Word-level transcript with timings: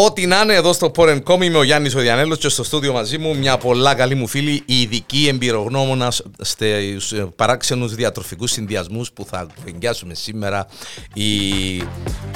Ό,τι 0.00 0.26
να 0.26 0.40
είναι 0.40 0.54
εδώ 0.54 0.72
στο 0.72 0.90
Porn.com 0.96 1.42
είμαι 1.42 1.58
ο 1.58 1.62
Γιάννης 1.62 1.94
ο 1.94 1.98
Διανέλος 1.98 2.38
και 2.38 2.48
στο 2.48 2.62
στούντιο 2.64 2.92
μαζί 2.92 3.18
μου 3.18 3.36
μια 3.36 3.58
πολλά 3.58 3.94
καλή 3.94 4.14
μου 4.14 4.26
φίλη, 4.26 4.62
η 4.66 4.80
ειδική 4.80 5.28
εμπειρογνώμονα 5.28 6.10
στους 6.40 7.12
ε, 7.12 7.28
παράξενους 7.36 7.94
διατροφικούς 7.94 8.50
συνδυασμούς 8.50 9.12
που 9.12 9.24
θα 9.24 9.46
κουβεντιάσουμε 9.56 10.14
σήμερα. 10.14 10.66
Η 11.14 11.30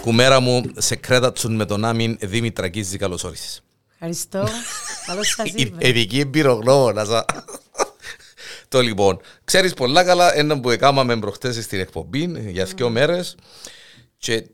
κουμέρα 0.00 0.40
μου 0.40 0.62
σε 0.76 0.96
κρέτατσουν 0.96 1.54
με 1.54 1.64
τον 1.64 1.84
Άμιν 1.84 2.16
Δήμητρα 2.20 2.68
Κίζη. 2.68 2.98
Καλώς 2.98 3.24
όρισες. 3.24 3.62
Ευχαριστώ. 3.92 4.48
Καλώς 5.06 5.28
σας 5.28 5.48
Η 5.48 5.52
ήρθα. 5.56 5.88
ειδική 5.88 6.20
εμπειρογνώμονα. 6.20 7.04
Το 8.68 8.80
λοιπόν, 8.80 9.20
ξέρεις 9.44 9.74
πολλά 9.74 10.04
καλά 10.04 10.36
ένα 10.36 10.60
που 10.60 10.70
έκαναμε 10.70 11.16
προχτές 11.16 11.64
στην 11.64 11.80
εκπομπή 11.80 12.50
για 12.50 12.64
δύο 12.64 12.90
μέρες 12.90 13.36
και 14.18 14.44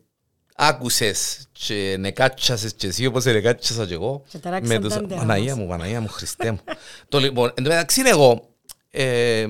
άκουσες 0.60 1.46
και 1.52 1.96
νεκάτσασες 1.98 2.74
και 2.74 2.86
εσύ 2.86 3.06
όπως 3.06 3.24
νεκάτσασα 3.24 3.86
και 3.86 3.94
εγώ 3.94 4.22
Και 4.30 4.38
ταράξαν 4.38 4.80
τους- 4.80 4.92
τα 4.92 4.98
αντέρα 4.98 5.20
Παναγία 5.20 5.54
μας. 5.54 5.62
μου, 5.62 5.68
Παναγία 5.68 6.00
μου, 6.00 6.08
Χριστέ 6.08 6.50
μου 6.50 6.60
Το 7.08 7.18
λοιπόν, 7.18 7.52
εν 7.54 7.64
τω 7.64 7.70
μεταξύ 7.70 8.02
εγώ 8.04 8.48
ε, 8.90 9.46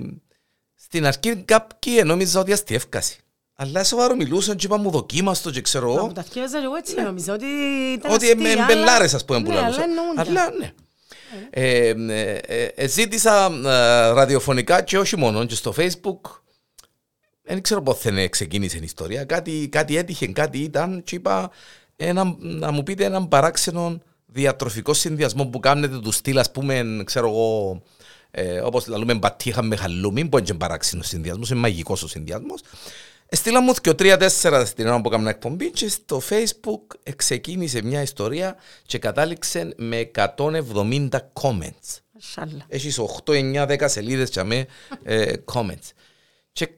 στην 0.75 1.07
αρχή 1.07 1.37
κάποιοι 1.37 2.03
νόμιζα 2.05 2.41
ότι 2.41 2.53
αστιεύκαση 2.53 3.17
αλλά 3.57 3.85
σοβαρό 3.85 4.15
μιλούσαν 4.17 4.57
και 4.57 4.67
είπα 4.67 4.79
μου 4.79 4.91
δοκίμαστο 4.91 5.51
και 5.51 5.61
ξέρω 5.61 5.89
Μα 5.93 5.95
εγώ 5.99 6.07
που 6.07 6.13
τα 6.13 6.23
θυκεύαζα 6.23 6.59
και 6.59 6.65
εγώ 6.65 6.75
έτσι 6.75 6.95
νόμιζα 7.01 7.33
ότι 7.33 7.47
ήταν 7.95 8.13
ότι 8.13 8.27
αστεία, 8.27 8.43
με 8.43 8.51
αλλά- 8.51 8.65
μπελάρες 8.65 9.15
ας 9.15 9.25
πούμε 9.25 9.43
που 9.43 9.51
Ναι, 9.51 9.55
λαλούσα. 9.57 9.83
αλλά 9.83 9.85
εννοούνται. 9.91 10.21
Αλλά 10.21 10.51
ναι. 10.59 10.73
Ε, 11.51 11.89
ε, 11.89 12.39
ε, 12.47 12.65
ε, 12.75 12.87
ζήτησα 12.89 13.45
ε, 13.65 13.69
ραδιοφωνικά 14.13 14.83
και 14.83 14.99
όχι 14.99 15.17
μόνο 15.17 15.45
και 15.45 15.55
στο 15.55 15.75
facebook 15.77 16.21
δεν 17.55 17.63
ξέρω 17.63 17.83
πώς 17.83 17.99
θα 17.99 18.29
ξεκίνησε 18.29 18.77
η 18.77 18.81
ιστορία 18.85 19.25
κάτι, 19.25 19.69
κάτι 19.69 19.97
έτυχε, 19.97 20.27
κάτι 20.27 20.59
ήταν 20.59 21.03
και 21.05 21.15
είπα 21.15 21.51
ένα, 21.97 22.37
να 22.39 22.71
μου 22.71 22.83
πείτε 22.83 23.05
έναν 23.05 23.29
παράξενο 23.29 24.01
διατροφικό 24.27 24.95
συνδυασμό 24.95 25.47
που 25.47 25.61
κάνετε 25.61 25.99
του 25.99 26.13
στυλ 26.13 26.39
ας 26.39 26.51
πούμε 26.51 27.03
ξέρω 27.05 27.29
εγώ 27.29 27.83
ε, 28.31 28.61
όπως 28.61 28.87
λαλούμε 28.87 29.15
μπατίχα 29.15 29.63
με 29.63 29.77
χαλούμι 29.77 30.29
που 30.29 30.39
είναι 30.39 30.47
και 30.47 30.55
παράξενος 30.55 31.07
συνδυασμός, 31.07 31.51
είναι 31.51 31.61
μαγικός 31.61 32.03
ο 32.03 32.09
συνδυασμός 32.09 32.61
Στείλα 33.31 33.63
μου 33.63 33.73
και 33.73 33.95
τρία-τέσσερα 33.95 34.65
στην 34.65 34.87
ώρα 34.87 35.01
που 35.01 35.09
έκανα 35.09 35.31
εκπομπή 35.31 35.71
και 35.71 35.89
στο 35.89 36.23
facebook 36.31 37.13
ξεκίνησε 37.17 37.83
μια 37.83 38.03
ιστορία 38.03 38.57
και 38.87 38.99
κατάληξε 38.99 39.75
με 39.77 40.11
170 40.37 41.09
comments. 41.33 41.99
Μασάλα. 42.13 42.65
Έχεις 42.69 43.01
8, 43.25 43.33
9, 43.33 43.67
10 43.67 43.85
σελίδες 43.89 44.31
και 44.31 44.43
με 44.43 44.67
ε, 45.03 45.33
comments. 45.53 45.91
Και 46.53 46.69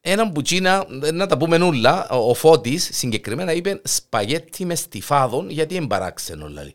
έναν 0.00 0.32
που 0.32 0.42
τσίνα, 0.42 0.86
να 1.12 1.26
τα 1.26 1.36
πούμε 1.36 1.58
νουλά, 1.58 2.08
ο, 2.08 2.30
ο 2.30 2.34
Φώτης 2.34 2.90
συγκεκριμένα 2.92 3.52
είπε 3.52 3.80
σπαγέτι 3.84 4.64
μες 4.64 4.78
στιφάδων 4.78 5.50
γιατί 5.50 5.74
είναι 5.74 5.86
παράξενο 5.86 6.46
δηλαδή. 6.46 6.74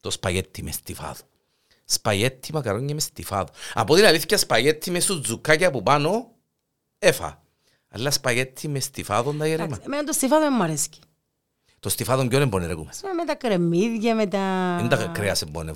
Το 0.00 0.10
σπαγέτι 0.10 0.62
μες 0.62 0.74
στιφάδων. 0.74 1.26
Σπαγέτι 1.84 2.52
μακαρόνια 2.52 2.94
μες 2.94 3.02
στιφάδων. 3.02 3.54
Από 3.74 3.94
την 3.94 4.04
αλήθεια 4.04 4.38
σπαγέτι 4.38 4.90
μες 4.90 5.04
σουτζουκάκια 5.04 5.70
που 5.70 5.82
πάνω 5.82 6.30
έφα. 6.98 7.42
Αλλά 7.88 8.10
σπαγέτι 8.10 8.68
μες 8.68 8.84
στιφάδων 8.84 9.38
τα 9.38 9.46
γερέμα. 9.46 9.64
Εντάξει, 9.64 9.82
Εμένα 9.84 10.04
το 10.04 10.12
στιφάδο 10.12 10.42
δεν 10.42 10.52
μου 10.56 10.62
αρέσει. 10.62 10.88
Το 11.80 11.88
στιφάδον 11.88 12.28
ποιον 12.28 12.42
εμπονε 12.42 12.66
ρε 12.66 12.74
κουμέ. 12.74 12.88
Ας 12.90 13.00
πούμε, 13.00 13.12
Με 13.12 13.24
τα 13.24 13.34
κρεμμύδια, 13.34 14.14
με 14.14 14.26
τα... 14.26 14.76
Είναι 14.80 14.88
τα 14.88 15.06
κρέας 15.06 15.42
εμπονε 15.42 15.72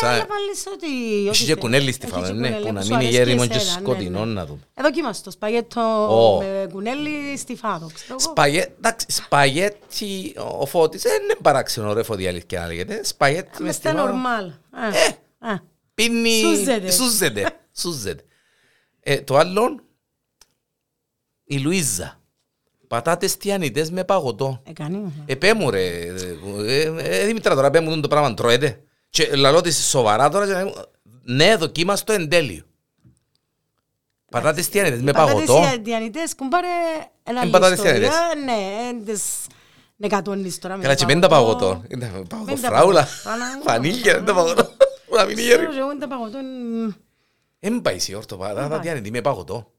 βοδινό. 0.00 0.10
Ναι, 0.10 0.16
αλλά 0.16 0.26
βάλεις 0.28 0.66
ότι... 0.74 0.86
Έχει 1.18 1.28
ό,τι 1.28 1.38
και 1.38 1.44
θέλεις. 1.44 1.60
κουνέλι 1.60 1.88
Έχει 1.88 1.92
στιφάδον, 1.92 2.26
και 2.26 2.32
ναι, 2.32 2.48
κουνέλι, 2.48 2.66
που 2.66 2.72
να 2.72 2.80
που 2.80 2.86
σου 2.86 2.92
μείνει 2.92 3.04
αρέσει 3.04 3.16
γέριμο 3.16 3.46
και 3.46 3.56
εσένα, 3.56 3.72
ναι, 3.72 3.80
σκοτεινό 3.80 4.24
ναι. 4.24 4.32
να 4.32 4.46
δούμε. 4.46 4.60
Εδώ 4.74 4.90
κοιμάσαι 4.90 5.22
το 5.22 5.30
σπαγέτο 5.30 5.80
Ω. 6.10 6.38
με 6.42 6.66
κουνέλι 6.72 7.36
στιφάδο. 7.36 7.90
ξέρω 7.94 8.16
εγώ. 8.20 8.30
Σπαγέ- 8.30 8.70
εντάξει, 8.76 9.06
Σπαγέτι, 9.08 10.34
ο 10.60 10.66
Φώτης, 10.66 11.02
δεν 11.02 11.22
είναι 11.22 11.34
παράξενο 11.42 11.92
ρε 11.92 12.02
Φώτη 12.02 12.28
αλήθεια 12.28 12.60
να 12.60 12.66
λέγεται. 12.66 13.04
Σπαγέτι 13.04 13.48
με 13.58 13.66
Μες 13.66 13.80
τα 13.80 13.88
στιφάδον. 13.88 14.10
νορμάλ. 14.12 14.46
Ε. 14.46 15.48
Α. 15.52 15.60
Πίνει... 15.94 16.40
Σούζεται. 16.40 16.90
Σούζεται. 16.90 17.60
Σούζεται. 17.76 18.22
Ε, 19.00 19.20
το 19.20 19.36
άλλο, 19.36 19.80
η 21.44 21.58
Λουίζα. 21.58 22.18
Πατάτες 22.88 23.36
τιανιτές 23.36 23.90
με 23.90 24.04
παγωτό. 24.04 24.62
Έκανε. 24.68 25.12
Επέ 25.26 25.54
μου 25.54 25.70
ρε, 25.70 25.86
ε, 25.86 26.12
ε, 26.66 26.94
ε, 26.98 27.26
Δημήτρα 27.26 27.54
τώρα 27.54 27.70
πέ 27.70 27.80
μου 27.80 28.00
το 28.00 28.08
πράγμα 28.08 28.34
τρώετε. 28.34 28.83
Και 29.14 29.36
λαλώ 29.36 29.60
της 29.60 29.88
σοβαρά 29.88 30.28
τώρα, 30.28 30.46
και 30.46 30.52
να 30.52 30.64
μου- 30.64 30.74
ναι 31.22 31.56
δοκίμαστο 31.56 32.12
εν 32.12 32.28
τέλειο. 32.28 32.62
Πατάτες 34.30 34.68
τιανιτές 34.68 35.00
με 35.00 35.12
παγωτό. 35.12 35.54
Πατάτες 35.54 35.78
διανυτές, 35.82 36.34
κουμπάρε 36.34 36.66
ένα 37.22 37.40
Εν 37.40 37.50
πατάτες 37.50 37.76
ιστορία. 37.78 37.98
διανυτές. 37.98 38.44
Ναι, 38.44 38.88
εν 38.88 39.04
τις 39.04 39.22
νεκατώνεις 39.96 40.58
τώρα 40.58 40.76
με 40.76 40.82
Καλά 40.82 40.94
το 40.94 41.00
και 41.06 41.12
πέντα 41.12 41.28
παγωτό. 41.28 41.84
Είναι 41.88 42.06
Παγωτό 42.28 42.42
Πέντα 42.54 42.68
φράουλα. 42.68 43.00
παγωτό. 43.00 43.22
Παναγία. 43.24 43.60
Φανίλια, 43.64 44.12
δεν 44.14 44.24
τα 44.24 44.34
παγωτό. 44.34 44.64
Που 45.06 45.14
να 45.16 45.24
μην 45.24 45.38
είναι 45.38 45.46
Ξέρω 45.48 45.60
γέρι. 45.62 45.72
και 45.74 45.78
εγώ 45.80 45.90
είναι 45.90 46.00
τα 46.00 46.08
παγωτό. 46.08 46.38
μ, 46.38 46.90
Εν 47.58 47.80
πάει 47.82 47.98
σε 47.98 48.14
όρτο 48.16 48.36
πατάτα 48.36 48.68
πάει. 48.68 48.78
τιανιτή 48.80 49.10
με 49.10 49.20
παγωτό. 49.20 49.72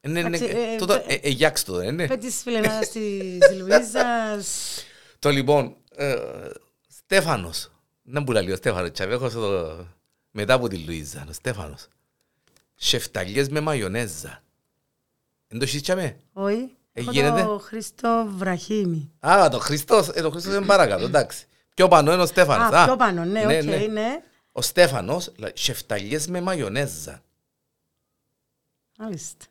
Είναι, 0.00 0.18
είναι, 0.20 0.36
Εντάξει, 0.36 0.56
ε, 0.56 0.76
τούτο, 0.76 0.92
ε, 0.92 1.04
ε, 1.06 1.14
ε, 1.14 1.28
γιάξ 1.28 1.64
το, 1.64 1.72
δεν 1.74 1.88
είναι. 1.88 2.06
Πέτεις 2.06 2.40
φιλενάδας 2.42 2.88
της 2.94 3.38
Λουίζας. 3.58 4.84
Το 5.18 5.30
λοιπόν, 5.30 5.76
ε, 5.96 6.14
Στέφανος. 6.88 7.70
Να 8.10 8.20
μπουλα 8.20 8.40
λίγο 8.40 8.56
Στέφανος. 8.56 8.90
Τσαβέ, 8.90 9.14
έχω 9.14 9.28
στο... 9.28 9.76
Μετά 10.30 10.54
από 10.54 10.68
τη 10.68 10.76
Λουίζα, 10.78 11.24
ο 11.28 11.32
Στέφανος. 11.32 11.88
Σεφταλιές 12.74 13.48
με 13.48 13.60
μαγιονέζα. 13.60 14.42
Εν 15.48 15.58
το 15.58 15.64
έχεις 15.64 15.82
τσαβέ; 15.82 16.16
Όχι. 16.32 16.76
Έχω 16.92 17.10
γίνεται; 17.10 17.42
το 17.42 17.58
Χρήστο 17.58 18.26
Βραχίμη. 18.36 19.12
Α, 19.20 19.48
το 19.50 19.58
Χριστός. 19.58 20.08
Ε, 20.08 20.22
το 20.22 20.30
Χριστός 20.30 20.54
είναι 20.54 20.66
παρακάτω, 20.66 21.04
εντάξει. 21.04 21.46
Πιο 21.74 21.88
πάνω 21.88 22.12
είναι 22.12 22.22
ο 22.22 22.26
Στέφανος. 22.26 22.72
Α, 22.72 22.84
πιο 22.84 22.96
πάνω, 22.96 23.24
ναι, 23.24 23.58
οκ, 23.58 23.62
ναι. 23.90 24.22
Ο 24.52 24.62
Στέφανος, 24.62 25.32
λα- 25.36 25.50
σεφταλιές 25.54 26.26
με 26.26 26.40
μαγιονέζα. 26.40 27.22
Μάλιστα. 28.98 29.44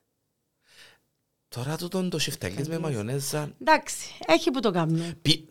Τώρα 1.48 1.78
τούτον 1.78 2.10
το 2.10 2.20
σεφταλιές 2.20 2.68
με 2.68 2.80
μαγιονέζα... 2.80 3.52
Εντάξει, 3.62 4.16
έχει 4.28 4.52
που 4.52 4.60
το 4.60 4.72
κάνουμε. 4.72 5.18
Πι... 5.22 5.48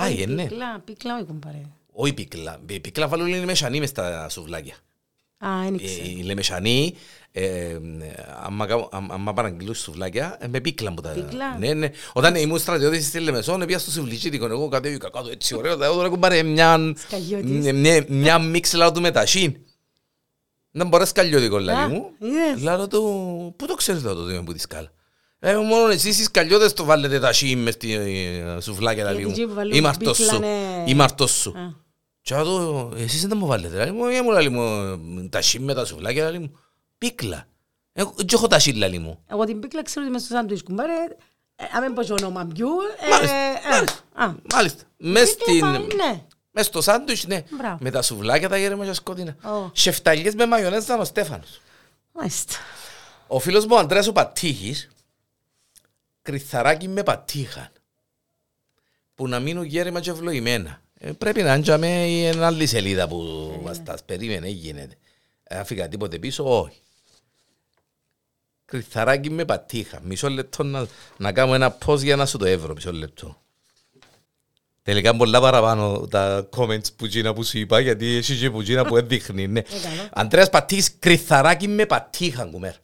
Πάει, 0.00 0.22
ε, 0.22 0.26
ναι. 0.26 0.42
Πίκλα, 0.46 0.80
πίκλα, 0.84 1.14
όχι 1.16 1.24
κουμπάρε. 1.24 1.60
Όχι 1.92 2.12
πίκλα. 2.12 2.58
Η 2.68 2.80
Πίκλα 2.80 3.08
βάλουν 3.08 3.26
είναι 3.26 3.44
μεσανή 3.44 3.78
μες 3.80 3.88
στα 3.88 4.28
σουβλάκια. 4.28 4.74
Α, 5.38 5.48
δεν 5.64 5.74
Ε, 5.74 5.76
ξέρω. 5.76 6.04
Η 6.08 6.22
λεμεσανή, 6.22 6.94
ε, 7.32 7.76
άμα 8.42 8.66
κάνω- 8.66 8.88
άμα- 8.92 9.14
άμα 9.14 9.32
παραγγείλουν 9.32 9.74
σουβλάκια, 9.74 10.36
ε, 10.40 10.46
με 10.48 10.60
πίκλα 10.60 10.90
μου 10.90 11.00
τα... 11.00 11.10
Πίκλα; 11.10 11.58
Ναι, 11.58 11.74
ναι. 11.74 11.90
Όταν 12.12 12.34
ήμουν 12.34 12.58
στρατιώτης 12.58 13.06
στη 13.06 13.18
Λεμεσόν, 13.20 13.66
πήγα 13.66 13.78
στο 13.78 13.90
σουβλιτσίτικο, 13.90 14.46
εγώ 14.46 14.68
κατέβηκα 14.68 15.10
κάτω 15.10 15.30
έτσι 15.30 15.54
ωραίο, 15.54 15.82
εγώ 15.84 15.94
τώρα 15.94 16.08
κουμπάρε 16.08 16.42
μια... 16.42 16.92
Σκαγιώτης. 16.96 17.72
μια- 17.72 18.04
Μια 18.08 18.38
μίξ 18.38 18.72
λαό 18.72 18.92
του 18.92 19.00
μετασύν. 19.00 19.56
Δεν 20.70 20.88
μπορείς 20.88 21.08
σκαλιώτικο, 21.08 21.56
Α, 21.56 21.60
λαλί 21.60 21.92
μου. 21.92 22.10
είδες. 22.18 22.62
Λάλο 22.62 22.88
του, 22.88 23.02
πού 23.56 23.66
το 23.66 23.74
ξέρεις 23.74 24.02
λάλο 24.02 24.16
το 24.16 24.22
ότι 24.22 24.32
είμαι 24.32 24.42
που 24.42 24.52
τη 24.52 24.60
σκάλα; 24.60 24.90
Ε, 25.40 25.56
μόνο 25.56 25.88
εσείς 25.88 26.18
οι 26.18 26.22
σκαλιώτες 26.22 26.72
το 26.72 26.84
βάλετε 26.84 27.20
τα 27.20 27.32
σύν 27.32 27.58
μες 27.58 27.74
στη 27.74 27.92
ε, 27.94 28.60
σουβλάκια, 28.60 29.04
λαλί 29.04 29.16
Γιατί 29.16 29.30
μου. 29.30 29.36
εκεί 29.38 29.46
που 29.48 29.54
βάλουν 29.54 29.72
Είμαι 29.72 29.88
αρτός 29.88 30.18
πίκλα, 30.18 30.32
σου. 30.32 30.38
ναι. 30.40 30.84
Είμαι 30.86 31.02
αρτός 31.02 31.30
σου. 31.30 31.50
Α. 31.50 31.86
Και 32.20 32.34
να 32.34 32.44
το, 32.44 32.92
εσείς 32.96 33.26
δεν 33.26 33.36
μου 33.38 33.46
βάλετε, 33.46 33.76
λαλί 33.76 33.92
μου, 33.92 34.04
ε, 34.04 34.22
μου 34.22 34.30
λαλί 34.30 34.48
μου, 34.48 35.28
τα 35.28 35.42
σύν 35.42 35.62
με 35.62 35.74
τα 35.74 35.84
σουβλάκια, 35.84 36.24
λαλί 36.24 36.38
μου. 36.38 36.58
Πίκλα. 36.98 37.46
Εγώ 37.92 38.12
δεν 38.16 38.26
έχω 38.32 38.46
τα 38.46 38.58
σύν, 38.58 38.76
λαλί 38.76 38.98
μου. 38.98 39.18
Εγώ 39.26 39.44
την 39.44 39.60
πίκλα 39.60 39.82
ξέρω 39.82 40.04
ότι 40.04 40.12
μες 40.14 40.22
στο 40.22 40.34
σάντουιτς 40.34 40.62
κουμπάρε, 40.62 40.92
ε, 41.56 41.64
αν 41.76 41.82
μην 41.82 41.94
πω 41.94 42.02
και 42.02 42.12
όνομα 42.12 42.48
ποιου, 42.54 42.68
ε, 43.06 43.08
Μάλιστα, 43.10 43.36
ε, 43.36 43.70
μάλιστα. 43.70 43.98
α, 44.14 44.32
Μάλιστα. 44.54 44.82
Μες 44.96 45.34
πίκλα 45.34 45.44
στην... 45.46 45.60
πάει, 45.60 45.72
ναι. 46.10 46.22
Μες 46.50 46.66
στο 46.66 46.80
σάντουιτς, 46.82 47.26
ναι. 47.26 47.42
Μπράβο. 47.50 47.76
Με 47.80 47.90
τα 47.90 48.02
σουβλάκια 48.02 48.48
τα 48.48 48.58
γέρεμα 48.58 48.84
και 48.84 48.92
σκότεινα. 48.92 49.36
Ω. 49.44 49.70
Σεφταλιές 49.72 50.34
με 50.34 50.46
μαγιονέζα 50.46 50.84
ήταν 50.84 51.00
ο 51.00 51.04
Στέφανος. 51.04 51.60
Μάλιστα. 52.12 52.54
Ο 53.26 53.38
φίλος 53.38 53.66
μου 53.66 53.74
ο 53.76 53.78
Αντρέας 53.78 54.06
ο 54.06 54.12
Πατήχης, 54.12 54.88
κρυθαράκι 56.28 56.88
με 56.88 57.02
πατήχαν, 57.02 57.68
που 59.14 59.28
να 59.28 59.40
μείνουν 59.40 59.64
γέρημα 59.64 60.00
και 60.00 60.10
ευλογημένα. 60.10 60.82
Ε, 60.98 61.12
πρέπει 61.12 61.42
να 61.42 61.52
άντιαμε 61.52 62.06
η 62.08 62.26
άλλη 62.26 62.66
σελίδα 62.66 63.08
που 63.08 63.16
μας 63.64 63.82
τα 63.82 63.96
περίμενε, 64.06 64.48
γίνεται. 64.48 64.96
Ε, 65.42 65.58
Άφηγα 65.58 65.88
τίποτε 65.88 66.18
πίσω, 66.18 66.60
όχι. 66.60 66.80
Κρυθαράκι 68.64 69.30
με 69.30 69.44
πατήχα. 69.44 70.00
Μισό 70.02 70.28
λεπτό 70.28 70.62
να, 70.62 70.86
να 71.16 71.32
κάνω 71.32 71.54
ένα 71.54 71.78
pause 71.86 72.02
για 72.02 72.16
να 72.16 72.26
σου 72.26 72.38
το 72.38 72.44
εύρω, 72.44 72.74
μισό 72.74 72.92
λεπτό. 72.92 73.42
Τελικά 74.82 75.16
πολλά 75.16 75.40
παραπάνω 75.40 76.06
τα 76.10 76.48
comments 76.56 76.94
που 76.96 77.06
γίνα 77.06 77.34
που 77.34 77.42
σου 77.42 77.58
είπα, 77.58 77.80
γιατί 77.80 78.06
έχει 78.06 78.38
και 78.38 78.50
που 78.50 78.60
γίνα 78.60 78.84
που 78.84 78.96
έδειχνει, 79.00 79.46
ναι. 79.46 79.60
Έκανα. 79.60 80.08
Αντρέας 80.12 80.50
Πατής, 80.50 80.98
κρυθαράκι 80.98 81.68
με 81.68 81.86
πατήχαν, 81.86 82.50
κουμέρ. 82.50 82.74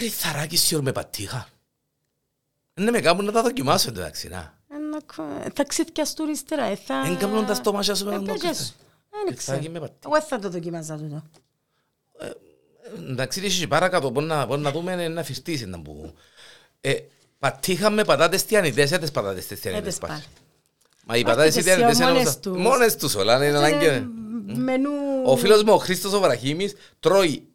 Κρυθαράκι 0.00 0.56
σιωρ 0.56 0.82
με 0.82 0.92
πατήχα. 0.92 1.48
Ναι, 2.74 2.90
με 2.90 3.00
κάνουν 3.00 3.24
να 3.24 3.32
τα 3.32 3.42
δοκιμάσω 3.42 3.88
εντάξει, 3.88 4.28
να. 4.28 4.58
Ένα 4.74 4.98
κο- 5.16 5.50
Θα 5.54 5.64
ξεθιαστούν 5.64 6.28
ύστερα, 6.28 6.64
ε, 6.64 6.74
θα... 6.76 7.02
Εν 7.06 7.16
κάνουν 7.18 7.46
τα 7.46 7.54
στομάχια 7.54 7.94
σου 7.94 8.04
με 8.04 8.10
Ε, 8.10 8.14
τον 8.16 8.24
πες 8.24 8.40
τόξο. 8.40 8.62
σου. 8.62 8.72
Δεν 9.10 9.26
Κρυθαράκι 9.26 9.64
ξέρω. 9.66 9.72
με 9.80 9.80
πατήχα. 9.80 10.00
Εγώ 10.04 10.12
δεν 10.14 10.22
θα 10.28 10.38
το 10.38 10.50
δοκιμάζα 10.50 10.96
τούτο. 10.96 11.22
Εντάξει, 12.98 13.40
είσαι 13.40 13.66
παρακάτω, 13.66 14.10
μπορεί 14.10 14.26
να, 14.26 14.46
μπορεί 14.46 14.60
να 14.60 14.70
δούμε 14.72 15.08
να 15.08 15.22
φυστήσει 15.22 15.66
να 15.66 15.80
που. 15.80 16.14
Ε, 16.80 16.94
Πατήχα 17.38 17.90
με 17.90 18.04
πατάτες 18.04 18.44
τιανιτές, 18.44 18.92
έτες 18.92 19.10
πατάτες 19.10 19.46
τις 19.46 19.60
τιανιτές 19.60 19.86
Έτες 19.86 19.98
πάλι. 19.98 20.12
πάλι. 20.12 20.24
Μα 21.04 21.16
οι 21.16 21.22
πατάτες 21.22 21.54
τις 21.54 21.64
τιανιτές 21.64 21.90
εσύ 21.90 22.02
είναι 22.02 22.10
μόνες 22.12 22.26
όμως- 22.26 22.40
τους. 22.40 22.56
μόνες 22.56 22.96
τους 22.96 23.14
όλα, 23.14 23.46
είναι 23.46 23.56
ανάγκη. 23.56 23.84
Ε, 23.86 24.06
Μενού... 24.56 24.90
Ο 25.24 25.36
φίλος 25.36 25.62
μου 25.62 25.72
ο 25.72 25.76
Χρήστος 25.78 26.12
ο 26.12 26.20
Βραχήμης 26.20 26.74
τρώει 27.00 27.48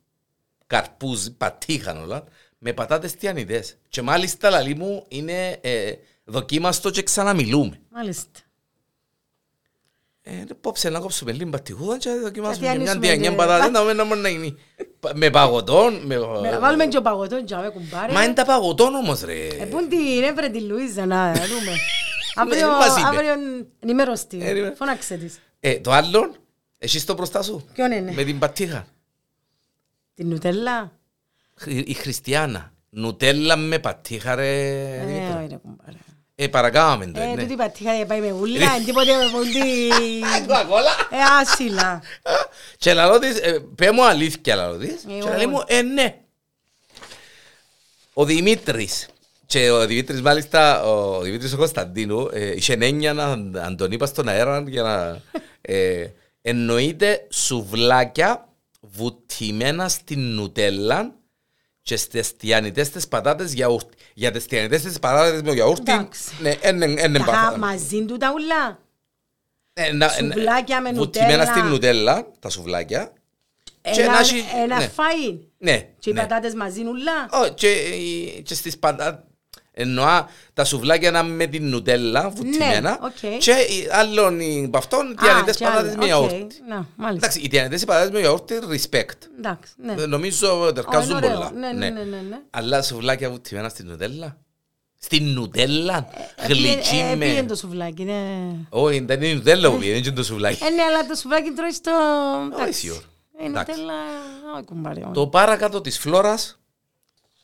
καρπούζι, 0.67 1.31
πατήχαν 1.31 1.97
όλα, 2.03 2.23
με 2.57 2.73
πατάτες 2.73 3.15
τιανιτές. 3.15 3.77
Και 3.89 4.01
μάλιστα 4.01 4.49
λαλή 4.49 4.75
μου 4.75 5.05
είναι 5.07 5.57
ε, 5.61 5.91
δοκίμαστο 6.23 6.89
και 6.89 7.03
ξαναμιλούμε. 7.03 7.79
Μάλιστα. 7.89 8.39
Ε, 10.27 10.43
πόψε 10.61 10.89
να 10.89 10.99
κόψουμε 10.99 11.31
λίγο 11.31 11.49
πατηγούδα 11.49 11.97
και 11.97 12.09
δοκιμάσουμε 12.09 12.67
Να 12.67 12.73
και 12.73 12.79
μια 12.79 12.85
διανύσουμε 12.93 13.07
διανιά 13.07 13.29
και- 13.29 13.35
πατάτα 13.35 13.93
να 13.93 14.05
μην 14.05 14.21
να 14.21 14.29
γίνει. 14.29 14.55
Με 15.15 15.29
παγωτόν, 15.29 15.93
με... 16.05 16.15
Να 16.51 16.59
βάλουμε 16.59 16.85
και 16.87 16.97
ο 16.97 17.01
παγωτόν 17.01 17.45
και 17.45 17.53
άμε 17.55 17.69
κουμπάρε. 17.69 18.13
Μα 18.13 18.23
είναι 18.23 18.33
τα 18.33 18.45
παγωτόν 18.45 18.95
όμως 18.95 19.21
ρε. 19.21 19.47
Ε, 19.47 19.65
πού 19.65 19.87
την 19.87 20.23
έβρε 20.23 20.49
τη 20.49 20.61
Λουίζα 20.61 21.05
να 21.05 21.31
δούμε. 21.33 21.71
Αύριο, 22.35 22.59
δεν 22.59 22.69
μας 22.69 22.97
είπε. 22.97 23.07
αύριο 23.07 23.33
ενημέρωστη. 23.79 24.37
Ενημέρω- 24.41 24.75
Φώναξε 24.75 25.15
της. 25.17 25.39
Ε, 25.59 25.79
το 25.79 25.91
άλλο, 25.91 26.33
εσύ 26.77 27.05
το 27.05 27.13
μπροστά 27.13 27.41
σου. 27.43 27.65
Ποιον 27.73 27.91
είναι; 27.91 28.11
Με 28.11 28.23
την 28.23 28.39
πατήχα. 28.39 28.87
Την 30.15 30.27
Νουτέλα; 30.27 30.91
Η 31.65 31.77
η 31.87 31.93
Χριστιανά. 31.93 32.73
Νουτέλα 32.89 33.55
με 33.55 33.79
πατήχα 33.79 34.35
ρε. 34.35 34.59
Ε, 34.95 35.05
Ρήτρα. 35.05 35.43
ωραία 35.43 35.57
κουμπάρε. 35.57 35.97
Ε, 36.35 36.47
παρακάμαμε 36.47 37.05
το, 37.05 37.19
Ε, 37.21 37.25
ναι. 37.25 37.41
τούτη 37.41 37.55
πατήχα 37.55 38.05
πάει 38.05 38.19
με 38.19 38.31
ούλα, 38.31 38.73
εν 38.75 38.85
τίποτε 38.85 39.11
με 39.17 39.29
ποντί. 39.31 39.89
Κοκακόλα. 40.47 40.91
Ε, 41.11 41.17
άσυλα. 41.41 42.01
Και 42.77 42.93
λαλό 42.93 43.19
της, 43.19 43.39
ε, 43.39 43.59
πέ 43.75 43.91
μου 43.91 44.05
αλήθεια 44.05 44.55
λαλό 44.55 44.77
της. 44.77 44.91
Ε, 44.91 45.07
Και 45.07 45.27
λέει 45.29 45.35
όχι. 45.35 45.47
μου, 45.47 45.63
ε, 45.67 45.81
ναι. 45.81 46.19
Ο 48.13 48.25
Δημήτρης, 48.25 49.07
και 49.45 49.71
ο 49.71 49.85
Δημήτρης 49.85 50.21
μάλιστα, 50.21 50.83
ο 50.83 51.21
Δημήτρης 51.21 51.53
ο 51.53 51.57
Κωνσταντίνου, 51.57 52.29
ε, 52.31 52.51
είχε 52.55 52.73
έννοια 52.73 53.13
να 53.13 53.25
αν 53.61 53.75
τον 53.77 53.91
είπα 53.91 54.05
στον 54.05 54.27
αέρα 54.27 54.63
για 54.67 54.81
να... 54.83 55.21
Ε, 55.61 56.07
εννοείται 56.41 57.27
σουβλάκια 57.29 58.44
βουτυμένα 58.91 59.89
στην 59.89 60.19
νουτέλα 60.33 61.15
και 61.81 61.97
στις 61.97 62.35
τιανιτές 62.37 62.89
τις 62.89 63.07
πατάτες 63.07 63.53
γιαούρτι. 63.53 63.97
Για 64.13 64.31
τις 64.31 64.45
τιανιτές 64.45 64.81
τις 64.81 64.99
πατάτες 64.99 65.41
με 65.41 65.53
γιαούρτι, 65.53 65.91
Εντάξει. 65.91 66.31
ναι, 66.41 66.85
είναι 66.85 67.17
Τα 67.19 67.25
πάθα. 67.25 67.57
μαζί 67.57 68.05
του 68.05 68.17
τα 68.17 68.31
ούλα. 68.33 68.79
Ε, 69.73 69.91
να- 69.91 70.09
Σουβλάκια 70.09 70.81
με 70.81 70.91
βουτυμένα 70.91 71.31
νουτέλα. 71.37 71.45
στην 71.51 71.65
νουτέλα, 71.65 72.27
τα 72.39 72.49
σουβλάκια. 72.49 73.13
Και 73.81 74.01
Ένα, 74.01 74.11
να 74.11 74.19
έχει- 74.19 74.43
ένα 74.63 74.77
ναι. 74.77 74.91
φαΐν. 74.97 75.39
Ναι. 75.57 75.77
Και 75.99 76.09
οι 76.09 76.13
ναι. 76.13 76.19
πατάτες 76.21 76.53
μαζί 76.53 76.81
ούλα. 76.81 77.29
Ω, 77.31 77.53
και, 77.53 77.67
ε, 78.37 78.41
και 78.41 78.53
στις 78.53 78.77
πατάτες. 78.77 79.24
Εννοώ 79.77 80.25
τα 80.53 80.63
σουβλάκια 80.65 81.11
να 81.11 81.23
με 81.23 81.45
την 81.45 81.69
νουτέλα 81.69 82.29
βουτυμένα 82.29 82.81
Ναι, 82.81 82.97
οκ. 83.01 83.37
και 83.39 83.51
οι- 83.51 83.87
άλλον 83.91 84.39
οι- 84.39 84.63
από 84.67 84.77
αυτόν 84.77 85.07
οι 85.07 85.11
Α, 85.11 85.15
τιανιτές 85.23 85.55
και 85.57 85.63
πατάτες 85.63 85.89
άλλο. 85.91 85.97
με 85.97 86.03
Οκ. 86.03 86.07
γιαούρτι. 86.07 86.55
Να, 86.69 86.87
μάλιστα. 86.95 87.25
Εντάξει, 87.25 87.39
οι 87.39 87.47
τιανιτές 87.47 87.81
οι 87.81 87.85
πατάτες 87.85 88.11
με 88.11 88.19
γιαούρτι, 88.19 88.55
respect. 88.69 89.19
Εντάξει, 89.37 89.73
ναι. 89.77 89.93
Ε, 90.01 90.05
Νομίζω 90.05 90.71
τερκάζουν 90.73 91.17
είναι 91.17 91.25
ωραίο. 91.25 91.37
πολλά. 91.37 91.51
Ναι, 91.51 91.71
ναι, 91.71 91.89
ναι, 91.89 92.03
ναι, 92.03 92.17
ναι. 92.29 92.39
Αλλά 92.49 92.81
σουβλάκια 92.81 93.29
βουτυμένα 93.29 93.69
στην 93.69 93.87
νουτέλα. 93.87 94.37
Στην 94.99 95.27
νουτέλα, 95.33 96.07
Ε, 96.35 96.45
γλυκή 96.47 96.89
πήγε- 96.89 97.11
ε, 97.11 97.15
πήγε 97.15 97.41
με... 97.41 97.47
το 97.47 97.55
σουβλάκι, 97.55 98.03
ναι. 98.03 98.49
Όχι, 98.69 98.99
δεν 98.99 99.17
είναι 99.17 99.27
η 99.27 99.33
νουτέλα 99.35 99.69
που 99.71 99.77
πήγε, 99.77 99.91
δεν 99.93 100.03
είναι 100.03 100.11
το 100.11 100.23
σουβλάκι. 100.23 100.63
Ε, 100.63 100.69
ναι, 100.69 100.81
αλλά 100.81 101.05
το 101.07 101.15
σουβλάκι 101.15 101.49
τρώεις 101.51 101.75
στο... 101.75 101.91
εντάξει. 102.53 102.91
sure. 102.93 103.01
Ε, 103.39 103.45
Εντάξει. 103.45 103.73
Νutella, 103.77 104.55
όχι 104.55 104.63
κουμπάρι. 104.65 105.01
όχι. 105.01 105.11
Το 105.13 105.27
παρακάτω 105.27 105.81
της 105.81 105.99
φλόρας, 105.99 106.59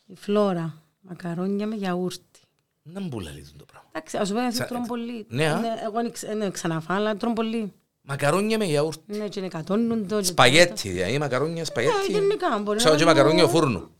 Η 0.06 0.14
φλόρα, 0.20 0.81
μακαρόνια 1.02 1.66
με 1.66 1.74
γιαούρτι. 1.74 2.40
να 2.82 3.00
μπουλα 3.00 3.30
λίγο 3.30 3.46
το 3.58 3.64
πράγμα. 3.64 3.88
Εντάξει, 3.92 4.16
ας 4.16 4.28
σου 4.28 4.34
πω, 4.34 4.40
Σα- 4.40 4.46
εσύ 4.46 4.64
τρώνε 4.64 4.86
πολύ. 4.86 5.26
Ναι, 5.28 5.46
α. 5.46 5.60
Εγώ 5.84 5.92
δεν 6.02 6.12
ξε- 6.12 6.36
δεν 6.36 6.50
ξαναφά, 6.52 6.94
αλλά 6.94 7.16
τρώνε 7.16 7.34
πολύ. 7.34 7.72
Μακαρόνια 8.02 8.58
με 8.58 8.64
γιαούρτι. 8.64 9.16
Ναι, 9.18 9.28
και 9.28 9.38
είναι 9.40 9.48
κατώνουν 9.48 10.08
το. 10.08 10.18
και- 10.18 10.24
Σπαγέτι, 10.24 10.88
δηλαδή 10.88 11.18
μακαρόνια 11.18 11.60
Ε, 11.60 11.64
σπαγέτι. 11.64 12.12
γενικά, 12.12 12.58
μπορεί 12.58 12.76
Ξέρω 12.78 12.96
και 12.96 13.04
βάλω- 13.04 13.16
μακαρόνια 13.18 13.46
φούρνου. 13.48 13.90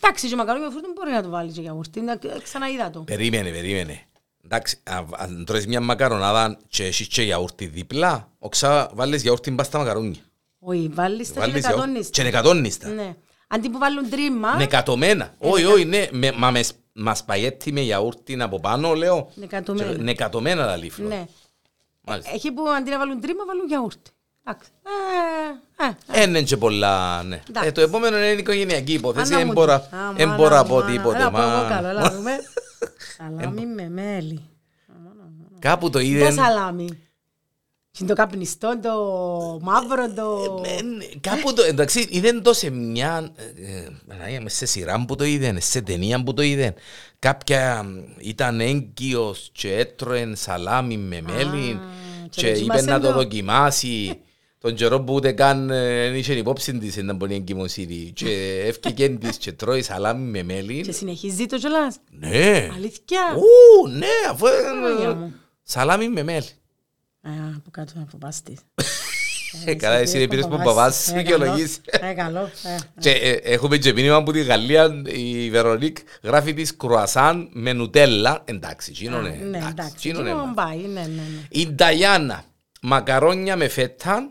Εντάξει, 0.00 0.28
και 0.28 0.36
μακαρόνια 0.36 0.66
με 0.68 0.72
φρούρνο 0.72 0.92
μπορεί 0.94 1.10
να 1.10 1.22
το 1.22 1.28
βάλεις 1.28 1.54
και 1.54 1.60
γιαούρτι. 1.60 2.00
Να- 2.00 2.18
Ξαναείδα 2.42 2.90
το. 2.90 3.00
Περίμενε, 3.00 3.50
περίμενε. 3.50 4.02
Εντάξει, 4.44 4.78
α- 4.84 5.04
αν 5.16 5.44
τρώεις 5.46 5.66
μια 5.66 5.80
μακαρονάδα 5.80 6.58
και 6.68 6.84
έχεις 6.84 7.06
και 7.08 7.22
γιαούρτι 7.22 7.66
δίπλα, 7.66 8.28
οξά 8.38 8.90
βάλεις 8.94 9.22
γιαούρτι 9.22 9.50
μπας 9.50 9.66
στα 9.66 9.78
μακαρόνια. 9.78 10.20
Όχι, 10.58 10.88
βάλεις 10.94 11.28
τα 11.28 11.34
και 11.34 11.40
Βάλεις 11.40 11.58
γιαούρτι 11.58 11.80
κατώνεις 11.80 12.10
και 12.10 12.18
τα. 12.20 12.24
νεκατώνεις 12.26 12.78
τα. 12.78 12.88
Ναι. 12.88 13.16
Αντί 13.54 13.68
που 13.70 13.78
βάλουν 13.78 14.10
τρίμα, 14.10 14.56
Νεκατωμένα. 14.56 15.34
Όχι, 15.38 15.64
όχι, 15.64 15.84
ναι, 15.84 16.06
με- 16.10 16.32
μα 16.32 16.50
με 16.50 16.62
σ- 16.62 16.74
μα 16.92 17.14
σπαγέτι 17.14 17.72
με 17.72 17.80
γιαούρτι 17.80 18.36
από 18.42 18.60
πάνω, 18.60 18.94
λέω. 18.94 19.30
Νεκατωμένα. 19.34 19.92
Και- 19.92 20.02
Νεκατωμένα 20.02 20.66
τα 20.66 20.76
λίφλο. 20.76 21.08
ναι. 21.08 21.24
Μάλιστα. 22.00 22.30
Έχει 22.34 22.52
που 22.52 22.62
αντί 22.68 22.90
να 22.90 22.98
βάλουν 22.98 23.20
τρίμα, 23.20 23.44
βάλουν 23.46 23.66
γιαούρτι. 23.66 24.10
Εντάξει. 24.46 24.68
Ε, 24.82 25.84
ε, 25.84 26.20
ε. 26.20 26.22
Ε, 26.22 26.26
ναι, 26.26 26.42
και 26.42 26.56
πολλά, 26.56 27.22
ναι. 27.22 27.42
Εντάξει. 27.48 27.68
Ε, 27.68 27.72
το 27.72 27.80
επόμενο 27.80 28.16
είναι 28.16 28.26
η 28.26 28.36
οικογενειακή 28.38 28.92
υπόθεση. 28.92 29.24
Άννα 29.26 29.36
Δεν 29.36 29.46
μου 29.46 29.52
μπορώ 29.52 29.78
τι. 29.90 29.96
Α, 29.96 30.12
δεν 30.16 30.28
μάνα 30.28 30.36
μπορώ 30.40 30.54
να 30.54 30.62
μου, 30.62 30.68
πω 30.68 30.74
μάνα. 30.74 30.90
τίποτε. 30.90 31.16
Έλα, 31.18 31.30
πω 31.30 31.38
εγώ 31.38 31.48
μα- 31.62 31.68
καλό, 31.68 31.88
έλα, 31.88 32.10
δούμε. 32.10 32.32
Σαλάμι 33.16 33.66
με 33.66 33.88
μέλι. 33.88 34.40
Κάπου 35.58 35.86
το 35.86 35.92
Το 35.92 35.98
είδε. 36.04 36.30
σαλάμι. 36.30 36.88
Είναι 38.00 38.08
το 38.08 38.14
καπνιστό, 38.14 38.78
το 38.82 38.90
μαύρο, 39.62 40.12
το... 40.12 40.62
Ε, 40.66 40.82
ναι, 40.82 41.04
Κάπου 41.20 41.52
το, 41.52 41.62
εντάξει, 41.62 42.06
είδεν 42.10 42.42
το 42.42 42.52
σε 42.52 42.70
μια, 42.70 43.32
ε, 43.36 43.42
ε, 43.76 43.88
Παναγία, 44.06 44.40
μες 44.40 44.54
σε 44.54 44.66
σειρά 44.66 45.04
που 45.04 45.16
το 45.16 45.24
είδεν, 45.24 45.58
σε 45.60 45.80
ταινία 45.80 46.22
που 46.22 46.34
το 46.34 46.42
είδεν. 46.42 46.74
Κάποια 47.18 47.82
μ, 47.82 47.96
ήταν 48.20 48.60
έγκυος 48.60 49.50
και 49.52 49.74
έτρωεν 49.76 50.36
σαλάμι 50.36 50.96
με 50.96 51.20
μέλι 51.20 51.80
και 52.30 52.40
και 52.40 52.46
είπε 52.48 52.58
δοκιμάσαι 52.58 52.90
να 52.90 53.00
το 53.00 53.06
το. 53.06 53.12
δοκιμάσει. 53.12 54.20
Τον 54.58 54.74
καιρό 54.74 55.00
που 55.00 55.14
ούτε 55.14 55.32
καν 55.32 55.70
ε, 55.70 56.08
δεν 56.08 56.14
είχε 56.14 56.32
υπόψη 56.32 56.78
της 56.78 56.96
να 56.96 57.12
μπορεί 57.12 57.34
εγκυμοσύνη 57.34 58.12
και 58.14 58.28
έφυγε 58.68 59.08
της 59.08 59.36
και 59.36 59.52
τρώει 59.52 59.82
σαλάμι 59.82 60.30
με 60.30 60.38
Και 60.38 60.44
μέλι. 60.44 60.92
συνεχίζει 60.92 61.46
το 61.46 61.58
κιόλας. 61.58 61.96
Ναι. 62.10 62.68
Αλήθεια. 62.74 63.20
Ου, 63.36 63.88
ναι, 63.88 64.06
αφού 64.30 64.46
Παναγία 64.64 65.08
ε, 65.08 65.14
μου. 65.14 65.34
σαλάμι 65.62 66.08
με 66.08 66.22
μέλι. 66.22 66.46
Α, 67.22 67.30
από 67.56 67.70
κάτω 67.70 67.92
να 67.94 68.06
φοβάστης. 68.10 68.58
Ε, 69.64 69.74
Καλά, 69.74 69.94
εσύ 69.96 70.16
είναι 70.16 70.26
πήρες 70.28 70.46
που 70.46 70.56
μπαβάς 70.56 71.08
Ε, 71.08 71.16
δικαιολογείς. 71.16 71.80
καλό. 71.90 72.06
Ε, 72.10 72.14
καλό. 72.14 72.40
Ε, 72.40 72.76
Και 73.00 73.10
ε, 73.10 73.30
έχουμε 73.32 73.76
και 73.76 73.92
μήνυμα 73.92 74.14
από 74.16 74.32
τη 74.32 74.42
Γαλλία, 74.42 75.02
η 75.06 75.50
Βερονίκ 75.50 75.96
γράφει 76.22 76.54
της 76.54 76.76
κρουασάν 76.76 77.48
με 77.52 77.72
νουτέλα. 77.72 78.42
Εντάξει, 78.44 78.90
εκείνο 78.90 79.18
είναι. 79.18 79.28
Ναι, 79.30 79.58
εντάξει. 79.58 79.92
εκείνο 79.96 80.20
είναι. 80.20 80.30
Εκείνο 80.30 80.52
πάει, 80.54 80.76
ναι, 80.78 81.00
ναι, 81.00 81.06
ναι. 81.06 81.22
Η 81.48 81.66
Νταϊάννα, 81.72 82.44
μακαρόνια 82.82 83.56
με 83.56 83.68
φέτα. 83.68 84.30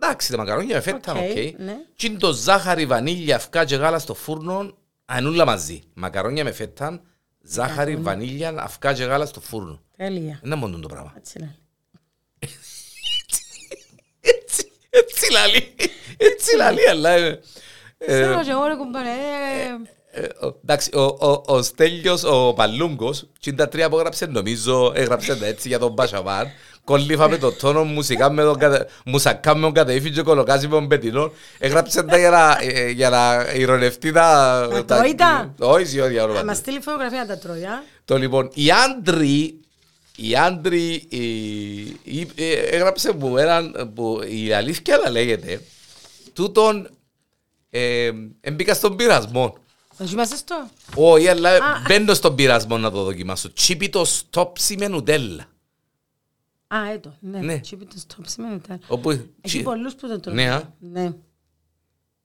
Εντάξει, 0.00 0.30
τα 0.30 0.36
μακαρόνια 0.36 0.74
με 0.74 0.80
φέτα, 0.80 1.12
Ok, 1.12 1.18
ok. 1.18 1.34
ναι. 1.60 1.76
Και 1.96 2.06
είναι 2.06 2.18
το 2.18 2.32
ζάχαρη, 2.32 2.86
βανίλια, 2.86 3.36
αυγά 3.36 3.64
και 3.64 3.76
γάλα 3.76 3.98
στο 3.98 4.14
φούρνο, 4.14 4.74
ανούλα 5.04 5.44
μαζί. 5.44 5.82
Μακαρόνια 5.94 6.44
με 6.44 6.52
φέτα, 6.52 7.00
ζάχαρη, 7.42 7.96
βανίλια, 7.96 8.54
αυγά 8.58 8.92
και 8.92 9.04
γάλα 9.04 9.26
στο 9.26 9.40
φούρνο. 9.40 9.80
Τέλεια. 9.96 10.40
Είναι 10.44 10.54
μόνο 10.54 10.78
το 10.78 10.88
πράγμα. 10.88 11.12
Έτσι 11.16 11.38
λέει. 11.38 11.54
Έτσι, 14.20 14.70
έτσι 14.90 15.32
λαλεί. 15.32 15.74
Έτσι 16.16 16.56
λαλεί, 16.56 16.88
αλλά... 16.88 17.10
ε, 17.10 17.40
ε, 17.98 18.20
Ξέρω 18.22 18.42
και 18.42 18.50
εγώ 18.50 18.66
ρε 18.66 18.74
κουμπάρε. 18.74 19.08
ε, 19.08 20.20
Ε, 20.22 20.46
ο- 20.46 20.58
Εντάξει, 20.62 20.90
ο, 20.94 21.02
ο, 21.02 21.42
ο 21.46 21.62
Στέλιος, 21.62 22.24
ο 22.24 22.52
Παλούγκος, 22.52 23.26
και 23.38 23.52
τα 23.52 23.68
τρία 23.68 23.88
που 23.88 23.96
έγραψε, 23.96 24.26
νομίζω, 24.26 24.92
έγραψε 24.94 25.36
τα 25.36 25.46
έτσι 25.46 25.68
για 25.68 25.78
τον 25.78 25.92
Μπασαβάν. 25.92 26.46
Κολλήφα 26.84 27.28
με 27.28 27.38
το 27.38 27.52
τόνο 27.52 27.84
μουσικά 27.84 28.30
με 28.30 28.42
τον 28.42 28.58
κατε, 28.58 28.86
μουσακά 29.04 29.54
με 29.54 29.60
τον 29.60 29.72
κατεήφι 29.72 30.10
και 30.10 30.22
κολοκάζει 30.22 30.66
με 30.68 30.74
τον 30.74 30.88
πετινό. 30.88 31.32
Έγραψε 31.58 32.02
τα 32.02 32.18
για 32.18 32.30
να, 32.30 32.58
ε, 32.60 32.90
για 32.90 33.10
να 33.10 33.46
ηρωνευτεί 33.54 34.12
τα... 34.12 34.68
Να 34.72 34.84
τρώει 34.84 35.14
τα; 35.14 35.54
Όχι, 35.58 36.00
όχι, 36.00 36.14
Θα 36.16 36.26
μας 36.28 36.42
όχι. 36.44 36.54
στείλει 36.54 36.80
φωτογραφία 36.80 37.18
να 37.18 37.26
τα 37.26 37.38
τρώει, 37.38 37.64
α. 37.64 37.82
Το 38.04 38.16
λοιπόν, 38.18 38.50
οι 38.54 38.70
άντροι, 38.70 39.60
οι 40.16 40.36
άντροι 40.36 40.94
οι- 41.08 41.84
οι- 42.02 42.30
ε, 42.34 42.52
έγραψε 42.52 43.12
που 43.12 43.36
έναν, 43.38 43.92
που 43.94 44.20
η 44.28 44.52
αλήθεια 44.52 44.96
να 44.96 45.10
λέγεται, 45.10 45.62
τούτον 46.32 46.88
ε, 47.70 48.10
έμπηκα 48.40 48.74
στον 48.74 48.96
πειρασμό. 48.96 49.56
Δοκιμάσες 49.98 50.44
το; 50.44 50.68
Όχι, 50.94 51.28
αλλά 51.28 51.50
Α. 51.56 51.82
μπαίνω 51.88 52.14
στον 52.14 52.34
πειρασμό 52.34 52.78
να 52.78 52.90
το 52.90 53.02
δοκιμάσω. 53.02 53.52
Τσίπιτο 53.52 54.04
στόψι 54.04 54.76
με 54.76 54.88
νουτέλα. 54.88 55.44
Α, 56.66 56.90
έτο. 56.92 57.16
Ναι. 57.20 57.38
Ναι. 57.38 57.58
Τσίπι 57.58 57.84
το 57.84 57.98
στόπ 57.98 58.26
σημαίνει 58.26 58.58
τέλο. 58.58 58.78
Όπου... 58.88 59.28
Έχει 59.40 59.62
πολλούς 59.62 59.94
που 59.94 60.08
το 60.08 60.20
τρώνε. 60.20 60.42
Ναι, 60.42 60.50
α. 60.50 60.74
Ναι. 60.78 61.12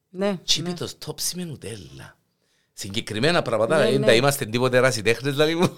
Ναι. 0.10 0.38
Τσίπιτο 0.44 0.88
στόψι 0.88 1.36
με 1.36 1.44
νουτέλα. 1.44 2.18
Συγκεκριμένα 2.74 3.42
πράγματα, 3.42 3.78
Ναι, 3.84 3.92
δεν 3.92 4.00
ναι. 4.00 4.06
τα 4.06 4.14
είμαστε 4.14 4.46
τίποτε 4.46 4.80
ρασιτέχνες, 4.80 5.32
δηλαδή 5.32 5.56
μου. 5.56 5.78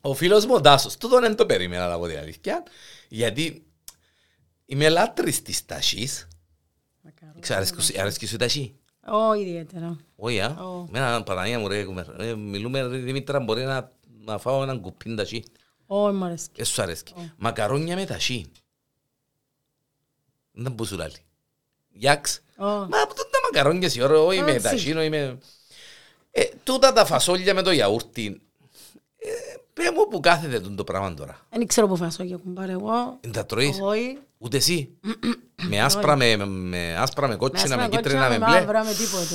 Ο 0.00 0.14
φίλος 0.14 0.46
μου 0.46 0.54
ο 0.54 0.60
Τάσος, 0.60 0.96
τούτο 0.96 1.20
δεν 1.20 1.36
το 1.36 1.46
περίμενα 1.46 1.88
να 1.88 1.98
πω 1.98 2.06
την 2.06 2.18
αλήθεια, 2.18 2.62
γιατί 3.08 3.66
είμαι 4.66 4.88
λάτρης 4.88 5.42
της 5.42 5.64
ταχύς. 5.66 6.28
Μακαρόνια. 7.02 7.40
Ξέρω, 7.40 7.58
αρέσκει 7.58 7.82
σου- 7.82 8.00
αρέσκει 8.00 8.26
σου 8.26 8.34
η 8.34 8.38
ταχύ. 8.38 8.74
Όχι 9.06 9.42
ιδιαίτερα. 9.42 9.96
Όχι, 10.16 10.40
α. 10.40 10.48
Ω. 10.64 10.86
Με 10.90 10.98
έναν 10.98 11.22
Παναγία 11.22 11.58
μου 11.58 11.68
ρε, 11.68 11.84
κουμέρ. 11.84 12.20
Ε, 12.20 12.34
μιλούμε 12.34 12.80
ρε 12.82 12.88
Δημήτρα, 12.98 13.40
μπορεί 13.40 13.64
να, 13.64 13.92
να 14.24 14.38
φάω 14.38 14.62
έναν 14.62 14.80
κουπίν 14.80 15.16
ταχύ. 15.16 15.44
Όχι 15.86 16.14
μ' 16.14 16.24
αρέσει. 16.24 16.48
Και 16.52 16.64
σου 16.64 16.82
αρέσκει. 16.82 17.14
Μακαρόνια 17.36 17.96
με 17.96 18.04
ταχύ. 18.06 18.50
Δεν 20.52 20.72
μπορούσε 20.72 20.96
να 20.96 21.04
λέει. 21.06 21.24
Γιάξ. 21.88 22.40
Ω. 22.56 22.64
Μα 22.64 23.00
από 23.02 23.14
τότε 23.14 23.28
τα 23.30 23.38
μακαρόνια 23.52 23.88
σε 23.88 24.02
ώρα, 24.02 24.18
όχι 24.20 24.40
με 24.42 24.50
Έτσι. 24.50 24.62
ταχύ, 24.62 24.92
όχι 24.96 25.08
με... 25.08 25.38
Ε, 26.30 26.44
τούτα 26.64 26.92
τα 26.92 27.04
φασόλια 27.04 27.54
με 27.54 27.62
το 27.62 27.70
γιαούρτι. 27.70 28.40
Ε, 29.80 29.88
πέ 29.88 29.90
μου 29.96 30.08
που 30.10 30.20
κάθεται 30.20 30.60
τούτο 30.60 30.74
το 30.74 30.84
πράγμα 30.84 31.14
τώρα. 31.14 31.38
Δεν 31.50 31.66
ξέρω 31.66 31.86
που 31.88 31.96
φάσω 31.96 32.22
για 32.22 32.36
κουμπάρε 32.36 32.72
εγώ. 32.72 33.18
Δεν 33.20 33.32
τα 33.32 33.46
τρώεις; 33.46 33.78
Όχι. 33.82 34.18
Ούτε 34.38 34.56
εσύ; 34.56 34.98
με 35.70 35.80
άσπρα, 35.80 36.16
με, 36.16 36.36
με 36.46 36.96
άσπρα, 36.98 37.28
με 37.28 37.36
κότσινα, 37.36 37.76
με 37.76 37.82
άσπρα, 37.82 37.96
κίτρινα, 38.00 38.28
με 38.28 38.38
κότσινα, 38.38 38.46
μπλε. 38.46 38.58
μαύρα, 38.60 38.84
με 38.84 38.90
τίποτε. 38.90 39.34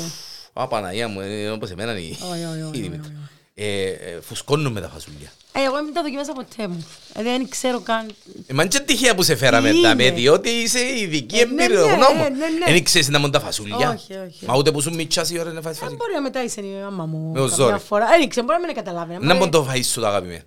Α, 0.53 0.67
Παναγία 0.67 1.07
μου, 1.07 1.21
είναι 1.21 1.51
όπως 1.51 1.69
εμένα 1.71 1.97
η 1.97 2.09
Όχι, 2.11 2.21
όχι, 2.23 2.43
όχι, 2.45 2.59
η 2.59 2.63
όχι, 2.63 2.81
Δήμητρα. 2.81 3.11
όχι. 3.11 3.29
Ε, 3.57 3.87
ε, 3.89 4.21
Φουσκώνουν 4.21 4.71
με 4.71 4.81
τα 4.81 4.89
φασούλια. 4.89 5.31
Ε, 5.51 5.61
Εγώ 5.61 5.75
δεν 5.75 5.93
τα 5.93 6.01
δοκιμάσα 6.01 6.33
ποτέ 6.33 6.67
μου. 6.67 6.85
Δηλαδή 7.13 7.29
δεν 7.37 7.49
ξέρω 7.49 7.79
καν. 7.79 8.15
Ε, 8.47 8.53
Μα 8.53 8.63
είναι 8.63 8.71
και 8.71 8.79
τυχαία 8.79 9.15
που 9.15 9.23
σε 9.23 9.35
φέραμε 9.35 9.71
Τι 9.71 9.81
τα 9.81 9.95
με, 9.95 10.03
είναι; 10.03 10.15
διότι 10.15 10.49
είσαι 10.49 10.79
ειδική 10.99 11.37
Ε, 11.37 11.45
ναι, 11.45 11.63
εμπειρογνώμων. 11.63 12.15
ναι, 12.15 12.29
ναι, 12.29 12.47
ναι. 12.65 12.71
Δεν 12.71 12.83
ξέρεις 12.83 13.09
να 13.09 13.19
μουν 13.19 13.31
τα 13.31 13.39
φασούλια. 13.39 13.89
Όχι, 13.89 14.13
όχι. 14.13 14.45
Μα 14.45 14.55
ούτε 14.57 14.71
που 14.71 14.81
σου 14.81 14.93
μητσάς 14.93 15.29
η 15.29 15.39
ώρα 15.39 15.51
να 15.51 15.61
φάεις 15.61 15.77
Δεν 15.79 15.87
φασούλια. 15.87 15.95
μπορεί 15.97 16.13
να 16.13 16.21
μετά 16.21 16.43
είσαι 16.43 16.61
η 16.61 16.73
μάμα 16.81 17.05
μου. 17.05 17.31
Με 17.31 17.39
το 17.39 17.47
κάποια 17.47 17.55
ζόρι. 17.65 17.79
φορά. 17.79 18.07
Δεν 18.07 18.29
ξέρω, 18.29 18.45
μπορεί 18.45 18.59
να 18.59 18.65
μην 18.65 18.75
καταλάβει. 18.75 19.13
Να 19.13 19.19
Μπορεί- 19.19 19.37
μπουν 19.39 19.49
το 19.51 19.67
φαΐς 19.71 19.85
σου 19.85 19.99
το 19.99 20.07
αγαπημένο. 20.07 20.43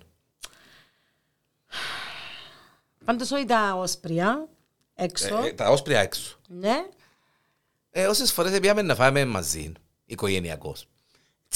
Πάντως 3.05 3.31
όχι 3.31 3.45
τα 3.45 3.73
όσπρια 3.77 4.47
έξω. 4.95 5.37
Ε, 5.43 5.47
ε, 5.47 5.51
Τα 5.53 5.69
όσπρια 5.69 5.99
έξω. 5.99 6.37
Ναι. 6.47 6.75
Ε, 7.91 8.05
Όσες 8.05 8.31
φορές 8.31 8.59
πήγαμε 8.59 8.81
να 8.81 8.95
φάμε 8.95 9.25
μαζί, 9.25 9.71
οικογενειακός. 10.05 10.87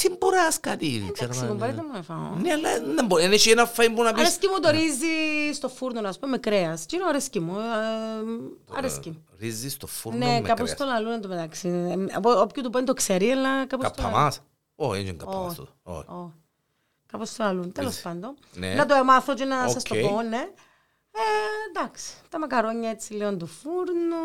Τι 0.02 0.10
μπορείς 0.20 0.60
κάτι, 0.60 1.10
ξέρω. 1.14 1.30
Εντάξει, 1.32 1.46
ε, 1.46 1.48
μου 1.48 1.56
πάρετε 1.56 1.82
μου 1.82 1.92
να 1.94 2.02
φάω. 2.02 2.36
Ναι, 2.42 2.52
αλλά 2.52 2.70
δεν 2.96 3.06
μπορεί. 3.06 3.24
Είναι 3.24 3.38
ένα 3.48 3.72
φαΐ 3.78 3.90
που 3.96 4.04
να 4.04 4.12
πεις... 4.14 4.22
Αρέσκει 4.24 4.48
μου 4.48 4.60
το 4.60 4.70
ρύζι 4.70 5.54
στο 5.54 5.70
φούρνο, 5.70 6.08
ας 6.08 6.20
πούμε, 6.20 6.32
με 6.32 6.38
κρέας. 6.38 6.86
Τι 6.86 6.96
είναι 6.96 7.06
αρέσκει 7.08 7.40
μου. 7.40 7.60
ε, 7.60 8.78
Αρέσκει 8.78 9.10
μου. 9.10 9.26
Ρύζι 9.40 9.70
στο 9.70 9.88
φούρνο 9.88 10.18
Ναι, 10.26 10.34
με 10.34 10.48
κάπως 10.48 10.64
κρέας. 10.64 10.78
το 10.78 10.86
λαλούν 10.86 11.12
εν 11.12 11.22
τω 11.22 11.28
μεταξύ. 11.28 11.68
Ε, 11.70 12.16
από- 12.16 12.42
Όποιο 12.42 12.64
του 12.64 12.70
πάνε 12.70 12.86
το 12.86 12.94
ξέρει, 12.94 13.30
αλλά 13.30 13.66
κάπως 13.68 13.88
το 13.88 13.94
λαλούν. 13.98 14.12
Καπαμάς. 14.14 14.42
Όχι, 14.76 14.98
δεν 14.98 15.08
είναι 15.08 15.18
καπαμάς 15.18 15.46
Όχι. 15.52 15.56
τούτο. 15.60 15.72
Όχι. 15.84 16.10
Ω, 16.12 16.34
Κάπως 17.12 17.36
το 17.36 17.44
λαλούν. 17.44 17.72
Τέλος 17.72 18.02
πάντων. 18.02 18.34
Ναι. 18.54 18.74
Να 18.74 18.86
το 18.86 19.04
μάθω 19.04 19.34
και 19.34 19.46
να 19.46 19.70
σας 19.70 19.84
το 19.84 19.96
Οκ. 19.96 20.02
πω, 20.10 20.22
ναι. 20.22 20.48
Ε, 21.16 21.20
εντάξει, 21.70 22.14
τα 22.30 22.40
μακαρόνια 22.40 22.90
έτσι 22.90 23.14
λίγο 23.14 23.36
του 23.38 23.48
φούρνου. 23.48 24.24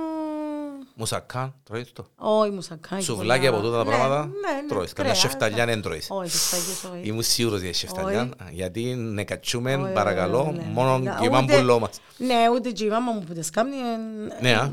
Μουσακάν, 0.94 1.54
τρώεις 1.64 1.92
το. 1.92 2.06
Όχι 2.16 2.50
μουσακάκι. 2.50 3.02
Σουβλάκια 3.02 3.48
από 3.48 3.60
τούτα 3.60 3.76
τα 3.76 3.84
Ναι, 3.84 3.90
πράγματα, 3.90 4.24
ναι, 4.24 4.60
ναι, 4.60 4.68
τρώεις. 4.68 4.92
Καμιά 4.92 5.12
κρέας, 5.12 5.18
σεφταλιά 5.30 5.56
τα- 5.56 5.64
δεν 5.64 5.82
τρώεις. 5.82 6.06
Όχι, 6.10 6.30
σεφταλιές 6.30 6.84
όχι. 6.84 7.08
Ήμουν 7.08 7.22
σίγουρος 7.22 7.60
για 7.60 7.74
σεφταλιά, 7.74 8.28
γιατί 8.50 8.94
να 8.94 9.24
κατσούμε, 9.24 9.74
Όχι, 9.76 9.92
παρακαλώ, 9.92 10.40
όχι, 10.40 10.52
ναι. 10.52 10.64
μόνο 10.72 10.98
Ναι, 10.98 11.10
και 11.18 11.24
η 11.24 11.28
ούτε- 11.28 11.30
μάμπουλό 11.30 11.78
μας. 11.78 12.00
Ναι, 12.16 12.48
ούτε 12.54 12.70
και 12.70 12.84
η 12.84 12.88
μάμα 12.88 13.12
μου 13.12 13.20
που 13.24 13.34
τα 13.34 13.42
σκάμνει. 13.42 13.76
ε, 13.76 13.96
Ναι, 14.40 14.50
ε, 14.50 14.54
α. 14.54 14.72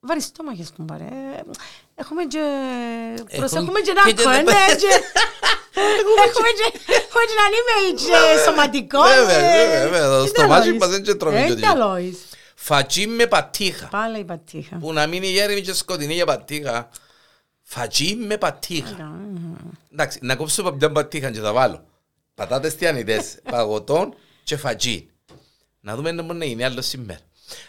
Βάρεις 0.00 0.24
στόμαχες 0.24 0.72
κουμπάρε. 0.76 1.04
Ε, 1.04 1.40
Έχουμε 1.94 2.24
και... 2.24 2.38
Έχουμε- 3.18 3.36
Προσέχουμε 3.36 3.80
και 3.80 3.92
και 4.14 4.24
να 4.24 4.32
και- 4.36 4.42
ναι, 4.42 4.74
και... 4.82 4.88
Έχουμε 5.74 6.48
και 6.58 6.78
έχουμε 6.94 7.22
και 7.28 7.34
να 7.40 7.46
είμαι 7.56 8.00
και 8.00 8.42
σωματικό. 8.44 9.00
Βέβαια, 9.02 9.38
ε, 9.38 9.64
βέβαια, 9.66 9.82
βέβαια, 9.88 10.08
το 10.18 10.22
τι 10.22 10.28
στομάχι 10.28 10.70
τα 10.70 10.76
μας 10.78 10.88
δεν 10.88 11.02
και 11.02 11.14
τρώμε 11.14 11.38
Ε, 11.40 11.46
και 11.46 11.54
τι 11.54 11.60
τέτοιο. 11.60 11.82
αλόεις. 11.82 12.18
Φατσί 12.54 13.06
με 13.06 13.26
πατήχα. 13.26 13.86
Πάλα 13.86 14.18
η 14.18 14.24
πατήχα. 14.24 14.76
Που 14.76 14.92
να 14.92 15.06
μείνει 15.06 15.26
γέριμη 15.26 15.60
και 15.60 15.72
σκοτεινή 15.74 16.14
για 16.14 16.26
πατήχα. 16.26 16.88
Φατσί 17.62 18.14
με 18.26 18.38
πατήχα. 18.38 19.12
Εντάξει, 19.92 20.18
να 20.22 20.36
κόψω 20.36 20.60
από 20.62 20.76
μια 20.76 20.92
πατήχα 20.92 21.30
και 21.30 21.40
θα 21.40 21.52
βάλω. 21.52 21.84
Πατάτες 22.34 22.74
τιανιτές, 22.76 23.38
παγωτόν 23.50 24.14
και 24.44 24.56
φατζί. 24.56 25.08
Να 25.80 25.94
δούμε 25.96 26.08
αν 26.08 26.24
μπορεί 26.24 26.38
να 26.38 26.44
γίνει 26.44 26.64
άλλο 26.64 26.82
σήμερα. 26.82 27.18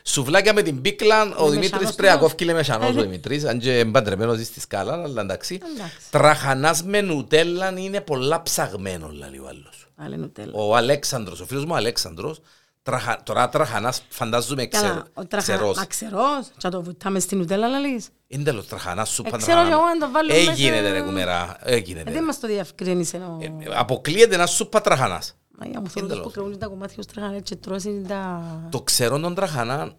Σουβλάκια 0.04 0.54
με 0.54 0.62
την 0.62 0.82
πίκλα, 0.82 1.22
ο 1.22 1.26
Με 1.26 1.50
Δημήτρης 1.50 1.72
μεσανός 1.72 1.96
πρέπει 1.96 2.12
να 2.12 2.18
του. 2.18 2.24
κόφει 2.24 2.36
και 2.36 2.54
μεσανός 2.54 2.96
ο 2.96 3.02
Δημήτρης, 3.02 3.44
αν 3.46 3.60
και 3.60 3.78
εμπαντρεμένος 3.80 4.46
στη 4.46 4.60
σκάλα, 4.60 4.94
αλλά 5.04 5.22
εντάξει. 5.22 5.60
Εντάξει. 5.76 5.96
Τραχανάς 6.10 6.84
με 6.84 7.02
νουτέλα 7.02 7.74
είναι 7.78 8.02
πολλά 8.02 8.42
ψαγμένο, 8.42 9.10
λέει 9.10 9.40
ο 9.44 9.48
άλλος. 9.48 9.88
Πάλε 9.96 10.16
νουτέλα. 10.16 10.52
Ο 10.54 10.76
Αλέξανδρος, 10.76 11.40
ο 11.40 11.46
φίλος 11.46 11.66
μου 11.66 11.72
ο 11.74 11.76
Αλέξανδρος, 11.76 12.42
τραχα- 12.84 13.24
τώρα 13.24 13.50
τραχανάς 13.50 14.02
φαντάζομαι 14.10 14.66
Καλά, 14.66 14.88
ξερ- 14.90 15.06
ο 15.14 15.26
τραχα- 15.26 15.38
ξερός. 15.54 15.78
Μα 15.78 15.86
ξερός. 15.86 16.46
Και 16.48 16.62
να 16.64 16.70
το 16.70 16.82
βουτάμε 16.84 17.20
στην 17.20 17.38
νουτέλα 17.38 17.68
λαλείς. 17.68 18.08
Είναι 18.28 18.44
τέλος 18.44 18.68
τραχανάς 18.68 19.10
σου 19.10 19.22
Ε, 19.26 19.30
πάντα 19.30 19.38
ξέρω 19.44 19.58
τραχανά. 19.58 19.76
εγώ 19.76 19.86
αν 19.86 20.00
το 20.00 20.10
βάλουμε 20.12 20.36
Έγινε 20.38 20.82
μέσα- 20.82 20.94
ρε 20.94 21.02
κουμερά, 21.02 21.58
έγινε. 21.64 22.04
Ε, 22.06 22.12
Δεν 22.12 22.24
μας 22.24 22.40
το 22.40 22.48
διευκρίνησε 22.48 23.18
ο... 23.18 23.38
Ε, 23.42 23.52
Αποκλείεται 23.76 24.36
ένα 24.36 24.46
σούπα 24.46 24.82
τραχανάς. 24.82 25.36
Μαγιά 25.60 25.80
μου 25.82 25.90
θέλω 25.90 26.08
τέλος. 26.08 26.24
που 26.24 26.32
κρεούν 26.32 26.58
τα 26.58 26.68
κομμάτια 26.68 26.96
ως 27.00 27.06
τρέχανε 27.06 27.40
και 27.40 27.56
τρώσει 27.56 28.06
τα... 28.08 28.44
Το 28.72 28.82
ξέρω 28.82 29.20
τον 29.20 29.36
τραχανά. 29.36 29.94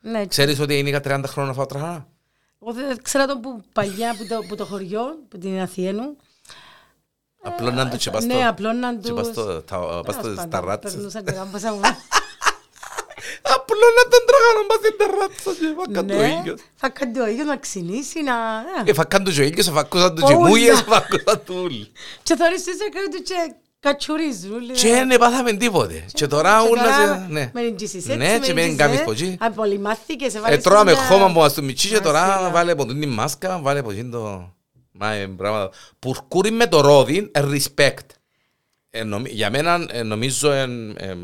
Ναι, 0.00 0.26
Ξέρεις 0.26 0.60
ότι 0.60 0.78
είναι 0.78 0.88
για 0.88 0.98
30 0.98 1.04
χρόνια 1.26 1.50
να 1.50 1.52
φάω 1.52 1.66
τραχανά. 1.66 2.06
εγώ 2.62 2.72
δεν 2.72 3.02
ξέρω 3.02 3.26
το 3.26 3.38
που 3.38 3.62
παλιά 3.72 4.14
που 4.18 4.26
το, 4.26 4.38
που 4.48 4.54
το 4.54 4.64
χωριό, 4.64 5.02
που 5.28 5.38
την 5.38 5.60
Αθιένου. 5.60 6.16
Απλό 7.42 7.70
να 7.70 7.88
του 7.88 7.96
και 7.96 8.10
πας 8.10 8.24
Ναι, 8.24 8.34
στο- 8.34 8.48
απλό 8.48 8.72
να 8.72 8.94
και 8.94 9.00
τους... 9.00 9.12
πας 9.12 9.26
στο- 9.26 9.62
τα- 9.62 10.02
πας 10.04 10.14
στο- 10.14 10.22
Τέλος 10.22 10.38
στα 10.38 10.48
πάντων, 10.48 10.68
ράτσες. 10.68 10.92
περνούσαν 10.94 11.24
και 11.24 11.32
κάμποσα 11.32 11.72
μου. 11.72 11.80
Απλό 13.56 13.86
να 13.96 14.02
τον 14.10 14.22
τραχανά 14.28 14.66
πας 14.68 14.78
στην 14.82 14.96
τερράτσα 14.98 15.50
και 15.60 15.74
φακάν 15.78 16.06
το 16.06 16.14
Ναι, 16.14 16.40
ήλιος. 16.40 16.60
θα 16.74 16.88
κάνει 16.88 17.12
το 17.12 17.26
ίδιο 17.26 17.44
να 17.44 17.56
ξυνήσει, 17.56 18.22
να... 18.22 18.34
Ε, 18.84 18.92
φακάν 18.92 19.24
του 19.24 19.30
και 19.32 19.40
ο 19.40 19.44
ήλιος, 19.44 19.68
φακούσαν 19.68 20.14
τους 20.14 20.24
και 20.24 20.34
Όλα. 20.34 20.48
μούγες, 20.48 20.80
φακούσαν 20.80 21.42
τους 21.44 21.56
όλοι. 21.56 21.92
Και 22.22 22.36
θωρείς 22.36 22.64
τους 22.64 22.78
έκαναν 22.86 23.10
του 23.10 23.22
και 23.22 23.54
κατσουρίζουν. 23.80 24.60
λέει. 24.64 24.76
Και 24.76 25.04
δεν 25.08 25.18
πάθαμε 25.18 25.52
τίποτε. 25.52 26.04
Και 26.12 26.26
τώρα 26.26 26.60
Και 26.62 26.68
όλα 26.70 26.82
τώρα 26.82 26.94
σε... 27.14 27.26
ναι. 27.32 27.50
Με 27.54 27.60
την 27.62 27.76
τζίσις 27.76 28.04
έτσι, 28.08 28.16
Ναι, 28.16 28.38
και 28.38 28.52
με 28.54 28.62
την 28.62 28.76
κάμεις 28.76 29.02
πω 29.02 29.10
εκεί. 29.10 29.36
Απολυμάθηκες, 29.40 30.34
Ε, 30.34 30.38
έβαλες 30.38 30.62
τρώμε 30.62 30.92
μια- 30.92 31.00
χώμα 31.02 31.32
που 31.32 31.38
μας 31.38 31.54
του 31.54 31.64
μητσί 31.64 31.88
και 31.88 31.94
Μα 31.94 32.00
τώρα 32.00 32.36
σιγά. 32.36 32.50
βάλε 32.50 32.72
από 32.72 32.86
την 32.86 33.08
μάσκα, 33.08 33.58
βάλε 33.62 33.78
από 33.78 33.90
εκείνο 33.90 34.10
το... 34.18 34.54
Μα 34.92 35.12
ε, 35.12 35.26
πράγματα. 35.26 35.70
Πουρκούρι 35.98 36.50
με 36.50 36.66
το 36.66 36.80
ρόδι, 36.80 37.30
ε, 37.32 37.40
respect. 37.52 38.06
Ε, 38.90 39.04
νομι- 39.04 39.32
Για 39.32 39.50
μένα 39.50 39.86
ε, 39.90 40.02
νομίζω 40.02 40.50
εν- 40.50 40.96
εμ, 40.98 41.18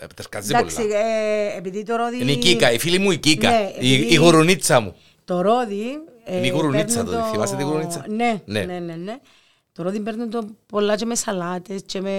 ε, 0.00 0.06
τερκάζει 0.14 0.50
Εντάξει, 0.54 0.76
πολλά. 0.76 0.96
ε, 0.98 1.56
επειδή 1.56 1.82
το 1.82 1.96
ρόδι... 1.96 2.20
Είναι 2.22 2.30
η 2.32 2.36
Κίκα, 2.36 2.72
η 2.72 2.78
φίλη 2.78 2.98
μου 2.98 3.10
η 3.10 3.16
Κίκα, 3.18 3.50
Ναι, 3.50 3.72
η, 3.78 3.94
επειδή- 3.94 4.12
η 4.12 4.14
γουρουνίτσα 4.16 4.80
μου. 4.80 4.94
Το 5.24 5.40
ρόδι... 5.40 5.84
ε, 6.24 6.36
Είναι 6.36 6.46
η 6.46 6.50
γουρουνίτσα 6.50 7.04
παίρνουν 7.04 7.22
το, 7.22 7.28
θυμάσαι 7.32 7.56
τη 7.56 7.62
γουρουνίτσα; 7.62 8.04
Ναι, 8.08 8.42
Ναι. 8.44 8.60
ναι, 8.64 8.94
ναι, 9.82 9.84
ναι. 9.84 9.90
Το 9.90 9.96
ρόδι 9.96 10.00
παίρνουν 10.00 10.30
το 10.30 10.48
πολλά 10.66 10.96
και 10.96 11.04
με 11.04 11.14
σαλάτες 11.14 11.82
και 11.86 12.00
με 12.00 12.10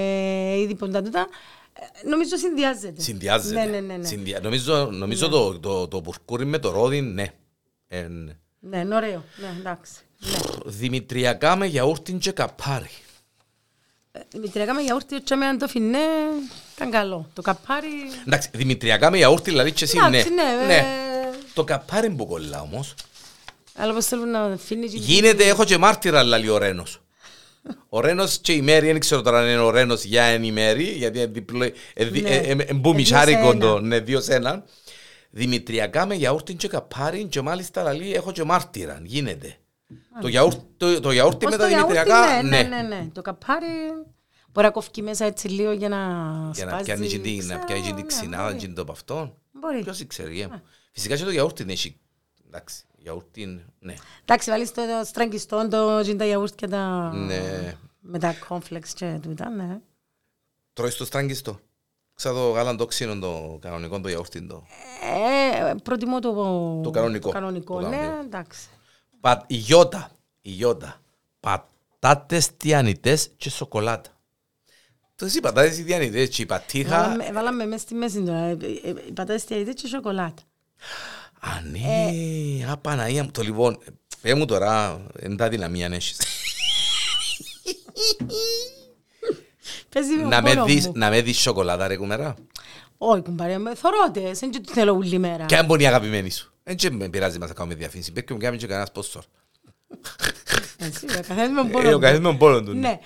είδη 0.58 0.76
ποντά 0.76 1.02
τούτα. 1.02 1.28
Ε, 1.74 2.08
Νομίζω 2.10 2.38
συνδυάζεται. 2.38 3.02
Συνδυάζεται. 3.02 3.66
Ναι, 3.66 3.72
ναι, 3.72 3.80
ναι. 3.80 3.98
ναι. 3.98 4.06
Συνδυα- 4.08 4.42
Νομίζω, 4.42 4.90
νομίζω 4.92 5.30
το, 5.30 5.60
το, 5.60 5.88
το 5.88 6.02
πουρκούρι 6.02 6.46
με 6.46 6.58
το 6.60 6.72
ρόδι, 6.72 7.02
ναι. 7.02 7.26
Ε, 7.88 8.02
ναι. 8.02 8.32
Ναι, 8.60 8.78
είναι 8.78 8.96
ωραίο. 8.96 9.24
Ναι, 9.42 9.54
εντάξει. 9.60 9.92
Ναι. 10.20 10.38
Δημητριακά 10.66 11.56
με 11.56 11.66
γιαούρτιν 11.66 12.20
και 12.20 12.32
καπάρι. 12.32 12.90
Ε, 14.12 14.20
Δημητριακά 14.32 14.74
με 14.74 14.82
γιαούρτι 14.82 15.22
και 15.22 15.36
με 15.36 15.46
αν 15.46 15.58
το 15.58 15.68
φινέ 15.68 15.98
ήταν 16.76 16.92
καλό. 16.92 17.30
Το 17.34 17.42
καπάρι... 17.42 17.88
Εντάξει, 18.28 18.50
δημητριακά 18.54 19.12
με 19.12 19.18
γιαούρτι, 19.18 19.50
δηλαδή 19.50 19.72
και 19.72 19.84
εσύ, 19.84 19.98
ναι. 19.98 20.06
Εντάξει, 20.08 20.30
ναι. 20.34 20.76
ε, 20.76 20.84
Το 21.54 21.64
καπάρι 21.64 22.10
που 22.10 22.28
κολλά 22.28 22.62
όμως. 22.62 22.94
Αλλά 23.76 23.94
πως 23.94 24.06
θέλουν 24.06 24.30
να 24.32 24.58
φύνει... 24.58 24.88
και- 24.88 24.98
Γίνεται, 24.98 25.48
έχω 25.48 25.64
και 25.66 25.78
μάρτυρα, 25.78 26.24
λέει 26.24 26.48
ο 26.48 26.58
Ρένος. 26.58 27.02
Ο 27.90 28.00
Ρένος 28.00 28.38
και 28.38 28.52
η 28.54 28.62
Μέρη, 28.62 28.86
δεν 28.88 29.00
ξέρω 29.00 29.22
τώρα 29.22 29.40
αν 29.40 29.48
είναι 29.48 29.60
ο 29.60 29.70
Ρένος 29.70 30.04
για 30.04 30.24
εν 30.24 30.44
η 30.44 30.52
Μέρη, 30.52 30.84
γιατί 30.84 31.18
είναι 31.18 31.28
διπλό, 31.28 31.64
ε, 31.94 32.06
δι- 32.06 32.24
Ναι. 32.24 32.30
ε, 32.30 32.38
ε, 32.38 32.52
ε, 32.52 32.66
Ε, 32.68 32.74
μπουμισάρικο 32.74 33.42
δύο 33.42 33.52
σε 33.52 33.58
το, 33.58 33.68
ένα. 33.68 33.82
ναι, 33.82 34.00
δύο 34.00 34.22
σε 34.22 34.36
έναν. 34.36 34.64
Δημητριακά 35.32 36.06
με 36.06 36.16
γιαούρτι 36.16 36.54
και 36.54 36.68
καπάρι 36.68 37.24
και 37.26 37.42
μάλιστα 37.42 37.94
λέει 37.94 38.14
έχω 38.14 38.32
και 38.32 38.44
μάρτυρα, 38.44 39.00
γίνεται. 39.04 39.56
Το 40.22 40.28
γιαούρτι, 40.28 40.62
το, 40.78 41.00
το 41.00 41.12
γιαούρτι 41.12 41.46
Ως 41.46 41.52
με 41.52 41.58
το 41.58 41.64
τα 41.64 41.70
γιαούρτι, 41.70 41.94
δημητριακά, 41.94 42.42
ναι, 42.42 42.62
ναι, 42.62 42.68
ναι, 42.82 42.82
ναι. 42.82 43.08
Το 43.14 43.22
καπάρι 43.22 43.66
μπορεί 44.52 44.66
να 44.66 44.72
κόφει 44.72 45.02
μέσα 45.02 45.26
έτσι 45.26 45.48
λίγο 45.48 45.72
για 45.72 45.90
να 45.90 45.98
Για 46.54 46.66
να 46.66 46.72
σπάζει, 46.72 46.84
πιάνει 46.84 47.08
και 47.08 47.20
την, 47.20 47.36
να 47.38 47.42
ξέρω, 47.42 47.64
πιάνει 47.66 47.82
και 47.82 47.90
ναι, 47.90 47.96
την 47.96 48.06
ξυνάδα 48.08 48.44
μπορεί. 48.52 48.58
και 48.58 48.68
το 48.68 48.82
από 48.82 48.92
αυτόν. 48.92 49.34
Μπορεί. 49.52 49.84
Ποιος 49.84 50.08
ξέρει, 50.08 50.34
γε 50.36 50.48
μου. 50.48 50.62
Φυσικά 50.92 51.16
και 51.16 51.24
το 51.24 51.32
γιαούρτι 51.32 51.62
είναι 51.64 51.72
έχει. 51.72 52.00
Εντάξει, 52.48 52.84
γιαούρτι 53.10 53.42
είναι, 53.42 53.66
ναι. 53.80 53.94
Εντάξει, 54.22 54.50
βάλεις 54.50 54.72
το 54.72 54.82
στραγγιστό, 55.04 55.68
το 55.68 56.02
τζιν 56.02 56.18
τα 56.18 56.26
γιαούρτια 56.26 56.70
τα... 56.70 57.12
Ναι. 57.14 57.74
με 58.00 58.20
τα 58.20 58.34
κόμφλεξ 58.48 58.94
και 58.94 59.20
τούτα, 59.22 59.50
ναι. 59.50 59.80
Τρώεις 60.74 60.96
το 60.96 61.06
στράγγιστο. 61.06 61.60
Ξα 62.14 62.34
το 62.34 62.50
γάλαν 62.50 62.78
το 62.78 62.86
ξύνο 62.86 63.20
το 63.20 63.58
κανονικό 63.62 64.00
το 64.02 64.08
γιαούρτι 64.10 64.42
το. 64.48 64.64
Ε, 65.70 65.74
προτιμώ 65.84 66.20
το, 66.20 66.34
Το 66.84 66.90
κανονικό. 66.90 67.28
Το 67.28 67.34
κανονικό, 67.34 67.80
Το 67.82 67.88
ναι, 67.88 67.96
κανονικό. 67.98 68.24
εντάξει. 68.26 68.68
Πα, 69.20 69.44
η 69.48 69.56
γιώτα. 69.56 70.12
Η 70.42 70.50
γιώτα. 70.50 71.02
Πατάτες 71.40 72.58
τιανιτές 72.58 73.30
και 73.38 73.50
σοκολάτα. 73.50 74.10
Τους 75.16 75.36
οι 75.36 75.40
πατάτες 75.40 75.78
οι 75.78 75.84
τιανιτές 75.84 76.30
και 76.30 76.42
η 76.42 76.46
πατήχα. 76.46 77.02
Βάλαμε- 77.02 77.34
Βάλαμε 77.34 77.66
μέσα 77.66 77.82
στη 77.82 77.94
μέση 77.94 78.24
τώρα, 78.24 78.38
ε, 78.40 78.58
ε, 78.84 78.90
οι 78.90 79.12
πατάτες 79.14 79.44
τιαριτές 79.46 79.74
και 79.82 79.88
σοκολάτα. 79.88 80.42
Α, 81.40 81.50
ναι. 81.72 82.66
Α, 82.72 82.78
Παναγία 82.78 83.24
μου. 83.24 83.32
Το 83.32 83.42
λοιπόν, 83.42 83.78
Πες 84.22 84.34
μου 84.34 84.46
τώρα, 84.46 85.02
εν 85.20 85.38
τα 85.38 85.50
δυναμία 85.50 85.90
να 85.90 85.96
έχεις. 85.96 86.18
Παίζει 89.90 90.16
με 90.16 90.24
Να 90.24 90.30
τον 90.36 90.44
με 90.44 90.50
πόνο 90.54 90.66
δεις- 90.66 90.86
μου. 90.88 90.92
Να 90.96 91.10
με 91.10 91.22
δεις 91.22 91.40
σοκολάτα 91.40 91.88
ρε 91.88 91.96
κουμερά. 91.98 92.36
Όχι, 92.98 93.22
κουμπάρε, 93.22 93.58
με 93.58 93.76
θωρώτες, 93.76 94.40
δεν 94.40 94.52
το 94.52 94.60
θέλω 94.74 94.94
όλη 94.96 95.18
μέρα. 95.20 95.46
Ποια 95.46 95.66
είναι 95.70 95.84
η 95.84 95.88
αγαπημένη 95.88 96.30
σου. 96.30 96.54
Δεν 96.64 96.76
και 96.76 96.90
με 96.92 97.10
πειράζει 97.10 97.40
μας 97.40 97.48
να 97.50 97.56
κάνουμε 97.56 97.76
διαφήμιση. 97.76 98.12
Πρέπει 98.12 98.28
να 98.30 98.36
μου 98.38 98.42
κάνει 98.44 98.58
και 98.58 98.68
κανένας 98.68 98.92
πόσορ. 98.92 99.24
Έτσι, 100.78 101.06
ο 101.06 101.14
καθένας 101.14 101.50
με 101.50 101.56
τον 101.56 101.68
Ε, 101.68 101.72
πόνο 101.72 101.90
Ο 101.90 101.92
του. 101.92 102.00
καθένας 102.00 102.22
με 102.22 102.28
τον 102.28 102.38
πόνο 102.38 102.62
του. 102.64 102.74
Ναι. 102.74 103.00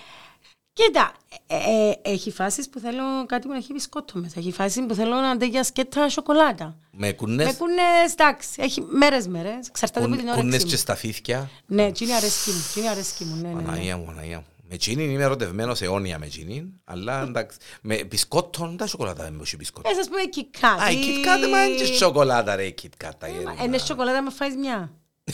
Κοίτα, 0.73 1.11
ε, 1.47 1.55
ε, 1.55 1.93
έχει 2.13 2.31
φάσεις 2.31 2.69
που 2.69 2.79
θέλω 2.79 3.03
κάτι 3.25 3.41
που 3.47 3.51
να 3.51 3.57
έχει 3.57 3.73
μπισκότο 3.73 4.19
μέσα. 4.19 4.33
Έχει 4.37 4.51
φάσεις 4.51 4.85
που 4.87 4.93
θέλω 4.93 5.15
να 5.15 5.29
αντέ 5.29 5.45
για 5.45 5.63
σκέτα 5.63 6.09
σοκολάτα. 6.09 6.75
Με 6.91 7.07
Με 7.07 7.13
κουνές, 7.13 7.55
κουνές, 7.55 8.11
εντάξει, 8.11 8.47
έχει 8.57 8.81
μέρες 8.81 9.27
μέρες, 9.27 9.67
εξαρτάται 9.67 10.05
από 10.05 10.15
την 10.15 10.25
κουν- 10.25 10.33
κουνές 10.35 10.47
όρεξη 10.49 10.65
και 10.65 10.71
μου. 10.71 10.77
στα 10.79 10.95
φύθια. 10.95 11.49
Ναι, 11.65 11.91
τι 11.91 12.03
είναι 12.03 12.13
αρέσκει 12.13 12.49
μου, 12.51 12.61
τι 12.73 12.79
είναι 12.79 12.89
αρέσκει 12.89 13.23
μου, 13.23 13.35
ναι, 13.41 13.47
ναι, 13.47 13.53
ναι. 13.53 13.61
Παναγία 13.61 13.97
μου, 13.97 14.05
Παναγία 14.05 14.37
μου. 14.37 14.45
Με 14.69 14.77
τσίνιν 14.77 15.09
είμαι 15.09 15.23
ερωτευμένος 15.23 15.81
αιώνια 15.81 16.19
με 16.19 16.27
τσίνιν, 16.27 16.65
αλλά 16.83 17.21
εντάξει. 17.21 17.57
Με 17.81 18.03
μπισκότο, 18.03 18.75
τα 18.77 18.87
σοκολάτα 18.87 19.23
δεν 19.23 19.39
έχει 19.43 19.55
μπισκότο. 19.55 19.89
Ε, 19.89 19.93
σας 19.93 20.07
πούμε 20.07 20.21
KitKat. 20.35 20.83
Α, 20.83 20.91
η 20.91 20.95
Kit 20.95 21.25
Kat, 21.27 21.49
μα 21.49 21.65
είναι 21.65 21.75
και 21.75 21.85
σοκολάτα 21.93 22.55
ρε, 22.55 22.63
η 22.63 22.73
Kit 22.81 23.05
Kat. 23.07 23.11
τα 23.17 23.27
γέρνα. 23.27 23.63
Είναι 23.63 23.77
σοκολάτα 23.77 24.21
με 24.21 24.29
φάεις 24.31 24.55
μια. 24.55 24.91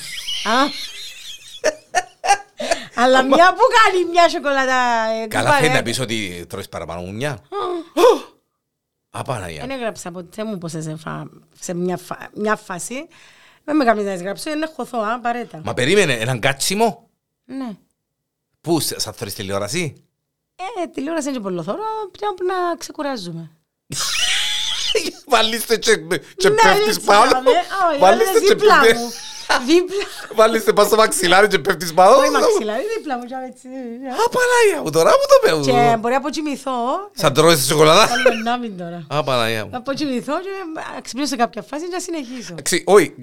Α. 2.99 3.03
Αλλά 3.03 3.23
μια 3.23 3.53
που 3.53 3.61
κάνει 3.83 4.05
μια 4.11 4.29
σοκολάτα. 4.29 5.09
ε, 5.23 5.27
Καλά 5.27 5.43
κουμπάρε. 5.45 5.63
θέλει 5.65 5.73
να 5.77 5.83
πεις 5.83 5.99
ότι 5.99 6.45
τρώεις 6.49 6.69
παραπάνω 6.69 7.01
μουνιά. 7.01 7.39
Α, 9.11 9.21
Παναγία. 9.23 9.59
Δεν 9.61 9.69
έγραψα 9.69 10.11
ποτέ 10.11 10.43
μου 10.43 10.57
πως 10.57 10.71
σε, 10.71 10.95
φα... 11.03 11.25
σε 11.59 11.73
μια, 11.73 11.97
φα... 11.97 12.29
μια 12.33 12.55
φάση. 12.55 13.07
Δεν 13.63 13.75
με 13.75 13.83
κάνεις 13.85 14.05
να 14.05 14.15
γράψω, 14.15 14.49
είναι 14.49 14.69
χωθώ, 14.75 14.99
α, 14.99 15.19
παρέτα. 15.19 15.61
Μα 15.63 15.73
περίμενε, 15.73 16.13
έναν 16.13 16.39
κάτσιμο; 16.39 17.09
Ναι. 17.45 17.69
Πού, 18.61 18.79
σε- 18.79 18.99
σαν 18.99 19.13
θωρείς 19.13 19.33
τηλεόραση; 19.33 20.03
Ε, 20.55 20.87
τηλεόραση 20.87 21.27
είναι 21.27 21.37
και 21.37 21.43
πολύ 21.43 21.63
θωρό, 21.63 21.83
πρέπει 22.11 22.45
να 22.45 22.75
ξεκουράζουμε. 22.77 23.51
Βάλεις 25.31 25.65
τε 25.65 25.77
και 25.77 25.95
και 26.37 26.49
Ναι, 26.49 26.55
πέφτεις 26.55 26.87
έτσι 26.87 27.01
πάνω. 27.05 27.21
κάναμε. 27.31 27.49
Όχι, 27.91 27.99
Βάλεις 27.99 28.29
είναι 28.29 28.39
τε 28.39 28.45
και 28.45 28.53
δίπλα 28.53 28.79
πέφτεις- 28.79 28.99
μου. 29.01 29.11
Δίπλα. 29.65 30.03
Βάλεις 30.35 30.63
τε 30.63 30.73
πάνω 30.73 30.87
στο 30.87 30.97
μαξιλάρι 30.97 31.47
και 31.47 31.59
πέφτεις 31.59 31.93
πάνω. 31.93 32.15
Όχι 32.15 32.29
μαξιλάρι, 32.29 32.83
δίπλα 32.97 33.17
μου. 33.17 33.23
και 33.25 33.35
έτσι. 33.49 33.67
Α, 34.21 34.29
Παναγία 34.35 34.81
μου, 34.83 34.89
τώρα 34.89 35.09
που 35.11 35.25
το 35.29 35.61
Και 35.65 35.71
παίζω. 35.71 35.97
μπορεί 35.97 36.13
να 36.13 36.19
αποκοιμηθώ. 36.19 36.71
Σαν 37.13 37.33
τρώεις 37.33 37.57
τη 37.59 37.63
σοκολάτα. 37.65 38.07
Καλό 38.07 38.41
να 38.43 38.57
μην 38.57 38.77
τώρα. 38.77 39.05
Α, 39.07 39.23
Παναγία 39.23 39.63
μου. 39.63 39.69
Να 39.71 39.77
αποκοιμηθώ 39.77 40.33
και 40.39 40.49
να 40.93 41.01
ξυπνήσω 41.01 41.27
σε 41.29 41.35
κάποια 41.35 41.61
φάση 41.61 41.83
και 41.83 41.93
να 41.93 41.99
συνεχίσω. 41.99 42.55
Ξυ- 42.63 42.83
Όχι. 42.89 43.13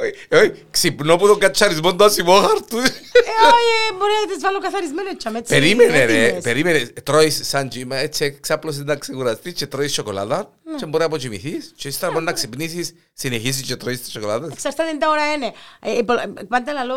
Ε, 0.00 0.36
όχι, 0.36 0.44
Όχι, 0.50 0.64
ξυπνώ 0.70 1.14
από 1.14 1.26
τον 1.26 1.38
κατσαρισμό 1.38 1.94
του 1.96 2.04
ασημόχαρτου. 2.04 2.78
Ε, 2.78 2.80
όχι, 2.82 3.94
μπορεί 3.98 4.12
να 4.26 4.32
τις 4.34 4.42
βάλω 4.42 4.58
καθαρισμένο 4.58 5.08
έτσι. 5.08 5.28
έτσι, 5.36 5.54
Περίμενε 5.54 6.04
ρε, 6.04 6.24
έτοιμες. 6.24 6.42
περίμενε. 6.42 6.78
Τρώεις 7.02 7.40
σαν 7.48 7.68
τζίμα, 7.68 7.96
έτσι 7.96 8.38
ξάπλωσες 8.40 8.84
να 8.84 8.96
ξεκουραστείς 8.96 9.52
και 9.52 9.66
τρώεις 9.66 9.92
σοκολάτα 9.92 10.50
Ναι. 10.64 10.74
και 10.76 10.84
μπορεί 10.86 10.98
να 10.98 11.04
αποκοιμηθείς 11.04 11.72
και 11.76 11.88
ύστερα 11.88 12.12
μπορεί 12.12 12.24
να 12.24 12.32
ξυπνήσεις, 12.32 12.94
συνεχίσεις 13.12 13.62
και 13.62 13.76
τρώεις 13.76 14.02
τη 14.02 14.10
σοκολάτα. 14.10 14.48
Εξαρτάται 14.52 14.96
τα 14.98 15.08
ώρα 15.10 15.32
είναι. 15.32 15.52
Ε, 15.80 15.98
ε, 15.98 16.02
πολλα- 16.02 16.32
Πάντα 16.48 16.72
λαλώ, 16.72 16.94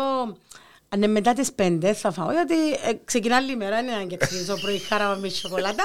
αν 0.88 1.02
είναι 1.02 1.06
μετά 1.06 1.32
τις 1.32 1.52
πέντε 1.52 1.92
θα 1.92 2.10
φάω, 2.12 2.30
γιατί 2.32 2.54
ε, 2.70 2.90
ξεκινά 3.04 3.36
άλλη 3.36 3.56
μέρα, 3.56 3.78
είναι 3.78 3.92
να 3.92 4.04
κερδίζω 4.04 4.54
πρωί 4.60 4.78
χάραμα 4.78 5.14
με 5.14 5.28
σοκολάτα, 5.28 5.84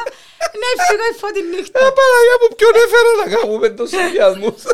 να 0.61 0.67
φύγω 0.87 1.05
η 1.13 1.17
φώτη 1.19 1.39
Α, 1.39 1.43
νύχτα. 1.43 1.79
Παναγία 1.79 2.35
μου, 2.41 2.55
ποιον 2.55 2.73
έφερα 2.85 3.11
να 3.21 3.35
κάνουμε 3.37 3.69
τους 3.69 3.89
συνδυασμούς. 3.89 4.61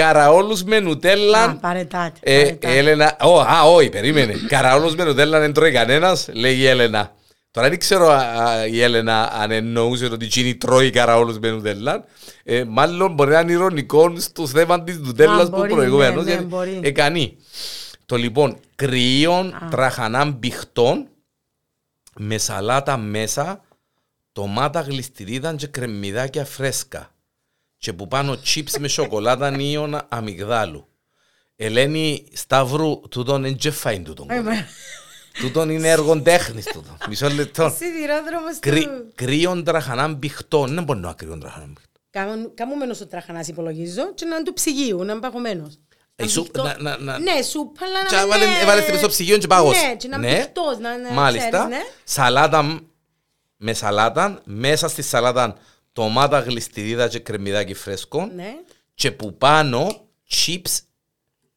Α, 0.00 0.04
μάνα 0.04 0.18
μου. 0.18 0.22
Καραόλους 0.22 0.62
με 0.64 0.76
Α, 0.76 0.80
νουτέλα. 0.80 1.56
παρετάτε, 1.56 2.18
Ε, 2.20 2.38
παρετάτε. 2.42 2.76
Έλενα, 2.78 3.16
Ω, 3.20 3.40
α, 3.40 3.62
όχι, 3.62 3.88
περίμενε. 3.88 4.34
Καραόλους 4.48 4.94
με 4.94 5.04
νουτέλα 5.04 5.40
δεν 5.40 5.52
τρώει 5.52 5.72
κανένας, 5.72 6.28
λέει 6.32 6.56
η 6.56 6.66
Έλενα. 6.66 7.12
Τώρα 7.50 7.68
δεν 7.68 7.78
ξέρω 7.78 8.08
α, 8.08 8.16
α, 8.18 8.66
η 8.66 8.80
Έλενα 8.82 9.32
αν 9.32 9.50
εννοούσε 9.50 10.04
ότι 10.04 10.24
εκείνη 10.24 10.54
τρώει 10.54 10.90
καραόλους 10.90 11.38
με 11.38 11.50
νουτέλα. 11.50 12.04
Ε, 12.44 12.64
μάλλον 12.64 13.12
μπορεί 13.14 13.30
να 13.30 13.40
είναι 13.40 13.52
ηρωνικό 13.52 14.12
στο 14.18 14.46
θέμα 14.46 14.82
της 14.82 14.96
Α, 14.96 14.98
νουτέλας 15.02 15.50
που 15.50 15.56
μπορεί, 15.56 15.72
προηγουμένως 15.72 16.24
ναι, 16.24 16.34
ναι, 16.34 16.38
ε, 16.40 16.42
μπορεί. 16.42 16.80
εκανεί. 16.82 17.36
Το 18.06 18.16
λοιπόν, 18.16 18.56
κρυίων 18.74 19.54
τραχανάν 19.70 20.32
μπιχτών 20.32 21.06
με 22.16 22.38
σαλάτα 22.38 22.96
μέσα, 22.96 23.60
τομάτα 24.32 24.80
γλιστηρίδα 24.80 25.54
και 25.54 25.66
κρεμμυδάκια 25.66 26.44
φρέσκα. 26.44 27.10
Και 27.82 27.92
που 27.92 28.08
πάνω 28.08 28.36
τσίπς 28.36 28.78
με 28.78 28.88
σοκολάτα 28.88 29.50
νίωνα 29.50 30.04
αμυγδάλου. 30.08 30.88
Ελένη 31.56 32.24
Σταύρου, 32.32 33.00
τούτον 33.10 33.44
είναι 33.44 33.56
τζεφάιν 33.56 34.04
τούτον. 34.04 34.30
Ε, 34.30 34.40
μα- 34.40 34.52
Τούτον 35.40 35.70
είναι 35.70 35.88
έργο 35.88 36.20
τέχνης 36.22 36.64
τούτον. 36.64 36.96
Μισό 37.08 37.28
λεπτό. 37.28 37.74
Σιδηρόδρομος 37.78 38.58
Κρυ- 38.58 38.84
του... 38.84 39.12
Κρύον 39.14 39.64
τραχανάν 39.64 40.14
μπιχτών. 40.14 40.74
Δεν 40.74 40.84
μπορεί 40.84 40.98
να 40.98 41.06
είναι 41.06 41.16
κρύον 41.16 41.40
τραχανάν 41.40 41.68
μπιχτών. 41.68 42.00
Κάμουν- 42.10 42.54
Κάμουμενος 42.54 43.00
ο 43.00 43.06
τραχανάς 43.06 43.48
υπολογίζω 43.48 44.14
και 44.14 44.24
να 44.24 44.34
είναι 44.34 44.44
του 44.44 44.52
ψυγείου, 44.52 45.04
να 45.04 45.12
είναι 45.12 45.20
παγωμένος. 45.20 45.78
Ε, 46.16 46.22
Να 46.22 46.28
σου- 46.28 46.40
μπιχτώ- 46.42 46.64
να- 46.64 46.76
να- 46.78 46.98
να- 46.98 47.18
Ναι, 47.18 47.42
σούπα, 47.42 47.80
αλλά 47.86 48.06
Και 48.08 48.14
να 48.14 48.20
έβαλε- 48.20 48.46
είναι- 48.48 48.60
Έβαλες 48.62 48.84
την 48.84 48.98
στο 48.98 49.08
ψυγείο 49.08 49.38
και 49.38 49.46
πάγος. 49.46 49.82
Ναι, 49.82 49.94
και 49.96 50.08
να 50.08 50.16
είναι 50.16 50.36
μπιχτός, 50.36 50.78
να 50.78 50.92
είναι, 50.92 51.10
Μάλιστα. 51.10 51.48
ξέρεις, 51.48 51.66
ναι. 51.68 51.80
Σαλάτα 52.04 52.62
μ- 52.62 52.80
με 53.56 53.72
σαλάτα. 53.74 54.40
Μέσα 54.44 54.88
στη 54.88 55.02
σαλάτα 55.02 55.56
τομάτα 55.92 56.40
γλιστηρίδα 56.40 57.08
και 57.08 57.18
κρεμμυδάκι 57.18 57.74
φρέσκο. 57.74 58.26
Ναι. 58.34 58.52
Και 58.94 59.10
που 59.12 59.36
πάνω 59.36 60.06
chips 60.30 60.78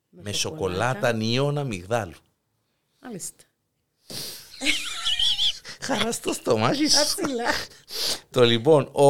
με 0.09 0.31
σοκολάτα. 0.31 0.87
σοκολάτα 0.93 1.13
νιώνα 1.13 1.63
μυγδάλου. 1.63 2.15
Μάλιστα. 3.01 3.43
Χαρά 5.81 6.11
στο 6.11 6.33
στομάχι 6.33 6.87
σου. 6.89 6.99
Αψιλά. 6.99 7.49
Το 8.29 8.43
λοιπόν, 8.43 8.83
ο... 8.83 9.05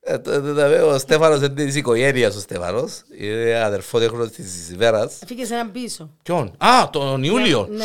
ε, 0.00 0.18
το- 0.18 0.40
το- 0.40 0.54
το- 0.54 0.86
Ο 0.92 0.98
Στέφανος 0.98 1.38
είναι 1.38 1.48
της 1.48 1.74
οικογένειας 1.74 2.34
ο 2.36 2.40
Στέφανος. 2.40 3.02
Είναι 3.18 3.60
αδερφότεχνος 3.64 4.30
της 4.30 4.76
Βέρας. 4.76 5.18
Φύγες 5.26 5.50
έναν 5.50 5.72
πίσω. 5.72 6.10
Ποιον; 6.22 6.54
Α, 6.58 6.90
τον 6.90 7.22
Ιούλιο. 7.22 7.66
Ναι. 7.70 7.84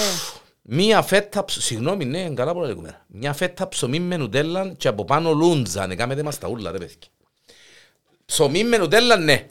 Μία 0.65 1.01
φέτα, 1.01 1.45
ψ- 1.45 1.61
συγγνώμη, 1.61 2.05
ναι, 2.05 2.29
καλά 2.29 2.53
πολλά 2.53 2.67
λέγουμε. 2.67 3.01
Μία 3.07 3.33
φέτα 3.33 3.67
ψωμί 3.67 3.99
με 3.99 4.17
νουτέλα 4.17 4.73
και 4.77 4.87
από 4.87 5.05
πάνω 5.05 5.31
λούντζα, 5.31 5.87
ναι, 5.87 5.95
κάμετε 5.95 6.23
μας 6.23 6.37
τα 6.37 6.47
ούλα, 6.47 6.71
ρε 6.71 6.77
παιδιά. 6.77 6.95
Ψωμί 8.25 8.63
με 8.63 8.77
νουτέλα, 8.77 9.15
ναι. 9.17 9.47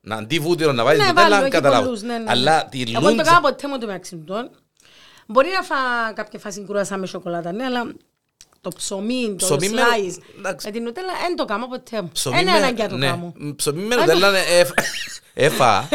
Να 0.00 0.16
αντί 0.16 0.38
βούτυρο 0.38 0.72
να 0.72 0.84
βάλεις 0.84 1.00
Ναι, 1.02 1.08
νουτέλα, 1.08 1.28
βάλω, 1.28 1.42
έχει 1.42 1.50
καταλάβω. 1.52 1.84
πολλούς, 1.84 2.02
ναι, 2.02 2.12
ναι, 2.12 2.18
ναι. 2.18 2.30
Αλλά 2.30 2.66
τη 2.66 2.80
Εγώ 2.80 2.90
δεν 2.90 3.00
το 3.00 3.00
κάνω 3.00 3.16
λούντζα, 3.16 3.40
ποτέ 3.40 3.68
μου 3.68 3.78
το 3.78 3.86
μεταξύ 3.86 4.16
των. 4.16 4.50
Μπορεί 5.26 5.48
να 5.54 5.62
φάω 5.62 6.12
κάποια 6.14 6.38
φάση 6.38 6.64
κουρασά 6.64 6.96
με 6.96 7.06
σοκολάτα, 7.06 7.52
ναι, 7.52 7.64
αλλά 7.64 7.92
το 8.68 8.76
ψωμί, 8.76 9.34
το 9.38 9.44
Ψωμί 9.46 9.68
με- 9.68 9.80
slice, 9.82 10.18
εντάξει. 10.38 10.66
με 10.66 10.72
την 10.72 10.82
νουτέλα, 10.82 11.12
δεν 11.26 11.36
το 11.36 11.44
κάνω 11.44 11.66
ποτέ 11.66 12.02
μου. 12.02 12.10
ψωμί 12.12 12.40
Είναι 12.40 12.50
με- 12.50 12.56
ανάγκη 12.56 12.82
να 12.82 12.88
το 12.88 12.96
ναι, 12.96 13.06
κάνω. 13.06 13.34
ψωμί 13.56 13.82
με 13.82 13.94
νουτέλα, 13.94 14.30
ναι, 14.30 14.38
έφ- 14.38 14.78
έφα. 15.34 15.88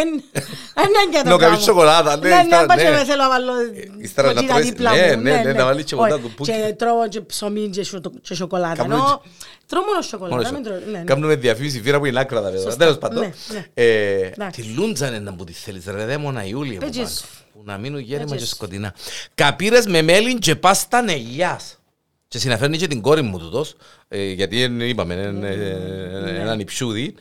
Ανάγκη 0.73 1.15
να 1.15 1.23
το 1.23 1.29
Να 1.29 1.37
κάνω. 1.37 1.37
κάνεις 1.37 1.63
σοκολάτα, 1.63 2.17
ναι, 2.17 2.29
Ναι, 2.29 2.35
ύστερα, 2.41 2.61
ναι, 2.61 2.67
πάτε 2.67 2.83
ναι. 2.83 2.89
με 2.97 3.03
θέλω 3.03 3.21
να 3.21 3.29
βάλω 3.29 3.51
ύστερα 4.01 4.27
να 4.27 4.33
κοτσίνα 4.33 4.53
τρώεις- 4.53 4.69
δίπλα 4.69 4.95
ναι, 4.95 5.15
μου. 5.15 5.21
ναι, 5.21 5.41
ναι, 5.45 5.53
να 5.53 5.65
βάλεις 5.65 5.83
και 5.83 5.95
Όχι, 5.95 6.03
ποτά 6.09 6.21
κουπούκι. 6.21 6.51
Και 6.51 6.73
τρώω 6.77 7.07
και 7.09 7.21
ψωμί 7.21 7.69
και 7.69 7.83
σο- 7.83 8.01
και 8.21 8.33
σοκολάτα. 8.35 8.75
Κάνουμε 8.75 8.95
Ενώ 8.95 9.21
έτσι. 9.23 9.35
τρώω 9.67 9.81
μόνο 9.81 9.91
Μόνο 9.93 10.01
σοκολάτα. 10.03 10.47
σου. 10.47 10.53
μην 10.53 10.63
τρώω- 10.63 10.79
ναι, 10.91 10.97
ναι. 10.97 11.03
Κάνουμε 11.03 11.35
διαφήμιση 11.35 11.79
βήρα 11.79 11.99
που 11.99 12.05
είναι 12.05 12.19
άκρα 12.19 12.41
τα 12.41 12.49
βέβαια. 12.49 12.61
Σωστά. 12.61 12.77
Τέλος 12.77 12.97
πάντων. 12.97 13.19
Ναι, 13.19 13.31
ναι. 13.53 13.65
Ε, 13.73 14.25
Εντάξει. 14.25 14.61
Τη 14.61 14.67
λούντζα 14.67 15.07
είναι 15.07 15.19
να 15.19 15.31
μου 15.31 15.43
τη 15.43 15.53
θέλεις 15.53 15.83
ρε 15.87 16.05
δαίμονα 16.05 16.45
Ιούλια 16.45 16.77
από 16.77 16.85
Πέτζες. 16.85 17.03
πάνω. 17.03 17.39
Που 17.53 17.61
να 17.65 17.77
μείνουν 17.77 17.99
γέρημα 17.99 18.25
και 18.25 18.31
Πέτζες. 18.31 18.49
σκοτεινά. 18.49 18.93
Καπύρες 19.35 19.85
με 19.85 20.01
μέλιν 20.01 20.39
και 20.39 20.55
πάστα 20.55 21.01
νελιάς. 21.01 21.79
Και 22.31 22.39
συναφέρνει 22.39 22.77
και 22.77 22.87
την 22.87 23.01
κόρη 23.01 23.21
μου 23.21 23.39
τούτος, 23.39 23.75
ε, 24.07 24.23
γιατί 24.31 24.61
εν- 24.61 24.81
είπαμε, 24.81 25.13
είναι 25.13 25.47
ε, 25.47 26.39
έναν 26.41 26.59
υψούδι. 26.59 27.15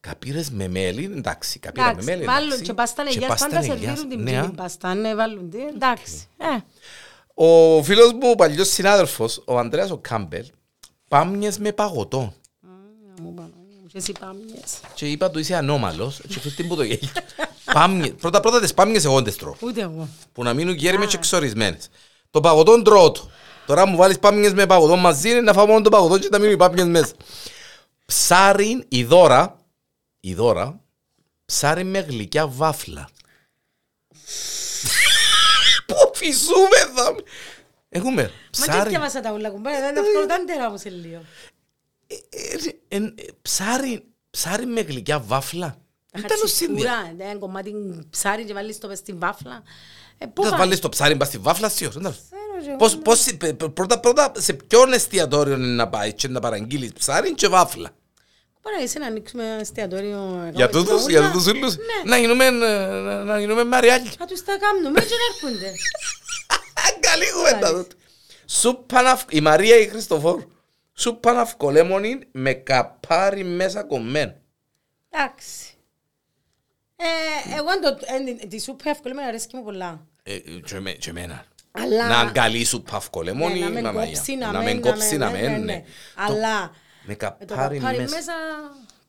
Καπύρες 0.00 0.50
με 0.50 0.68
μέλιν, 0.68 1.12
εντάξει, 1.16 1.58
καπύρα 1.58 1.84
με 1.84 1.90
Εντάξει, 1.90 2.08
μέλιν. 2.10 2.24
βάλουν 2.26 2.46
εντάξει. 2.46 2.62
και 2.64 2.72
πάστα 2.72 3.02
νεγιάς, 3.02 3.26
πάστα 3.28 3.46
πάντα 3.48 3.60
νεγιάς, 3.60 3.78
σερβίρουν 3.80 4.08
την 4.08 4.22
ναι, 4.22 4.30
ψήνη 4.30 4.46
α. 4.46 4.50
πάστα, 4.56 4.94
ναι, 4.94 5.14
βάλουν 5.14 5.50
την, 5.50 5.60
εντάξει. 5.74 6.26
Ε, 6.36 6.44
Ο 7.34 7.82
φίλος 7.82 8.12
μου, 8.12 8.30
ο 8.30 8.34
παλιός 8.34 8.68
συνάδελφος, 8.68 9.42
ο 9.46 9.58
Ανδρέας 9.58 9.90
ο 9.90 9.98
Κάμπελ, 9.98 10.44
πάμιες 11.08 11.58
με 11.58 11.72
παγωτό. 11.72 12.34
μου 13.22 13.34
πάνω, 13.34 13.50
μου 13.80 13.86
και 13.86 13.98
εσύ 13.98 14.12
πάμιες. 14.20 14.80
Και 14.94 15.06
είπα 15.10 15.30
του 15.30 15.38
είσαι 15.38 15.54
ανώμαλος 15.54 16.20
και 16.28 16.34
αυτή 16.46 16.62
που 16.64 16.76
το 16.76 16.82
γέλιο. 16.82 17.08
Πάμιες, 17.72 18.12
πρώτα 18.20 18.40
πρώτα 18.40 18.60
τις 18.60 18.74
πάμιες 18.74 19.04
εγώ 19.04 19.14
δεν 19.14 19.24
τις 19.24 19.36
τρώω. 19.36 19.56
Ούτε 19.60 19.80
εγώ. 19.80 20.08
Που 20.32 20.42
να 20.42 20.54
μείνουν 20.54 20.74
γέρμες 20.74 21.08
και 21.08 21.16
εξορισμένες. 21.16 21.88
Το 22.30 22.40
παγωτό 22.40 22.82
τρώω 22.82 23.10
το. 23.12 23.30
Τώρα 23.66 23.86
μου 23.86 23.96
βάλεις 23.96 24.18
πάμιες 24.18 24.52
με 24.52 24.66
παγωτό 24.66 24.96
μαζί 24.96 25.30
είναι 25.30 25.40
να 25.40 25.52
φάω 25.52 25.66
μόνο 25.66 25.80
το 25.80 25.90
παγωτό 25.90 26.18
και 26.18 26.28
να 26.30 26.38
μείνουν 26.38 26.54
οι 26.54 26.56
πάμιες 26.56 26.86
μέσα. 26.86 27.14
Ψάριν 28.06 28.84
η 28.88 29.04
δώρα, 29.04 29.56
η 30.20 30.34
δώρα, 30.34 30.80
ψάρι 31.44 31.84
με 31.84 31.98
γλυκιά 31.98 32.46
βάφλα. 32.48 33.08
Πού 35.86 35.96
φυσούμε 36.14 36.78
θα... 36.94 37.14
Έχουμε 37.88 38.22
Μα 38.22 38.28
και 38.28 38.70
ψάρι, 38.70 38.88
διαβάσα 38.88 39.20
τα 39.20 39.32
ούλα 39.32 39.50
κουμπάρε, 39.50 39.80
δεν 39.80 39.98
αυτό 39.98 40.22
ήταν 40.22 40.46
τέρα 40.46 40.70
μου 40.70 40.76
σε 40.76 40.88
λίγο. 40.88 41.22
ε, 42.06 42.16
ε, 42.88 42.96
ε, 42.96 43.12
ψάρι, 43.42 44.04
ψάρι 44.30 44.66
με 44.66 44.80
γλυκιά 44.80 45.20
βάφλα. 45.20 45.76
Ήταν 46.18 46.38
ο 46.44 46.46
Σύνδια. 46.46 46.90
Χατσικούρα, 46.90 47.24
ένα 47.24 47.38
κομμάτι 47.38 47.72
ψάρι 48.10 48.44
και 48.44 48.52
βάλεις 48.52 48.78
το 48.78 48.88
μες 48.88 48.98
στην 48.98 49.18
βάφλα. 49.18 49.62
Ε, 50.18 50.26
πού 50.26 50.42
Δεν 50.42 50.44
θα 50.44 50.50
πάει. 50.50 50.58
βάλεις 50.58 50.80
το 50.80 50.88
ψάρι 50.88 51.14
μπας 51.14 51.28
στη 51.28 51.38
βάφλα 51.38 51.68
σίγουρος. 51.68 52.02
δεν 52.02 52.12
τα- 52.12 52.16
Ξέρω 52.18 52.62
και 52.62 52.68
εγώ, 52.68 52.76
Πώς, 52.76 52.94
ναι. 52.96 53.02
πώς, 53.02 53.24
πε- 53.36 53.52
πε- 53.54 53.68
πρώτα, 53.70 54.00
πρώτα, 54.00 54.32
σε 54.36 54.52
ποιον 54.52 54.92
εστιατόριο 54.92 55.54
είναι 55.54 55.66
να 55.66 55.88
πάει 55.88 56.12
και 56.12 56.28
να 56.28 56.40
παραγγείλεις 56.40 56.92
ψάρι 56.92 57.34
και 57.34 57.48
βάφλα; 57.48 57.90
Μπορεί 58.62 58.76
να 58.76 58.82
είσαι 58.82 58.98
να 58.98 59.06
ανοίξουμε 59.06 59.42
ένα 59.44 59.60
εστιατόριο. 59.60 60.50
Για 60.54 60.66
κάνουμε 60.66 60.84
τούτους, 60.84 61.00
την 61.00 61.10
για 61.10 61.20
ούλα. 61.20 61.30
τούτους 61.30 61.46
ούλους, 61.46 61.76
Ναι. 61.76 62.10
να 62.10 62.16
γίνουμε, 62.18 62.44
ε, 62.46 62.50
να- 62.50 63.24
να 63.24 63.38
γίνουμε 63.40 63.64
μαριάλι. 63.64 64.08
Θα 64.18 64.24
τους 64.26 64.44
τα 64.44 64.56
κάνουμε 64.58 65.00
και 65.00 65.06
να 65.06 65.48
έρχονται. 65.48 65.72
Καλή 67.00 67.32
κουβέντα 67.32 67.58
Καλής. 67.58 67.76
τούτη. 67.82 67.96
Σούπα 68.46 69.02
να 69.02 69.16
φ- 69.16 69.32
η 69.34 69.40
Μαρία 69.40 69.76
ή 69.78 69.82
η 69.82 69.86
Χριστοφόρου. 69.86 70.42
Σούπα 70.94 71.32
να 71.32 71.44
φκολέμονη 71.44 72.18
με 72.32 72.52
καπάρι 72.52 73.44
μέσα 73.44 73.82
κομμένο. 73.82 74.34
Εντάξει. 75.10 75.65
Ε, 76.96 77.04
εγώ 77.56 77.66
το, 77.82 77.98
ε, 78.42 78.46
τη 78.46 78.60
σούπα 78.60 78.90
εύκολα 78.90 79.14
με 79.14 79.22
αρέσει 79.22 79.46
μου 79.52 79.64
πολλά. 79.64 80.06
Ε, 80.22 80.38
και 80.38 80.80
με- 80.80 80.92
και 80.92 81.10
εμένα. 81.10 81.44
Αλλά... 81.70 82.24
Να 82.24 82.30
καλή 82.30 82.64
σούπα 82.64 83.00
φκολέμονη, 83.00 83.58
Ναι, 83.58 83.64
να 83.64 83.70
μην 83.70 83.82
Παναγία. 83.82 84.14
κόψει, 84.16 84.34
να 84.36 84.52
να 84.52 84.58
μην- 84.58 84.68
μην 84.72 84.80
κόψει, 84.80 85.16
να 85.16 85.30
ναι, 85.30 85.38
μην, 85.40 85.50
ναι, 85.50 85.56
ναι. 85.56 85.64
ναι. 85.64 85.82
Αλλά 86.14 86.60
Με 87.04 87.16
με 87.38 87.44
το 87.46 87.54
καπάρι 87.54 87.78
καπάρι 87.78 87.98
μέσα. 87.98 88.14
μέσα, 88.16 88.32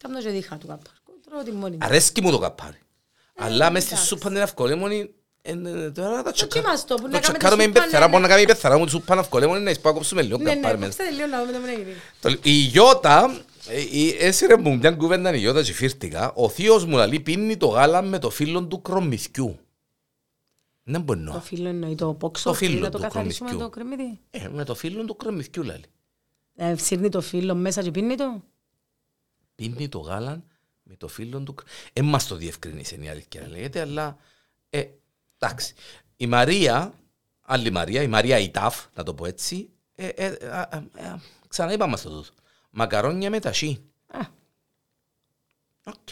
κάνω 0.01 0.19
και 0.21 0.29
δίχα 0.29 0.57
του 0.57 0.67
καπάρι. 0.67 0.95
Τρώω 1.29 1.43
τη 1.43 1.51
μόνη 1.51 1.71
μου. 1.71 1.85
Αρέσκει 1.85 2.21
μου 2.21 2.31
το 2.31 2.39
καπάρι. 2.39 2.79
Αλλά 3.37 3.69
μες 3.71 3.81
στη 3.83 3.91
εντάξει. 3.93 4.07
σούπα 4.09 4.27
την 4.27 4.37
ευκολέμονη, 4.37 5.09
ε, 5.41 5.51
ε, 5.51 5.91
τώρα 5.91 6.23
τα 6.23 6.31
τσεκά- 6.31 6.53
δοκίμαστο, 6.53 6.95
που 6.95 7.07
να 7.07 7.19
το 7.19 7.19
κάνουμε 7.19 7.19
τη 7.19 7.37
τσεκάρουμε 7.37 7.63
η 7.63 7.65
σούπα, 7.65 7.81
πεθαρά, 7.81 8.05
ναι, 8.05 8.11
μπορεί 8.11 8.21
να 8.21 8.27
ναι. 8.27 8.33
κάνει 8.33 8.41
η 8.41 8.45
πεθαρά 8.45 8.77
μου 8.77 8.85
τη 8.85 8.91
σούπα 8.91 9.19
ευκολέμονη, 9.19 9.63
να 9.63 9.69
εισπάκοψουμε 9.69 10.21
λίγο 10.21 10.37
Ναι, 10.37 10.43
ναι, 10.43 10.55
καπάρι 10.55 10.77
μέσα. 10.77 10.91
κόψτε 10.97 11.15
λίγο 11.15 11.27
να 11.27 11.39
δούμε 11.39 11.51
το 11.51 11.59
που 11.59 11.65
να 11.65 11.71
γίνει. 11.71 11.93
Το- 12.21 12.39
Η 12.43 12.51
Γιώτα, 12.51 13.25
ε, 13.25 13.33
η- 13.33 13.41
έσυρε 14.19 14.57
μου 14.57 14.77
μια 14.77 14.91
κουβέντα 14.91 15.35
η 15.35 15.39
Γιώτα 15.39 15.63
και 15.63 15.73
φύρτηκα. 15.73 16.31
Ο 16.33 16.49
θείος 16.49 16.85
μου 16.85 16.95
λαλεί 16.95 17.19
πίνει 17.19 17.57
το 17.57 17.67
γάλα 17.67 18.01
με 18.01 18.19
το 18.19 18.29
φύλλο 18.29 18.65
του 18.65 18.81
κρομμυθιού. 18.81 19.59
Δεν 20.83 21.01
μπορεί 21.01 21.23
Το 21.23 21.31
να. 21.31 21.41
φύλλο 21.41 21.67
εννοεί 21.67 21.95
το 21.95 22.13
πόξο, 22.13 22.49
Το 22.49 22.55
φύλλο 22.55 22.79
να 22.79 22.89
το 22.89 22.97
του 22.97 23.03
καθαρίσουμε 23.03 23.49
κρομμυθιού. 23.49 23.69
το 23.69 23.75
κρεμμύδι; 23.75 24.19
Ε, 24.29 24.47
με 24.47 24.63
το 24.63 24.75
φύλλο 24.75 25.05
του 25.05 25.15
κρομμυθιού 25.15 25.63
λαλεί. 25.63 25.83
Ε, 26.55 26.75
Σύρνει 26.77 27.09
το 27.09 27.21
φύλλο 27.21 27.55
μέσα 27.55 27.83
και 27.83 27.91
πίνει 27.91 28.15
το; 28.15 28.43
Πίνει 29.55 29.89
το 29.89 29.99
γάλα 29.99 30.43
με 30.83 30.95
το 30.95 31.07
φύλλο 31.07 31.39
του 31.39 31.53
κρομμυθιού. 31.53 31.89
Ε, 31.93 32.01
μας 32.01 32.27
το 32.27 32.35
διευκρινίσε 32.35 32.95
η 32.95 33.09
αλήθεια 33.09 33.41
να 33.41 33.47
λέγεται, 33.47 33.79
αλλά 33.81 34.17
ε, 34.69 34.83
εντάξει. 35.39 35.73
Η 36.17 36.27
Μαρία, 36.27 36.93
άλλη 37.41 37.71
Μαρία, 37.71 38.01
η 38.01 38.07
Μαρία 38.07 38.39
Ιτάφ, 38.39 38.85
να 38.95 39.03
το 39.03 39.13
πω 39.13 39.25
έτσι, 39.25 39.69
ε, 39.95 40.07
ε, 40.07 40.47
α, 40.47 40.59
α, 40.59 40.77
α, 40.77 41.19
ξαναείπαμε 41.47 41.97
στο 41.97 42.09
τούτο. 42.09 42.29
Μακαρόνια 42.79 43.29
με 43.29 43.39
ταχίν. 43.39 43.81
Α, 44.07 44.19
Οκ. 45.83 46.09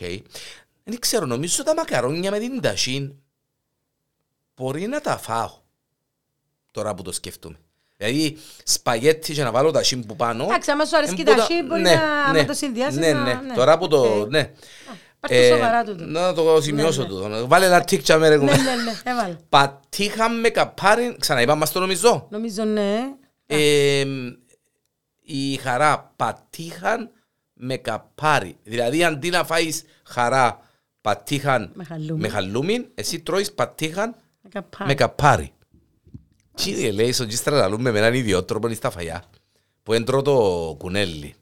Δεν 0.84 1.00
ξέρω, 1.00 1.26
νομίζω 1.26 1.64
τα 1.64 1.74
μακαρόνια 1.74 2.32
με 2.32 2.40
την 2.40 2.62
ταχίν 2.62 3.14
μπορεί 4.56 4.88
να 4.88 5.02
τα 5.02 5.18
φάω. 5.18 5.52
Τώρα 6.72 6.94
που 6.96 7.02
το 7.02 7.12
σκέφτομαι. 7.12 7.56
Δηλαδή, 7.98 8.38
σπαγέτι 8.64 9.34
και 9.34 9.44
να 9.44 9.52
βάλω 9.52 9.72
ταχίν 9.72 10.06
που 10.06 10.16
πάνω. 10.16 10.44
Εντάξει, 10.44 10.72
άμα 10.72 10.86
σου 10.86 10.98
αρέσει 10.98 11.14
ε, 11.18 11.20
η 11.20 11.24
μπορεί- 11.26 11.38
ταχίν, 11.38 11.64
μπορεί 11.64 11.82
ναι, 11.82 11.94
να- 11.96 12.32
ναι, 12.32 12.40
να 12.42 12.46
το 12.48 12.54
συνδυάσεις 12.54 13.00
Ναι, 13.00 13.14
να- 13.14 13.24
ναι. 13.24 13.34
ναι. 13.34 13.54
Τώρα 13.54 13.78
που 13.78 13.88
το... 13.88 14.20
Οκ. 14.22 14.30
Ναι. 14.30 14.52
πάρ' 15.20 15.32
το 15.32 15.44
σοβαρά 15.56 15.84
τούτο. 15.84 16.06
Να 16.06 16.34
το 16.34 16.62
σημειώσω 16.62 17.02
Ναι, 17.02 17.08
ναι. 17.08 17.14
τούτο. 17.14 17.48
Βάλε 17.48 17.66
ένα 17.66 17.84
τικ 17.84 18.02
τζιαμαί 18.04 18.28
ρε 18.30 18.36
Ναι, 18.38 18.40
κουμπάρε. 18.40 18.62
ναι, 18.62 18.84
ναι, 18.84 18.92
έβαλε. 19.04 19.36
Πατήχα 19.50 20.30
με 20.30 20.50
καπάρι, 20.50 21.16
ξαναείπα 21.20 21.56
μας 21.56 21.72
το 21.72 21.80
νομίζω. 21.80 22.28
Νομίζω 22.30 22.64
ναι. 22.64 23.00
Ε, 25.28 25.34
η 25.38 25.56
χαρά 25.56 26.14
πατήχαν 26.16 27.10
με 27.54 27.78
καπάρι. 27.78 28.58
Δηλαδή 28.64 29.04
αντί 29.04 29.30
να 29.30 29.44
φάεις 29.44 29.84
χαρά 30.04 30.60
πατήχαν 31.02 31.72
Με 31.74 31.84
χαλούμι. 31.84 32.20
με 32.22 32.28
χαλούμι, 32.28 32.88
εσύ 32.96 33.20
τρώεις 33.20 33.54
πατήχαν 33.54 34.16
Με 34.42 34.50
καπάρι. 34.50 34.86
με 34.90 34.94
καπάρι. 34.94 35.54
Τι 36.56 36.92
λέει 36.92 37.12
στον 37.12 37.28
Τζίστρα 37.28 37.60
να 37.60 37.68
λούμε 37.68 37.92
με 37.92 37.98
έναν 38.00 38.14
ιδιότροπο 38.14 38.74
στα 38.74 38.90
φαγιά 38.90 39.24
που 39.84 39.94
έντρω 39.94 40.22
το 40.22 40.76
κουνέλι. 40.80 41.36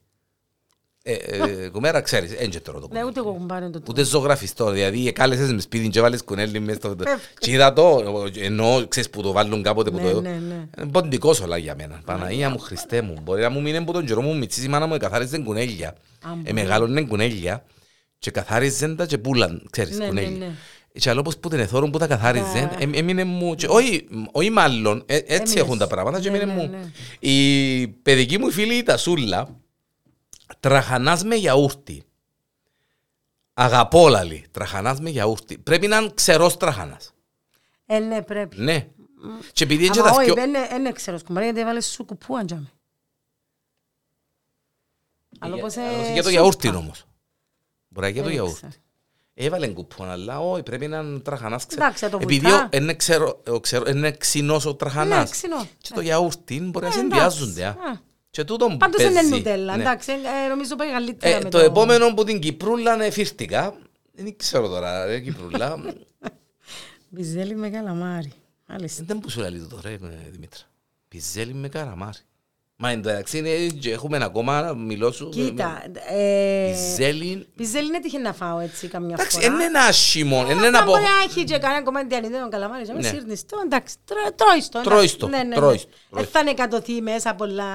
Ε, 1.05 1.13
ε, 1.13 1.69
κουμέρα 1.69 2.01
ξέρεις, 2.01 2.31
έντζε 2.31 2.59
τρώω 2.59 2.73
το 2.75 2.79
Ναι, 2.81 2.87
κουνέλι. 2.87 3.07
ούτε 3.07 3.19
εγώ 3.19 3.31
κουμπάρε 3.31 3.69
το 3.69 3.81
Ούτε 3.89 4.03
ζωγραφιστό, 4.03 4.71
δηλαδή 4.71 5.11
κάλεσες 5.11 5.51
με 5.53 5.61
σπίτι 5.61 5.89
και 5.89 6.01
βάλες 6.01 6.23
κουνέλι 6.23 6.59
μες 6.59 6.75
στο... 6.75 6.87
Βέβαια. 6.89 7.19
Και 7.39 7.51
είδα 7.51 7.73
το, 7.73 8.03
ενώ 8.39 8.85
ξέρεις 8.87 9.09
που 9.09 9.21
το 9.21 9.31
βάλουν 9.31 9.63
κάποτε 9.63 9.89
που 9.89 9.95
Ναι, 9.95 10.11
το... 10.11 10.21
ναι, 10.21 10.29
ναι. 10.29 10.67
Είναι 10.81 10.91
ποντικός 10.91 11.39
όλα 11.41 11.57
για 11.57 11.75
μένα. 11.77 12.01
Παναγία 12.05 12.49
μου, 12.49 12.59
Χριστέ 12.59 13.01
μου. 13.01 13.15
Μπορεί 13.23 13.41
να 13.41 13.49
μου 13.49 13.61
μείνει 13.61 13.77
από 13.77 13.93
τον 13.93 14.05
καιρό 14.05 14.21
μου 14.21 14.37
μητσής 14.37 14.63
η 14.63 14.67
μάνα 14.67 14.85
μου 14.87 14.97
καθάριζε 14.97 15.37
κουνέλια. 15.37 15.87
Α, 15.87 16.29
Ε, 16.43 16.53
μεγάλωνε 16.53 17.01
κουνέλια 17.03 17.63
και 18.19 18.31
καθάριζε 18.31 18.95
τα 18.95 19.05
και 19.05 19.17
πουλαν, 19.17 19.67
ξέρεις, 19.71 19.97
Ναι, 19.97 20.03
ναι, 20.03 20.07
κουνέλια. 20.07 20.37
ναι. 20.37 20.51
Και 20.99 21.09
άλλος 21.09 21.23
πως 21.23 21.37
που 21.37 21.49
την 21.49 21.59
εθώρουν 21.59 21.89
που 21.91 21.97
τα 21.97 22.07
καθάριζε, 22.07 22.69
Τα- 22.71 22.77
ε, 22.79 22.97
έμεινε 22.97 23.23
μου... 23.23 23.55
και 23.55 23.67
Όχι, 23.69 24.07
όχι 24.31 24.49
μάλλον, 24.49 25.03
ε, 25.05 25.15
έτσι 25.15 25.33
Έμεινες. 25.33 25.55
έχουν 25.55 25.77
τα 25.77 25.87
πράγματα 25.87 26.19
και 26.19 26.29
Ναι, 26.29 26.37
έμεινε 26.37 26.53
ναι, 26.53 26.61
μου. 26.61 26.69
ναι. 26.69 27.29
Η 27.31 27.87
παιδική 27.87 28.37
μου 28.37 28.51
φίλη 28.51 28.73
η 28.73 28.83
Τασούλα, 28.83 29.47
τραχανάς 30.63 31.23
με 31.23 31.35
γιαούρτι. 31.35 32.03
Αγαπώ 33.53 34.07
λαλή, 34.09 34.45
τραχανάς 34.51 34.99
με 34.99 35.09
γιαούρτι. 35.09 35.57
Πρέπει 35.57 35.87
να 35.87 35.97
είναι 35.97 36.11
ξερός 36.13 36.57
τραχανάς. 36.57 37.13
Ε, 37.85 37.99
ναι, 37.99 38.21
πρέπει. 38.21 38.59
Ναι. 38.61 38.87
Και 39.53 39.63
επειδή 39.63 39.85
είναι 39.85 39.93
και 39.93 39.99
Αλλά 39.99 40.09
τα 40.09 40.15
όχι, 40.15 40.25
δυο- 40.25 40.33
δεν 40.35 40.49
είναι- 40.49 40.67
δεν 40.69 40.79
είναι 40.79 40.91
ξέρω 40.91 41.17
σκουμπάρε, 41.17 41.45
γιατί 41.45 41.59
έβαλες 41.59 41.85
σου 41.85 42.05
κουπού 42.05 42.37
αντζάμε. 42.37 42.71
Αλλά 45.39 45.55
όπως, 45.55 45.73
Για- 45.73 45.83
ε, 45.83 45.87
αλλά 45.87 45.97
Για 45.97 46.09
το 46.11 46.17
σούπα. 46.17 46.29
γιαούρτι 46.29 46.67
όμως. 46.67 47.05
Μπορεί 47.87 48.05
να 48.07 48.13
για 48.13 48.21
το 48.21 48.27
Δεν 48.27 48.33
γιαούρτι. 48.37 48.55
ξέρω. 48.55 48.71
Έβαλε 49.33 49.67
κουπόν, 49.67 50.09
αλλά 50.09 50.39
όχι, 50.39 50.63
πρέπει 50.63 50.87
να 50.87 50.97
είναι 50.99 51.19
τραχανάς 51.19 51.65
ξε- 51.65 51.81
Εντάξει, 51.81 52.03
θα 52.03 52.09
το 52.09 52.19
Επειδή 52.21 52.45
βουτά. 52.47 52.69
ο- 52.73 52.77
είναι 52.77 52.93
ξέρω- 52.93 53.41
ο 53.47 53.59
ξέρω- 53.59 53.87
είναι 53.89 54.11
ξινός 54.11 54.65
ο 54.65 54.69
Ναι, 54.69 54.75
τραχανάς. 54.75 55.29
ξινός. 55.31 55.65
Και 55.77 55.93
το 55.93 56.01
γιαούρτι 56.01 56.59
μπορεί 56.61 56.85
να 56.85 56.91
Ε, 56.91 56.95
συνδυάζονται. 56.95 57.77
Εντάξει. 58.37 58.53
α. 58.53 58.55
Α. 58.57 58.57
Και 58.59 58.67
τούτον 58.67 58.77
Πάντως 58.77 59.03
παίζει. 59.03 59.11
είναι 59.27 59.35
νουτέλα, 59.35 59.75
Ναι. 59.75 59.81
εντάξει, 59.81 60.11
ε, 60.11 60.47
νομίζω 60.47 60.75
πάει 60.75 60.91
καλύτερα 60.91 61.35
Ε, 61.35 61.39
με 61.43 61.49
το 61.49 61.59
επόμενο 61.59 62.13
που 62.13 62.23
την 62.23 62.39
Κυπρούλα 62.39 62.93
είναι 62.93 63.09
φύρτηκα. 63.09 63.75
Δεν 64.15 64.35
ξέρω 64.37 64.67
τώρα, 64.67 65.05
ρε 65.05 65.19
Κυπρούλα. 65.19 65.75
Μπιζέλι 67.09 67.55
με 67.55 67.69
καλαμάρι. 67.69 68.31
Μάλιστα. 68.65 69.03
Δεν 69.07 69.19
που 69.19 69.29
σου 69.29 69.39
λέει 69.39 69.59
το 69.59 69.75
τώρα, 69.75 69.89
ε, 69.89 69.99
Δημήτρα. 70.31 70.61
Πιζέλι 71.07 71.53
με 71.53 71.69
καραμάρι. 71.69 72.17
Μα 72.75 72.89
εντάξει, 72.89 73.37
είναι- 73.37 73.67
και 73.67 73.91
έχουμε 73.91 74.23
ακόμα 74.23 74.61
να 74.61 74.73
μιλώ 74.75 75.11
σου. 75.11 75.29
Κοίτα, 75.29 75.83
ε, 76.09 76.71
Πιζέλι. 76.71 77.47
πιζέλι 77.55 77.85
είναι 77.87 77.99
τύχε 77.99 78.17
να 78.17 78.33
φάω 78.33 78.59
έτσι 78.59 78.87
καμιά 78.87 79.15
Εντάξει, 79.19 79.39
φορά. 79.39 79.53
είναι 79.53 79.63
ένα 79.63 79.79
άσχημο. 79.81 80.41
Είναι 80.41 80.51
Αν 80.53 80.63
ένα 80.63 80.83
πω. 80.83 80.91
μπορεί 80.91 81.01
να 81.03 81.23
έχει 81.29 81.43
και 81.43 81.57
κανένα 81.57 81.83
κομμάτι 81.83 82.15
ανίδεων 82.15 82.49
καλαμάρι, 82.49 82.87
να 82.87 82.93
μες 82.93 83.03
Ναι. 83.03 83.09
σύρνεις 83.09 83.45
το, 83.45 83.57
εντάξει, 83.65 83.95
τρώ- 84.05 84.33
τρώεις 84.35 84.69
το. 84.69 84.81
Τρώεις 84.81 84.97
εντάξει. 85.13 85.17
το, 85.17 85.27
Ναι, 85.27 85.37
ναι, 85.37 85.43
ναι. 85.43 85.55
τρώεις 85.55 85.83
το, 85.83 85.89
Ε, 85.91 86.07
τρώεις 86.11 86.29
θα 86.29 86.39
είναι 86.39 86.53
κατωθεί 86.53 87.01
μέσα 87.01 87.35
πολλά... 87.35 87.65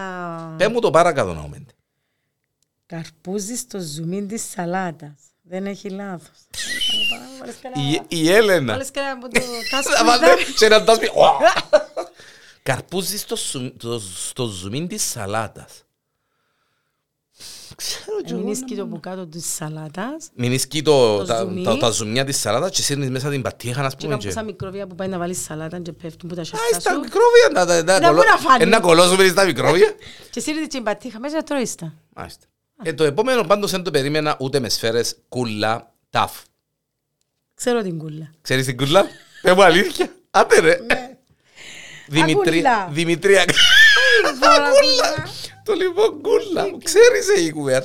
Πέ 0.58 0.68
μου 0.68 0.80
το 0.80 0.90
παρακάτω 0.90 1.32
να 1.32 1.40
ομέντε. 1.40 1.72
Καρπούζι 2.86 3.56
στο 3.56 3.78
ζουμί 3.80 4.26
της 4.26 4.50
σαλάτας. 4.50 5.12
Δεν 5.42 5.66
έχει 5.66 5.88
λάθος. 5.90 6.38
Βάλες 7.40 7.54
κανένα- 7.62 7.92
Η- 8.10 8.22
Η 8.22 8.32
Έλενα. 8.32 8.72
βάλες 8.72 8.90
κανένα 8.90 9.12
από 9.12 9.28
το 9.28 9.40
Θα 9.40 9.76
τάσπι 9.82 10.04
βάλτε 10.04 10.26
δάρι. 10.26 10.42
σε 10.56 10.66
ένα 10.66 10.84
τάσπι. 10.84 11.10
Καρπούζι 12.72 13.18
στο 13.18 13.36
σου- 13.36 13.76
το- 13.76 13.98
στο 14.28 14.44
ζουμί 14.46 14.86
της 14.86 15.02
σαλάτας. 15.10 15.82
Ξέρω 17.76 18.20
κι 18.24 18.32
Μην 18.32 18.42
εγώ. 18.42 18.50
ισκεί 18.50 18.76
το 18.76 18.86
που 18.86 19.00
κάτω 19.00 19.26
της 19.26 19.54
σαλάτας 19.54 20.28
Μην 20.34 20.52
ισκεί 20.52 20.82
το- 20.82 21.16
Το 21.18 21.24
τα- 21.24 21.38
ζουμί. 21.42 21.62
τα- 21.64 21.76
τα 21.76 21.90
ζουμιά 21.90 22.24
της 22.24 22.40
σαλάτας 22.40 22.70
και 22.70 22.82
σύρνεις 22.82 23.10
μέσα 23.10 23.30
την 23.30 23.42
πατήχα, 23.42 23.84
ας 23.84 23.90
και 23.94 23.96
πούμε. 23.98 24.10
κάπου 24.10 24.22
και- 24.24 24.30
σαν 24.30 24.44
μικρόβια 24.44 24.86
που 24.86 24.94
πάει 24.94 25.08
να 25.08 25.18
βάλεις 25.18 25.42
σαλάτα 25.44 25.78
και 25.80 25.92
πέφτουν 25.92 26.28
που 26.28 26.34
τα 26.34 26.40
Α, 26.40 26.44
σέρκα 26.44 26.80
στα 26.80 26.92
σου. 26.92 27.00
μικρόβια, 27.00 27.48
να- 27.52 27.64
να- 27.64 27.82
να 27.82 27.92
Να 27.92 27.98
κολο- 28.00 28.14
μπορεί 28.14 28.28
να 28.28 28.36
φάνει. 28.36 28.62
ε, 28.62 28.66
να 28.66 28.80
κολώσουμε 28.80 29.28
στα 29.28 29.44
μικρόβια. 29.44 29.92
Και 30.32 30.40
σύρνεις 30.40 30.66
την 30.68 30.82
πατήχα 30.82 31.18
μέσα 31.20 31.42
τρώεις 31.42 31.74
τα. 31.74 31.94
Μάλιστα. 32.14 32.46
Ε, 32.82 32.92
το 32.92 33.04
επόμενο 33.04 33.42
πάντως 33.44 33.70
δεν 33.70 33.82
το 33.82 33.90
περίμενα 33.90 34.36
ούτε 34.40 34.60
με 34.60 34.68
σφαίρες 34.68 35.16
κούλα 35.28 35.94
ταφ. 36.10 36.42
Ξέρω 37.54 37.82
την 37.82 37.98
κούλα. 37.98 38.30
Ξέρεις 38.40 38.64
την 38.66 38.76
κούλα; 38.76 39.06
Πες 39.42 39.54
μου 39.54 39.62
αλήθεια. 39.62 40.12
Άντε 40.30 40.60
ρε. 40.60 40.78
Δημητρία. 42.08 42.34
κούλα. 42.60 42.88
Δημητρία. 42.92 43.44
Κούλα. 43.44 45.26
Το 45.64 45.72
λοιπόν 45.72 46.20
κούλα. 46.20 46.66
Ξέρεις 46.84 47.28
ε, 47.36 47.40
η 47.44 47.50
κουβέρ. 47.50 47.82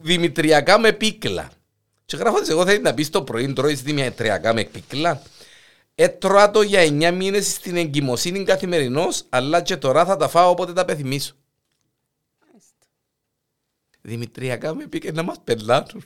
Δημητριακά 0.00 0.78
με 0.78 0.92
πίκλα. 0.92 1.50
Και 2.04 2.16
γράφω 2.16 2.36
ότι 2.36 2.50
εγώ 2.50 2.64
θέλει 2.66 2.80
να 2.82 2.94
πεις 2.94 3.10
το 3.10 3.22
πρωί 3.22 3.52
τρώεις 3.52 3.82
δημητριακά 3.82 4.52
με 4.54 4.64
πίκλα. 4.64 5.22
Έτρωα 5.94 6.50
το 6.50 6.62
για 6.62 6.82
9 6.82 7.12
μήνες 7.14 7.50
στην 7.52 7.76
εγκυμοσύνη 7.76 8.44
καθημερινώς, 8.44 9.22
αλλά 9.28 9.60
και 9.62 9.76
τώρα 9.76 10.04
θα 10.04 10.16
τα 10.16 10.28
φάω 10.28 10.50
όποτε 10.50 10.72
τα 10.72 10.84
πεθυμίσω. 10.84 11.34
Δημητριακά 14.00 14.74
με 14.74 14.86
πίκλα 14.86 15.10
να 15.12 15.22
μας 15.22 15.36
πελάνουν. 15.44 16.04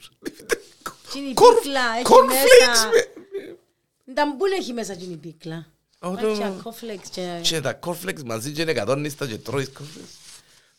Τι 1.13 1.19
είναι 1.19 1.29
η 1.29 1.35
Κορ- 1.35 1.59
πίκλα, 1.59 1.81
έχει 1.95 2.05
cornflakes 2.05 2.69
μέσα... 2.69 2.89
με- 2.89 4.13
Νταμπούλ 4.13 4.51
έχει 4.53 4.73
μέσα 4.73 4.97
την 4.97 5.11
η 5.13 5.17
πίκλα. 5.17 5.67
Ω, 6.11 6.17
το- 6.21 6.27
Έχει 6.27 6.43
ακόφλεξ 6.45 7.09
και... 7.09 7.39
Και 7.43 7.61
τα 7.61 7.79
cornflakes 7.87 8.23
μαζί 8.25 8.53
και 8.53 8.63
είναι 8.63 8.71
εκατόνιστα 8.71 9.27
και 9.27 9.37
τρώεις 9.37 9.71
cornflakes. 9.79 10.15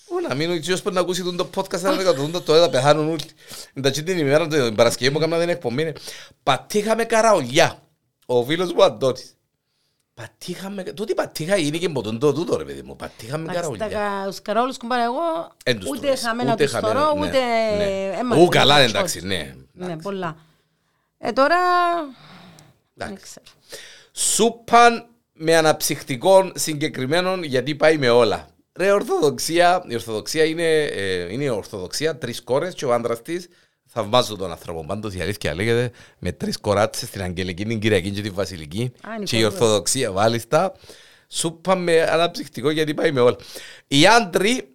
Ου, 0.09 0.15
Πού 0.15 0.19
να 0.27 0.35
μείνω, 0.35 0.53
έτσι 0.53 0.71
ώσπου 0.71 0.89
να 0.91 0.99
ακούσει 0.99 1.23
τον 1.23 1.37
το 1.37 1.49
podcast, 1.55 1.79
να 1.79 1.91
δεκατούν 1.93 2.31
το 2.31 2.41
τώρα, 2.41 2.69
πεθάνουν 2.69 3.09
όλοι. 3.09 3.19
Εντάξει 3.73 4.03
την 4.03 4.17
ημέρα, 4.17 4.47
την 4.47 4.75
Παρασκευή 4.75 5.11
μου 5.11 5.17
έκανα 5.17 5.37
δεν 5.37 5.49
εκπομπή. 5.49 5.93
Πατήχαμε 6.43 7.03
καραολιά. 7.03 7.79
Ο 8.25 8.43
φίλος 8.43 8.73
μου 8.73 8.83
Αντώνης. 8.83 9.31
Πατήχαμε, 10.13 10.83
τούτη 10.83 11.13
πατήχα 11.13 11.57
είναι 11.57 11.77
και 11.77 11.89
ποτόν 11.89 12.19
το 12.19 12.33
τούτο 12.33 12.57
ρε 12.57 12.63
παιδί 12.63 12.81
μου, 12.81 12.95
πατήχαμε 12.95 13.53
καραολιά. 13.53 14.23
Τους 14.25 14.41
καραόλους 14.41 14.77
που 14.77 14.87
πάρω 14.87 15.03
εγώ, 15.03 15.51
Εν 15.63 15.79
τους 15.79 15.89
ούτε 15.89 15.99
τρώεις, 15.99 16.21
χαμένα 16.21 16.51
ούτε 16.53 16.63
τους 16.63 16.73
χαμένα, 16.73 16.93
θωρώ, 16.99 17.13
ναι, 17.19 17.27
ούτε... 17.27 17.39
ναι. 17.77 18.17
έμαθα 18.19 18.41
Ου, 18.41 18.43
να 18.43 18.49
καλά, 18.49 18.81
τους 18.83 18.89
εντάξει, 18.93 19.19
τρώω. 19.19 19.29
ναι, 19.29 19.55
Ναι, 19.73 19.85
εντάξει. 19.85 20.03
πολλά. 20.03 20.37
Ε, 21.17 21.31
τώρα... 21.31 21.57
Δεν 22.93 23.07
Εντάξει. 23.07 23.23
ξέρω. 23.23 23.45
Σούπαν 24.11 25.07
με 25.37 25.55
αναψυχτικών 25.57 26.51
συγκεκριμένων 26.55 27.43
γιατί 27.43 27.75
πάει 27.75 27.97
με 27.97 28.09
όλα. 28.09 28.47
Ρε, 28.73 28.91
Ορθοδοξία, 28.91 29.83
η 29.87 29.93
Ορθοδοξία 29.93 30.43
είναι, 30.43 30.83
ε, 30.83 31.33
είναι 31.33 31.43
η 31.43 31.47
Ορθοδοξία, 31.49 32.17
τρεις 32.17 32.41
κόρες 32.43 32.73
και 32.73 32.85
ο 32.85 32.93
άντρας 32.93 33.21
της. 33.21 33.47
Θαυμάζω 33.89 34.35
τον 34.35 34.51
άνθρωπο. 34.51 34.85
Πάντως 34.85 35.13
η 35.13 35.21
αλήθεια 35.21 35.55
λέγεται 35.55 35.91
με 36.19 36.31
τρεις 36.31 36.57
κοράτσες 36.57 37.07
στην 37.07 37.21
Αγγελική, 37.21 37.65
την 37.65 37.79
Κυριακή 37.79 38.09
και 38.11 38.21
τη 38.21 38.29
Βασιλική. 38.29 38.91
Α, 39.07 39.13
είναι 39.15 39.23
και 39.23 39.35
η 39.37 39.41
πολύ 39.41 39.53
Ορθοδοξία, 39.53 40.11
μάλιστα. 40.11 40.73
Σούπα 41.29 41.75
με 41.75 42.01
αναψυχτικό 42.01 42.69
γιατί 42.69 42.93
πάει 42.93 43.11
με 43.11 43.19
όλα. 43.19 43.35
Οι 43.87 44.07
άντροι 44.07 44.69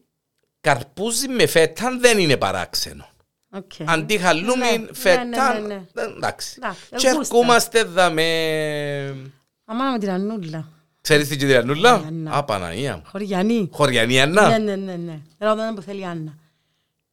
καρπούζι 0.60 1.28
με 1.28 1.46
φέτα 1.46 1.96
δεν 2.00 2.18
είναι 2.18 2.36
παράξενο. 2.36 3.06
Οκ. 3.54 3.70
Αντί 3.84 4.18
χαλούμι, 4.18 4.56
Ναι, 4.78 4.86
φέτα. 4.92 5.24
ναι, 5.24 5.60
ναι, 5.60 5.66
ναι. 5.74 5.82
Εντάξει. 6.16 6.54
Εντάξει, 6.58 6.82
Και 6.96 7.08
γούστα. 7.14 7.36
ερχόμαστε 7.36 7.78
εδώ 7.78 8.10
με. 8.10 9.32
Αμάνα 9.72 9.92
με 9.92 9.98
την 9.98 10.10
Ανούλα. 10.10 10.68
Ξέρεις 11.00 11.28
την 11.28 11.38
κυρία 11.38 11.62
Νούλα; 11.62 12.00
Η 12.04 12.06
Άννα. 12.06 12.32
Α, 12.32 12.44
Παναγία 12.44 12.96
μου. 12.96 13.02
Χωριανή. 13.06 13.68
Χωριανή 13.72 14.12
Ναι, 14.14 14.20
Αννά. 14.20 14.58
ναι, 14.58 14.76
ναι, 14.76 14.96
ναι. 14.96 15.20
Ρώτα 15.38 15.72
που 15.74 15.82
θέλει 15.82 16.00
η 16.00 16.04
Άννα. 16.04 16.38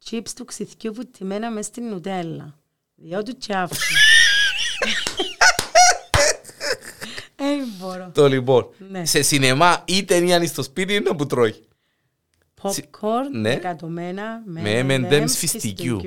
Τσίπς 0.03 0.33
του 0.33 0.45
ξυθκιού 0.45 0.93
βουτυμένα 0.93 1.51
μες 1.51 1.65
στην 1.65 1.83
νουτέλα. 1.89 2.55
Δυο 2.95 3.23
του 3.23 3.37
τσάφου. 3.37 3.75
Ε, 7.35 7.43
μπορώ. 7.79 8.11
Το 8.13 8.27
λοιπόν. 8.27 8.69
Ναι. 8.89 9.05
Σε 9.05 9.21
σινεμά 9.21 9.83
ή 9.85 10.03
ταινία 10.05 10.35
είναι 10.35 10.45
στο 10.45 10.63
σπίτι 10.63 10.93
είναι 10.93 11.13
που 11.13 11.25
τρώει. 11.25 11.55
Popcorn, 12.61 13.29
ναι. 13.31 13.51
εκατομένα, 13.51 14.41
Με 14.45 14.85
M&M's 14.87 15.11
M&M's 15.11 15.27
φιστικιού. 15.27 16.01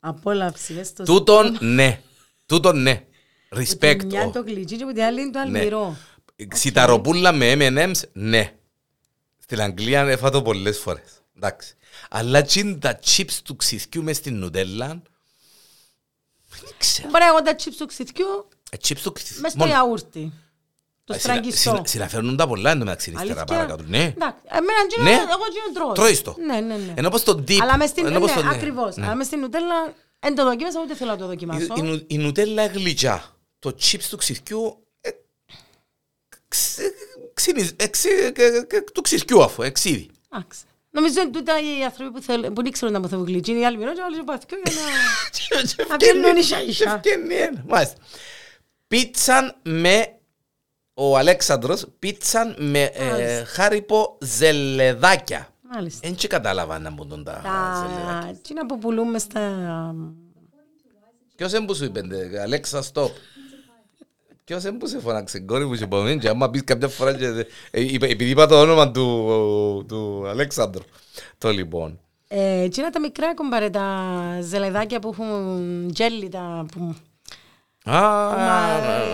Απόλαυση, 0.00 0.72
μες 0.72 0.86
στο 0.86 1.04
Τούτον 1.04 1.56
ναι. 1.60 2.00
Τούτον 2.46 2.82
ναι. 2.82 3.04
Respect. 3.54 4.04
Μια 4.04 4.22
ο. 4.24 4.30
το 4.30 4.40
γλυκί 4.42 4.76
και 4.76 4.82
από 4.82 4.92
την 4.92 5.02
άλλη 5.02 5.20
είναι 5.20 5.30
το 5.30 5.38
Ναι. 5.48 5.58
αλμυρό. 5.58 5.96
Σιταροπούλα 6.54 7.32
με 7.32 7.52
M&M's, 7.58 8.00
ναι. 8.12 8.52
Στην 9.38 9.60
Αγγλία 9.60 10.00
έφα 10.00 10.30
το 10.30 10.42
πολλές 10.42 10.78
φορές. 10.78 11.22
Εντάξει. 11.36 11.74
Αλλά 12.10 12.42
τσιν 12.42 12.80
τα 12.80 12.98
chips 13.04 13.32
του 13.44 13.56
ξυθκιού 13.56 14.02
μες 14.02 14.16
στην 14.16 14.38
νουτέλα, 14.38 14.86
δεν 16.60 16.70
ξέρω. 16.78 17.08
Μπορεί 17.10 17.24
εγώ 17.24 17.42
τα 17.42 17.54
τσίπς 17.54 17.76
του 17.76 17.86
ξυθκιού 17.86 18.48
Ε, 18.70 18.76
chips 18.88 18.98
του 19.02 19.12
ξυθκιού. 19.12 19.40
μες 19.40 19.50
στο 19.50 19.60
μόνο. 19.60 19.70
γιαούρτι. 19.72 20.32
Το 21.04 21.14
Ε, 21.14 21.18
συνα- 21.18 21.32
στραγγιστό. 21.34 21.70
συνα- 21.70 21.86
Συναφέρουν 21.86 22.36
τα 22.36 22.46
πολλά 22.46 22.70
εντωμεταξύ 22.70 23.10
ύστερα 23.10 23.24
Αλήθεια; 23.30 23.44
παρακάτω. 23.44 23.82
Ναι. 23.86 24.02
Εντάξει, 24.02 24.38
εμένα 24.44 24.86
τζίνο, 24.88 25.04
Ναι. 25.04 25.10
εγώ 25.10 25.48
τζίνο 25.50 25.72
τρώω. 25.74 25.92
Τρώεις 25.92 26.22
το. 26.22 26.36
Ναι, 26.46 26.60
ναι, 26.60 26.76
ναι. 26.76 26.92
Ενώ 26.96 27.08
πως 27.08 27.22
το 27.22 27.32
dip. 27.32 27.58
Αλλά 27.60 27.76
μες 27.76 27.88
στην, 27.88 28.06
ενώ 28.06 28.20
πως 28.20 28.28
ναι, 28.34 28.40
το- 28.40 28.42
ναι. 28.48 28.54
ακριβώς. 28.54 28.96
Ναι. 28.96 29.04
Αλλά 29.06 29.14
μες 29.14 29.26
στην 29.26 29.38
νουτέλα, 29.38 29.94
δεν 30.20 30.34
το 30.34 30.44
δοκίμασα, 30.44 30.80
ούτε 30.82 30.94
θέλω 30.94 31.10
να 31.10 31.16
το 31.16 31.24
Η, 31.24 31.28
δοκιμάσω. 31.28 31.74
η, 31.76 31.82
νου- 31.82 32.04
η 32.06 32.18
νουτέλα 32.18 32.66
γλυκιά. 32.66 33.35
Το 33.58 33.76
chips 33.80 34.02
του 34.10 34.16
ξυθκιού 34.16 34.86
ε, 35.00 35.10
ξε- 36.48 36.94
ξύνει- 37.34 37.82
ε, 37.82 37.86
ξε- 37.86 38.32
και- 38.34 38.64
και- 38.68 38.84
του 38.94 39.00
ξυθκιού 39.00 39.42
αφού, 39.42 39.62
εξίδι. 39.62 40.10
Εντάξει. 40.34 40.60
Νομίζω 40.90 41.20
ότι 41.20 41.30
τούτα 41.30 41.52
οι 41.60 41.84
άνθρωποι 41.84 42.10
που, 42.12 42.22
θέλουν, 42.22 42.52
που 42.52 42.62
δεν 42.62 42.72
ξέρουν 42.72 42.94
να 42.94 43.00
μαθαίνουν 43.00 43.26
γλυκί, 43.26 43.50
είναι 43.50 43.60
οι 43.60 43.64
άλλοι 43.64 43.76
μοιρό 43.78 43.92
και 43.92 44.00
όλοι 44.00 44.24
παθηκούν 44.24 44.58
για 44.64 44.72
να... 44.74 45.84
Να 45.88 45.96
πιένουν 45.96 46.36
ίσα 46.36 46.62
ίσα. 46.62 46.94
Ευκαινεί 46.94 47.34
ένα. 47.34 47.64
Μάλιστα. 47.66 47.96
Πίτσαν 48.88 49.56
με 49.62 50.18
ο 50.94 51.16
Αλέξανδρος, 51.16 51.86
πίτσαν 51.98 52.56
με 52.58 52.82
ε, 52.82 53.10
Μάλιστα. 53.10 53.44
χάρυπο 53.44 54.18
ζελεδάκια. 54.22 55.48
Μάλιστα. 55.62 56.00
Δεν 56.08 56.16
και 56.16 56.28
κατάλαβα 56.28 56.78
να 56.78 56.90
μπουν 56.90 57.24
τα 57.24 57.40
ζελεδάκια. 57.76 58.32
Τα 58.32 58.38
τσίνα 58.42 58.66
που 58.66 58.78
πουλούμε 58.78 59.18
στα... 59.18 59.94
Ποιος 61.36 61.52
έμπου 61.52 61.74
σου 61.74 61.84
είπε, 61.84 62.00
ντε, 62.00 62.40
Αλέξα, 62.40 62.84
stop. 62.92 63.10
Ποιος 64.46 64.64
έμπου 64.64 64.86
σε 64.86 64.98
φώναξε, 65.00 65.38
κόρη 65.40 65.64
μου, 65.66 65.74
και 65.74 65.86
πω, 65.86 66.02
και 66.20 66.28
άμα 66.28 66.50
πεις 66.50 66.64
κάποια 66.64 66.88
φορά, 66.88 67.14
και, 67.14 67.26
ε, 67.70 67.80
είπα- 67.80 68.06
επειδή 68.06 68.30
είπα 68.30 68.46
το 68.46 68.60
όνομα 68.60 68.90
του, 68.90 69.84
του 69.88 70.24
Αλέξανδρου. 70.28 70.82
Το 71.38 71.50
λοιπόν. 71.50 72.00
Ε, 72.28 72.68
τσίνα 72.68 72.90
τα 72.90 73.00
μικρά 73.00 73.34
κομπάρε, 73.34 73.70
τα 73.70 74.04
ζελεδάκια 74.42 74.98
που 74.98 75.08
έχουν 75.08 75.90
τζέλι, 75.94 76.28
τα... 76.28 76.66
Που... 76.72 76.94
Α, 77.90 78.00
Μα, 78.36 78.68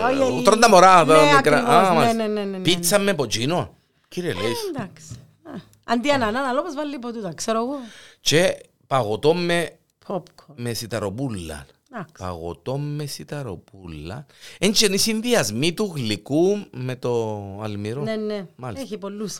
ε, 0.09 0.21
όχι, 0.23 0.43
τρώνε 0.43 0.61
τα 0.61 0.69
μωρά, 0.69 1.05
τα 1.05 1.25
ναι, 1.25 1.35
μικρά. 1.35 1.57
ακριβώς, 1.57 1.75
Α, 1.75 1.89
ναι, 1.89 1.95
μάλιστα. 1.95 2.13
ναι, 2.13 2.27
ναι, 2.27 2.43
ναι, 2.43 2.57
ναι. 2.57 2.63
Πίτσα 2.63 2.99
με 2.99 3.13
ποτσίνο. 3.13 3.75
Κύριε 4.07 4.33
λέει. 4.33 4.51
Εντάξει. 4.69 5.13
Α, 5.43 5.51
Αντί 5.83 6.09
ανανάνα, 6.09 6.47
αλλά 6.47 6.59
όπως 6.59 6.73
βάλει 6.75 6.89
λίγο 6.89 7.13
τούτα, 7.13 7.33
ξέρω 7.33 7.57
εγώ. 7.59 7.75
Και 8.19 8.61
παγωτό 8.87 9.33
με, 9.33 9.69
Popcorn. 10.07 10.53
με 10.55 10.73
σιταροπούλα. 10.73 11.65
Εντάξει. 11.93 12.13
Παγωτό 12.17 12.77
με 12.77 13.05
σιταροπούλα. 13.05 14.25
Έτσι 14.59 14.85
είναι 14.85 14.95
οι 14.95 14.97
συνδυασμοί 14.97 15.73
του 15.73 15.93
γλυκού 15.95 16.65
με 16.71 16.95
το 16.95 17.41
αλμυρό. 17.61 18.01
Ναι, 18.01 18.15
ναι. 18.15 18.47
Μάλιστα. 18.55 18.85
Έχει 18.85 18.97
πολλούς. 18.97 19.39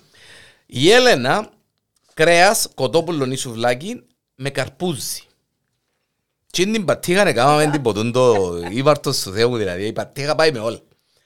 Η 0.65 0.91
Έλενα, 0.91 1.49
κρέας, 2.13 2.69
κοτόπουλο 2.75 3.25
ή 3.31 3.35
σουβλάκι 3.35 4.03
με 4.35 4.49
καρπούζι. 4.49 5.21
Τι 6.51 6.61
είναι 6.61 6.71
την 6.71 6.85
πατήχα 6.85 7.33
κάναμε 7.33 7.71
την 7.71 7.81
ποτούν 7.81 8.11
το 8.11 8.55
ύβαρτο 8.71 9.13
σου 9.13 9.31
Θεού 9.31 9.57
δηλαδή. 9.57 9.85
Η 9.85 9.93
πατήχα 9.93 10.35
πάει 10.35 10.51
με 10.51 10.59
όλα. 10.59 10.79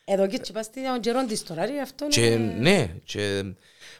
Εδώ 0.09 0.27
και 0.27 0.35
έτσι 0.35 0.51
πας 0.51 0.65
στην 0.65 0.81
καιρόν 0.99 1.27
της 1.27 1.43
τώρα, 1.43 1.65
ρε, 1.65 1.81
αυτό 1.81 2.07
Και 2.07 2.25
είναι... 2.25 2.55
ναι, 2.59 2.89
και 3.03 3.43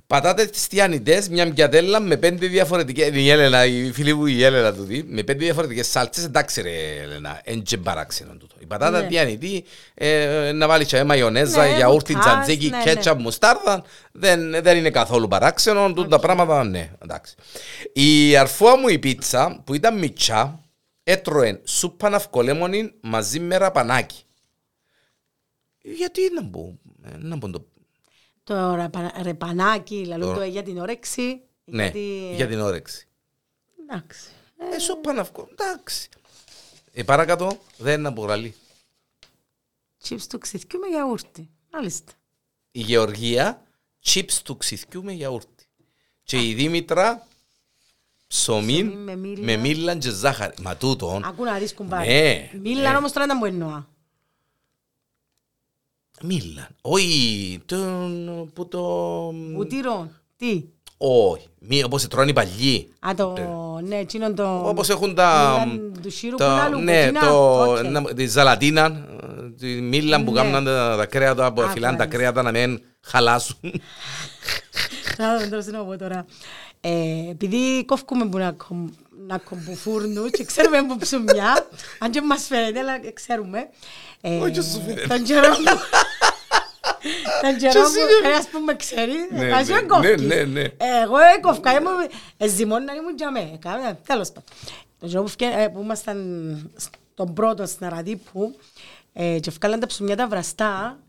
πατάτες 0.08 0.68
τιανιτές, 0.68 1.30
μια 1.30 1.46
μπιατέλα 1.46 2.00
με 2.00 2.18
πέντε 2.18 2.48
διαφορετικές, 2.48 3.10
η 3.14 3.30
Έλενα, 3.30 3.66
η 3.66 3.92
φίλη 3.92 4.14
μου 4.14 4.26
η 4.26 4.44
Έλενα 4.44 4.74
του 4.74 4.84
δει, 4.84 5.04
με 5.08 5.24
πέντε 5.24 5.44
διαφορετικές 5.44 5.88
σάλτσες, 5.88 6.24
εντάξει 6.24 6.62
ρε 6.62 7.02
Έλενα, 7.02 7.42
εν 7.44 7.62
και 7.62 7.78
παράξενο 7.78 8.34
τούτο. 8.34 8.56
Η 8.60 8.66
πατάτα 8.66 9.02
Ναι. 9.02 9.08
τιανιτή, 9.08 9.64
ε, 9.94 10.52
να 10.52 10.68
βάλεις 10.68 10.88
και 10.88 11.04
μαγιονέζα, 11.04 11.66
Ναι, 11.66 11.76
γιαούρτι, 11.76 12.14
μπουτάς, 12.14 12.34
τζατζίκι, 12.34 12.70
ναι, 12.70 12.82
κέτσαπ, 12.84 13.20
μουστάρδα, 13.20 13.84
δεν, 14.12 14.62
δεν 14.62 14.78
είναι 14.78 14.90
καθόλου 14.90 15.28
παράξενο, 15.28 15.94
τούτα 15.94 16.08
τα 16.08 16.20
πράγματα, 16.20 16.64
ναι, 16.64 16.92
εντάξει. 17.04 17.36
Η 17.94 18.38
αρφούα 18.38 18.78
μου 18.78 18.88
η 18.88 19.00
πίτσα, 19.00 19.62
που 19.64 19.74
ήταν 19.74 19.98
μιτσά, 19.98 20.62
έτρωε 21.04 21.60
σούπα 21.64 22.10
ναυκολέμονη 22.10 22.92
μαζί 23.02 23.40
με 23.40 23.58
ραπανάκι. 23.58 24.22
Γιατί 25.96 26.22
να 26.34 26.42
μπω, 26.44 26.74
ε, 27.04 27.18
να 27.18 27.36
μπω 27.36 27.50
το 27.50 27.66
Το 28.44 28.74
ραπα- 28.76 29.22
ρεπανάκι, 29.22 30.06
λαλού 30.06 30.26
Το- 30.26 30.34
το 30.34 30.44
για 30.44 30.64
την 30.64 30.78
όρεξη. 30.78 31.42
Ναι, 31.66 31.84
γιατί- 31.84 32.32
για 32.36 32.48
την 32.48 32.60
όρεξη. 32.60 33.08
Εντάξει. 33.82 34.30
Ε, 34.74 34.80
σου 34.80 35.00
πάνε 35.02 35.20
αυκό. 35.20 35.48
Εντάξει. 35.52 36.10
Ε, 36.94 37.04
παρακάτω, 37.04 37.58
δεν 37.78 38.00
είναι 38.00 38.08
απογραλεί. 38.08 38.56
Chips 40.04 40.22
του 40.30 40.38
ξυθκιού 40.38 40.80
με 40.80 40.88
γιαούρτι. 40.88 41.50
Μάλιστα. 41.72 42.12
Η 42.72 42.80
Γεωργία, 42.82 43.62
chips 44.06 44.34
του 44.44 44.58
ξυθκιού 44.58 45.04
με 45.04 45.12
γιαούρτι. 45.12 45.66
Και 46.24 46.48
η 46.48 46.54
Δήμητρα, 46.54 47.28
ψωμί 48.28 48.74
Ψωμί 48.84 48.96
με 48.96 49.16
μήλα. 49.16 49.44
με 49.44 49.56
μήλα 49.56 49.96
και 49.98 50.10
ζάχαρη. 50.10 50.54
Μα 50.62 50.76
τούτον, 50.78 51.24
Ακού 51.26 51.44
να 51.44 51.58
δεις 51.58 51.74
κουμπάρι. 51.74 52.08
Ναι, 52.08 52.50
Μίλα 52.60 52.92
ναι. 52.92 52.98
όμως 52.98 53.12
τώρα 53.12 53.26
να 53.26 53.36
μου 53.36 53.46
εννοώ. 53.46 53.84
Μήλα. 56.22 56.68
Όχι, 56.82 57.60
τον, 57.66 58.50
που 58.54 58.68
το... 58.68 58.84
Βουτύρο. 59.56 60.10
Τι. 60.38 60.64
Όχι, 60.98 61.48
μη, 61.60 61.84
όπως 61.84 62.02
σε 62.02 62.08
τρώνε 62.08 62.30
οι 62.30 62.34
παλιοί. 62.34 62.90
Α, 63.00 63.12
το... 63.16 63.34
Ναι, 63.88 63.96
εκείνον 63.96 64.36
το... 64.36 64.68
Όπως 64.68 64.90
έχουν 64.90 65.16
τα... 65.16 65.64
Μίλαν 65.66 65.94
του 66.02 66.12
σύρου 66.12 66.32
που 66.32 66.38
τα- 66.38 66.46
είναι 66.54 66.62
άλλου, 66.62 66.80
ναι, 66.80 67.02
πουτινά. 67.06 67.20
το, 67.28 67.62
Οκ. 67.72 67.82
να- 67.84 68.04
τη 68.14 68.28
ζαλατίνα, 68.28 68.86
ε, 68.86 69.50
τη 69.58 69.68
μήλα 69.82 70.24
που 70.24 70.32
Ναι. 70.32 70.42
κάνουν 70.42 70.66
τα, 70.66 70.96
τα 70.98 71.06
κρέατα, 71.06 71.54
που 71.54 71.62
Α, 71.62 71.68
φυλάνε 71.70 71.98
τα 71.98 72.04
μάλιστα. 72.04 72.18
κρέατα 72.18 72.42
να 72.42 72.52
μην 72.52 72.82
χαλάσουν. 73.02 73.58
Θα 75.18 75.38
δω 75.40 75.50
τώρα 75.50 75.64
τι 75.64 75.72
να 75.72 75.84
πω 75.84 75.98
τώρα. 75.98 76.26
Ε, 76.82 77.30
επειδή 77.30 77.86
κόφκουμε 77.86 78.26
που 78.30 78.38
να, 78.38 78.52
κομ, 78.52 78.88
να 79.28 79.38
κομπουφούρνου 79.38 80.28
και 80.30 80.44
ξέρουμε 80.44 80.78
που 80.88 80.98
ψουμιά, 80.98 81.68
αν 82.00 82.12
και 82.12 82.22
μας 82.22 82.44
φαίνεται, 82.48 82.80
αλλά 82.80 83.12
ξέρουμε. 83.14 83.60
Ε, 84.22 84.38
Όχι, 84.38 84.54
σου 84.62 84.82
φαίνεται. 84.86 85.08
Τον 85.08 85.24
καιρό 85.24 85.50
που... 85.50 85.64
Τον 87.42 87.58
καιρό 87.58 87.72
Και 87.72 87.80
που 87.80 87.86
εσύ 87.86 88.00
δεν- 88.00 88.24
χρειάς 88.24 88.48
που 88.48 88.60
με 88.60 88.76
ξέρει, 88.76 89.12
Ναι, 89.32 89.46
εσύ 89.46 89.72
ναι, 89.72 89.78
δεν 89.80 89.88
κόφκεις. 89.88 90.22
ναι, 90.22 90.36
ναι, 90.36 90.44
ναι. 90.44 90.62
Εγώ 91.04 91.18
έκοφκα, 91.38 91.72
ήμουν 91.72 91.92
εζημόν 92.38 92.84
να 92.84 92.94
ήμουν 92.94 93.16
για 93.18 93.32
μέ. 93.32 93.58
Κάνα- 93.60 93.96
Τέλος 94.08 94.28
πάντων. 94.28 94.44
Τον 95.00 95.10
καιρό 95.10 95.22
που 95.22 95.28
φκέ- 95.28 95.54
ε, 95.58 95.68
που 95.68 95.82
ήμασταν 95.82 96.72
στον 96.78 97.34
πρώτο 97.34 97.66
στην 97.66 97.86
Αραδίπου 97.86 98.56
ε, 99.14 99.40
και 99.40 99.52
βγάλαν 99.52 99.80
τα 99.80 99.88
ψουμιά 99.88 100.16
τα 100.16 100.28
βραστά, 100.28 101.00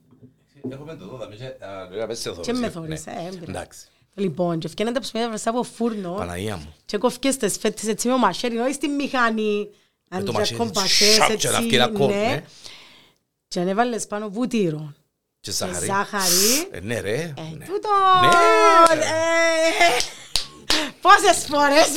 Έχουμε 0.70 0.96
το 0.96 1.06
δω, 1.06 1.18
θα 1.18 1.28
με- 1.28 1.66
α, 1.66 1.98
να 1.98 2.06
πες 2.06 2.18
σε 2.18 2.28
και 2.30 2.34
θωρείς, 2.34 2.60
με 2.60 2.66
ε, 2.66 2.70
θωρείς, 2.70 3.06
ναι. 3.06 3.12
ε, 3.12 3.26
έμπειρα. 3.26 3.44
Εντάξει. 3.50 3.80
Λοιπόν, 4.14 4.58
και 4.58 4.68
φτιάχνετε 4.68 5.00
ψωμιά 5.00 5.28
βραστά 5.28 5.50
από 5.50 5.62
φούρνο 5.62 6.12
Παναγία 6.12 6.56
μου. 6.56 6.74
και 6.84 6.96
κόφηκες 6.98 7.36
τις 7.36 7.58
φέτες 7.58 7.86
έτσι 7.88 8.08
με 8.08 8.16
μαχαίρι, 8.16 8.58
όχι 8.58 8.72
στη 8.72 8.88
μηχανή. 8.88 9.68
Με 10.08 10.16
Αν 10.16 10.24
το 10.24 10.32
και 10.32 10.38
μαχαίρι, 10.38 10.58
κομπασές, 10.58 11.14
σακ, 11.14 11.30
έτσι, 11.30 11.46
και 11.46 11.52
να 11.52 11.60
βγει 11.60 11.74
ένα 11.74 11.88
κόρ, 11.88 12.08
ναι. 12.10 12.42
Και 13.48 13.60
ανέβαλες 13.60 14.06
πάνω 14.06 14.28
βούτυρο. 14.30 14.92
Και 15.40 15.50
Και 15.50 15.50
ζάχαρη. 15.50 15.86
ζάχαρη. 15.86 16.68
Ε, 16.70 16.80
ναι 16.80 17.00
ρε. 17.00 17.14
Ε, 17.14 17.34
ναι. 17.58 17.64
τούτο! 17.64 17.88
Ναι. 18.96 19.04
Ε, 19.04 19.96
Πόσες 21.00 21.44
φορές 21.50 21.88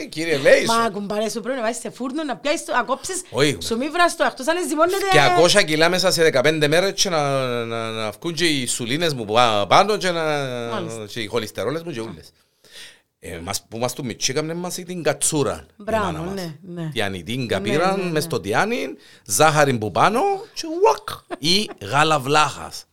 Ε, 0.00 0.04
κύριε 0.04 0.36
λέει 0.36 0.64
Μα 0.64 0.84
σου. 0.84 0.90
κουμπάρε 0.92 1.28
σου 1.28 1.40
πρέπει 1.40 1.58
να 1.58 1.64
βάζεις 1.64 1.80
σε 1.80 1.90
φούρνο 1.90 2.22
να 2.24 2.36
πιάσεις 2.36 2.64
το, 2.64 2.72
να 2.72 2.82
κόψεις 2.82 3.22
Όχι. 3.30 3.58
ψωμί 3.58 3.88
βραστό, 3.88 4.24
εκτός 4.24 4.46
αν 4.48 4.56
ζυμώνεται... 4.68 4.96
Και 5.10 5.58
200 5.60 5.64
κιλά 5.66 5.88
μέσα 5.88 6.10
σε 6.10 6.30
15 6.34 6.66
μέρες 6.68 6.92
και 7.02 7.08
να, 7.08 7.40
να, 7.64 7.90
να 7.90 8.10
βγουν 8.10 8.34
και 8.34 8.46
οι 8.46 8.66
σουλίνες 8.66 9.14
μου 9.14 9.24
πα- 9.24 9.66
πάνω 9.68 9.96
και, 9.96 10.10
να, 10.10 10.22
Μάλιστα. 10.72 11.04
και 11.06 11.20
οι 11.20 11.26
χολυστερόλες 11.26 11.82
μου 11.82 11.90
και 11.92 12.00
όλες. 12.00 12.30
Ε, 13.32 13.38
μας, 13.44 13.62
που 13.68 13.78
μας 13.78 13.92
του 13.92 14.04
μητσί 14.04 14.30
έκαμε 14.30 14.54
μας 14.54 14.74
την 14.74 15.02
κατσούρα. 15.02 15.66
η 15.70 15.82
Μπράβο, 15.82 16.04
μάνα 16.04 16.20
μας. 16.20 16.34
ναι, 16.34 16.54
ναι. 16.62 16.88
Τιανιτίνκα 16.92 17.58
Ναι, 17.60 17.68
πήραν 17.70 17.98
ναι, 17.98 18.04
ναι. 18.04 18.10
μες 18.10 18.24
στο 18.24 18.40
τιάνι, 18.40 18.88
ζάχαρη 19.26 19.78
που 19.78 19.90
πάνω 19.90 20.20
και 20.54 20.62
ουακ. 20.82 21.08
Ή 21.38 21.70
γάλα 21.86 22.18
βλάχας. 22.18 22.84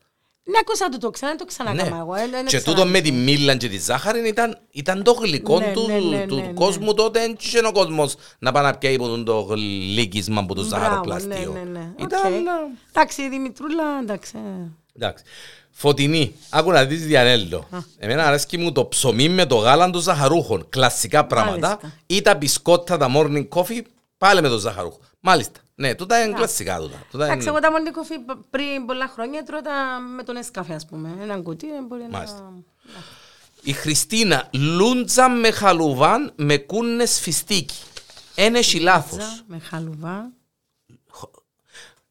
Ναι, 0.45 0.57
άκουσα 0.61 0.89
το 0.89 0.97
το 0.97 1.09
ξανά, 1.09 1.35
το 1.35 1.45
ξανακάμα 1.45 1.97
εγώ. 1.97 2.13
ε, 2.15 2.27
δεν 2.27 2.45
Και 2.45 2.57
ξανά- 2.57 2.63
τούτο 2.77 2.85
με 2.89 2.99
τη 3.01 3.11
μήλα 3.11 3.55
και 3.55 3.69
τη 3.69 3.77
ζάχαρη 3.77 4.27
ήταν, 4.27 4.57
ήταν 4.71 5.03
το 5.03 5.11
γλυκό 5.11 5.59
Ναι, 5.59 5.71
του, 5.73 5.87
ναι, 5.87 5.97
ναι, 5.99 6.25
του 6.25 6.35
ναι, 6.35 6.41
ναι. 6.41 6.53
κόσμου 6.53 6.93
τότε. 6.93 7.19
Δεν 7.19 7.35
είχε 7.39 7.59
ο 7.65 7.71
κόσμος 7.71 8.15
να 8.39 8.51
πάει 8.51 8.63
να 8.63 8.77
πιάει 8.77 8.95
από 8.95 9.23
το 9.23 9.39
γλυκίσμα 9.39 10.39
από 10.41 10.55
το 10.55 10.65
Μπράβο, 10.65 10.83
ζαχαροπλαστείο. 10.83 11.51
ναι, 11.53 11.59
ναι, 11.59 11.79
ναι. 11.79 11.91
Ήταν... 11.99 12.19
Οκ. 12.33 12.77
Εντάξει, 12.89 13.21
η 13.21 13.29
Δημητρούλα, 13.29 13.83
εντάξει. 14.01 14.31
ε. 14.37 14.67
Εντάξει. 14.95 15.23
Φωτεινή. 15.75 16.35
Άκου 16.49 16.71
να 16.71 16.85
δεις 16.85 17.05
Διανέλο. 17.05 17.67
Εμένα 17.97 18.25
αρέσκει 18.27 18.57
μου 18.57 18.71
το 18.71 18.85
ψωμί 18.85 19.29
με 19.29 19.45
το 19.45 19.55
γάλα 19.55 19.89
των 19.89 20.01
ζαχαρούχων. 20.01 20.69
Κλασικά 20.69 21.25
πράγματα. 21.25 21.67
Μάλιστα. 21.67 21.91
Ή 22.05 22.21
τα 22.21 22.35
μπισκότα, 22.35 22.97
τα 22.97 23.07
morning 23.15 23.47
coffee, 23.49 23.81
πάλι 24.17 24.41
με 24.41 24.47
το 24.47 24.57
ζαχαρούχο. 24.57 24.99
Μάλιστα. 25.19 25.59
Ναι, 25.75 25.95
τούτα 25.95 26.23
είναι 26.23 26.33
κλασικά 26.33 26.77
τούτα. 26.77 27.05
Τούτα 27.11 27.23
Εντάξει, 27.25 27.41
είναι- 27.41 27.49
εγώ 27.57 27.59
τα 27.59 27.71
μόνη 27.71 27.91
κοφή 27.91 28.13
πριν 28.49 28.85
πολλά 28.85 29.07
χρόνια 29.13 29.43
τρώω 29.43 29.61
τα 29.61 29.99
με 30.15 30.23
τον 30.23 30.35
εσκαφέ, 30.35 30.73
ας 30.73 30.85
πούμε. 30.85 31.09
Έναν 31.21 31.43
κουτί, 31.43 31.67
δεν 31.67 31.85
μπορεί 31.85 32.01
να... 32.01 32.07
Μάλιστα. 32.17 32.51
Η 33.61 33.71
Χριστίνα 33.73 34.49
λούντζα 34.53 35.29
με 35.29 35.51
χαλουβάν 35.51 36.31
με 36.35 36.57
κούνες 36.57 37.19
φιστίκι. 37.19 37.75
Ένα 38.35 38.57
έχει 38.57 38.79
λάθος. 38.79 39.23
Ζα, 39.23 39.29
Με 39.47 39.59
χαλουβά. 39.59 40.29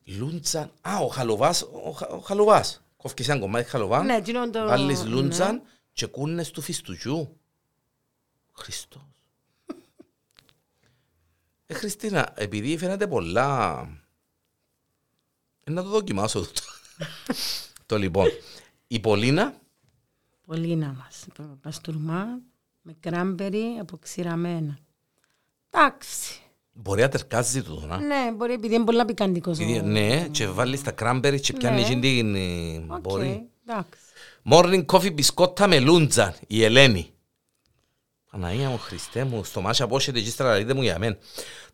Λούντζαν. 0.04 0.70
Α, 0.80 0.96
ο 0.98 1.06
χαλουβάς. 1.08 1.62
Ο, 1.62 1.90
χα- 1.90 2.08
ο 2.08 2.18
χαλουβάς. 2.18 2.81
Κόφκεις 3.02 3.28
ένα 3.28 3.40
κομμάτι 3.40 3.68
χαλουβά. 3.70 4.02
Ναι, 4.02 4.16
εκείνο 4.16 4.50
το- 4.50 4.66
Βάλεις 4.66 5.02
ναι. 5.02 5.08
λούντζαν 5.08 5.62
και 5.92 6.06
κούνες 6.06 6.50
του 6.50 6.60
φιστουτζού. 6.60 7.36
Χριστός. 8.52 9.02
Ε, 11.66 11.74
Χριστίνα, 11.74 12.32
επειδή 12.36 12.78
φαίνεται 12.78 13.06
πολλά... 13.06 13.80
Ε, 15.64 15.70
να 15.70 15.82
το 15.82 15.88
δοκιμάσω 15.88 16.40
τούτο. 16.40 16.62
το 17.86 17.98
λοιπόν. 17.98 18.26
Η 18.86 19.00
Πολίνα, 19.00 19.60
Πολύ 20.46 20.76
να 20.76 20.92
μας. 20.92 21.26
Παστούρμα 21.60 22.26
με 22.82 22.96
κράμπερι 23.00 23.76
αποξηραμένα. 23.80 24.78
Εντάξει. 25.70 26.41
Μπορεί 26.72 27.00
να 27.00 27.08
τερκάζει 27.08 27.62
τούτο, 27.62 27.86
να. 27.86 27.98
Ναι, 27.98 28.32
μπορεί 28.36 28.52
επειδή 28.52 28.74
είναι 28.74 28.84
πολλά 28.84 29.04
πικαντικός. 29.04 29.58
ο- 29.58 29.62
Επειδή- 29.62 29.82
Ναι, 29.82 30.28
και 30.30 30.46
βάλεις 30.46 30.82
τα 30.82 30.90
κράμπερι 30.90 31.40
και 31.40 31.52
πιάνει 31.52 31.80
Ναι. 31.80 31.86
εκείνη 31.86 32.00
την... 32.00 32.34
ε, 32.34 32.94
Οκ, 32.94 33.00
Μπορεί. 33.00 33.48
εντάξει. 33.66 33.90
Morning 34.50 34.84
coffee 34.86 35.12
μπισκότα 35.14 35.66
με 35.68 35.80
λούντζαν, 35.80 36.34
η 36.46 36.64
Ελένη. 36.64 37.06
Παναγία 38.30 38.68
μου, 38.68 38.78
Χριστέ 38.78 39.24
μου, 39.24 39.44
στο 39.44 39.60
μάσια 39.60 39.86
πόσετε 39.86 40.20
και 40.20 40.28
ύστερα 40.28 40.58
λέτε 40.58 40.74
μου 40.74 40.82
για 40.82 40.98
μένα. 40.98 41.16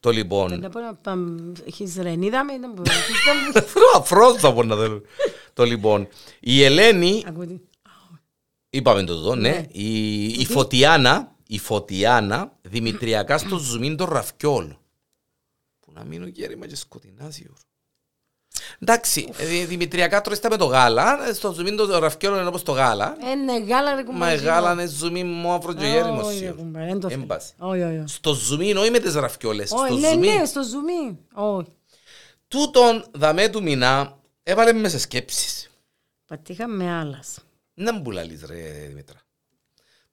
Το 0.01 0.11
λοιπόν... 0.11 0.49
Δεν 0.61 0.71
μπορεί 0.71 0.85
να 0.85 0.95
πάμε... 0.95 1.53
Έχεις 1.67 1.97
ρενίδα 1.97 2.45
με... 2.45 2.59
δεν 2.59 2.71
μπορεί. 2.75 2.91
Έχεις 2.91 3.53
δεν- 3.53 3.63
Αφρός 3.97 4.37
θα 4.41 4.53
πω 4.53 4.63
να 4.63 4.77
θέλω. 4.77 5.03
Το 5.53 5.65
λοιπόν, 5.65 6.09
η 6.41 6.63
Ελένη, 6.63 7.25
Ακούτε. 7.27 7.61
είπαμε 8.71 9.03
το 9.05 9.13
εδώ, 9.13 9.35
ναι, 9.35 9.63
η, 9.73 10.25
η 10.27 10.47
Φωτιάνα, 10.47 11.35
η 11.47 11.59
Φωτιάνα, 11.59 12.53
δημητριακά 12.63 13.39
στο 13.39 13.59
ζουμίν 13.59 13.97
το 13.97 14.05
ραφκιόλ. 14.05 14.75
Που 15.99 16.05
να 16.05 16.09
μείνω 16.11 16.27
γέρημα 16.27 16.67
και 16.67 16.77
σκοτεινά 16.77 17.31
σίγουρα. 17.31 17.61
Εντάξει, 18.79 19.33
ε, 19.39 19.65
δημητριακά 19.65 20.21
τρώεις 20.21 20.41
τα 20.41 20.49
με 20.51 20.57
το 20.57 20.65
γάλα, 20.65 21.35
στο 21.35 21.53
ζουμίν 21.53 21.77
το 21.77 21.99
ραφκιόλ 21.99 22.39
είναι 22.39 22.47
όπως 22.49 22.63
το 22.63 22.73
γάλα. 22.73 23.17
Ε, 23.31 23.35
ναι, 23.35 23.59
γάλα 23.59 23.91
ρε 23.95 24.03
Μα 24.03 24.03
κουμπάρε. 24.13 24.35
γάλα 24.35 24.73
είναι 24.73 24.87
ζουμί 24.87 25.25
μαύρο 25.25 25.73
και 25.75 25.87
γέριμο 25.87 26.19
Όχι, 26.21 26.27
ρε 26.29 26.35
σίγουρα. 26.35 26.53
κουμπάρε, 26.63 26.87
δεν 26.87 27.01
το 27.01 27.09
θέλω. 27.09 27.23
Έμπαση. 27.23 27.53
Όχι, 27.59 27.83
όχι, 27.83 27.99
όχι. 27.99 28.09
Στο 28.15 28.33
ζουμί, 28.35 28.73
όχι 28.75 28.91
με 28.91 28.99
τις 28.99 29.15
ραφκιόλες, 29.15 29.71
Όχι, 29.71 29.87
στο 29.87 29.99
ναι, 29.99 30.13
ζουμί. 30.13 30.27
ναι, 30.29 30.45
στο 30.45 30.63
ζουμί. 30.63 31.19
Όχι. 31.35 31.73
Τούτον 32.49 33.05
δαμέ 33.13 33.49
του 33.49 33.63
μηνά 33.63 34.19
έβαλε 34.43 34.73
μες 34.73 34.91
σε 34.91 34.99
σκέψεις. 34.99 35.71
Πατήχα 36.27 36.67
με 36.67 36.91
άλλας. 36.93 37.39
Να 37.75 37.93
μου 37.95 38.03
πουλάλεις 38.03 38.43
ρε 38.45 38.85
Δημήτρα. 38.89 39.19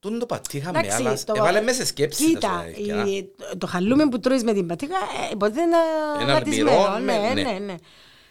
Τούτον 0.05 0.19
το 0.19 0.25
πατήχα 0.25 0.71
με 0.71 0.79
Εντάξει, 0.79 0.95
άλλας, 0.97 1.23
το- 1.23 1.33
έβαλε 1.37 1.61
μες 1.61 1.75
σε 1.75 1.85
σκέψεις. 1.85 2.25
Κοίτα, 2.25 2.47
να 2.47 2.53
σου 2.57 2.63
αλήθεια. 2.93 3.05
η- 3.05 3.23
το- 3.37 3.57
το 3.57 3.67
χαλούμι 3.67 4.09
που 4.09 4.19
τρώεις 4.19 4.43
με 4.43 4.53
την 4.53 4.67
πατήχα, 4.67 4.95
ε, 4.95 5.29
υποτίθεται 5.31 5.65
είναι 5.65 6.23
Ένα 6.23 6.33
γατισμένο. 6.33 6.71
αλμυρό, 6.85 6.99
Ναι, 6.99 7.17
ναι, 7.27 7.33
ναι, 7.33 7.51
ναι. 7.51 7.59
ναι. 7.59 7.75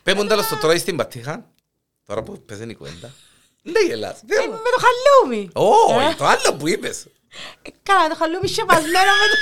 Πες 0.02 0.14
μου 0.14 0.26
τέλος 0.26 0.48
το 0.48 0.56
τρώεις 0.56 0.80
στην 0.80 0.96
πατήχα. 0.96 1.46
Τώρα 2.06 2.22
που 2.22 2.42
πες 2.46 2.58
είναι 2.58 2.72
η 2.72 2.74
κουέντα. 2.74 3.10
Δεν 3.62 3.86
γελάς. 3.86 4.16
Ε, 4.26 4.46
Με 4.46 4.70
το 4.74 4.80
χαλούμι. 4.84 5.50
Όχι, 5.52 6.10
Ε, 6.10 6.14
το 6.14 6.24
άλλο 6.24 6.56
που 6.58 6.68
είπες. 6.68 7.04
ε, 7.62 7.68
Καλά, 7.82 8.08
το 8.08 8.14
χαλούμι 8.18 8.48
σεπασμένο 8.48 9.10
με 9.20 9.26
το... 9.32 9.36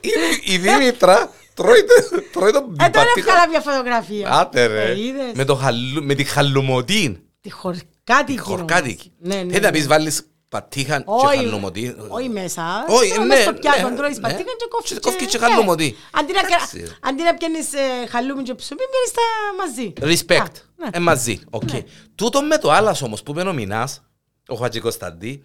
Η- 0.00 0.08
η- 0.50 0.52
Η 0.54 0.58
Δήμητρα 0.58 1.30
τρώει 1.54 1.84
το- 1.84 2.22
τρώει 2.32 2.50
το 2.52 2.58
Ε, 2.58 2.62
τώρα 2.62 2.90
πατήχα. 2.90 3.18
έβγαλα 3.18 3.48
μια 3.48 3.60
φωτογραφία. 3.60 4.28
Άτε 4.30 4.66
ρε. 4.66 4.84
Ε, 4.84 5.00
είδες. 5.00 5.32
Με 5.34 5.44
το 5.44 5.54
χαλου- 5.54 6.02
Με 6.04 6.14
τη 6.14 6.24
χαλουμωτή. 6.24 7.22
Τη 7.40 7.50
χορκάτικη. 7.50 8.38
Χορκάτικη. 8.38 9.12
Ναι, 9.18 9.34
ναι. 9.34 9.40
Θέλει 9.40 9.50
να 9.52 9.58
ναι. 9.60 9.70
πεις 9.70 9.86
βάλεις 9.86 10.22
πατήχα 10.54 10.96
και 10.98 11.04
Όχι, 11.06 11.36
χαλουμωτή. 11.36 11.96
όχι 12.08 12.28
μέσα. 12.28 12.84
Όχι, 12.88 13.08
στο- 13.10 13.20
ναι, 13.20 13.26
μες 13.26 13.42
στο 13.42 13.52
πιάτο 13.54 13.88
ναι, 13.88 13.96
τρώεις 13.96 14.16
ναι. 14.16 14.22
πατήχα 14.22 14.42
και 14.60 14.66
κόφτει 14.68 14.94
Και 14.94 15.00
κόφτει 15.00 15.26
και 15.26 15.38
ναι. 15.38 15.46
χαλουμωτή. 15.46 15.96
Αντί 16.12 16.32
να 16.32 16.40
κα- 16.40 16.46
Εντάξει. 16.46 16.96
Αντί 17.02 17.22
να 17.22 17.34
πιάνεις 17.34 17.72
ε, 17.72 18.06
χαλούμι 18.08 18.42
και 18.42 18.54
ψωμί, 18.54 18.80
πιάνεις 18.90 19.12
τα 19.18 19.22
μαζί. 19.60 19.92
Respect. 20.00 20.46
Α, 20.46 20.84
ναι. 20.84 20.88
Ε, 20.92 20.98
μαζί. 20.98 21.40
Οκ. 21.50 21.68
Τούτο 22.14 22.42
με 22.42 22.58
το 22.58 22.70
άλλας 22.70 23.02
όμως 23.02 23.22
που 23.22 23.30
είπε 23.30 23.48
ο 23.48 23.52
Μινάς, 23.52 24.02
ο 24.48 24.54
Χατζη 24.54 24.80
Κωνσταντή, 24.80 25.42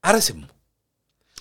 άρεσε 0.00 0.32
μου. 0.34 0.46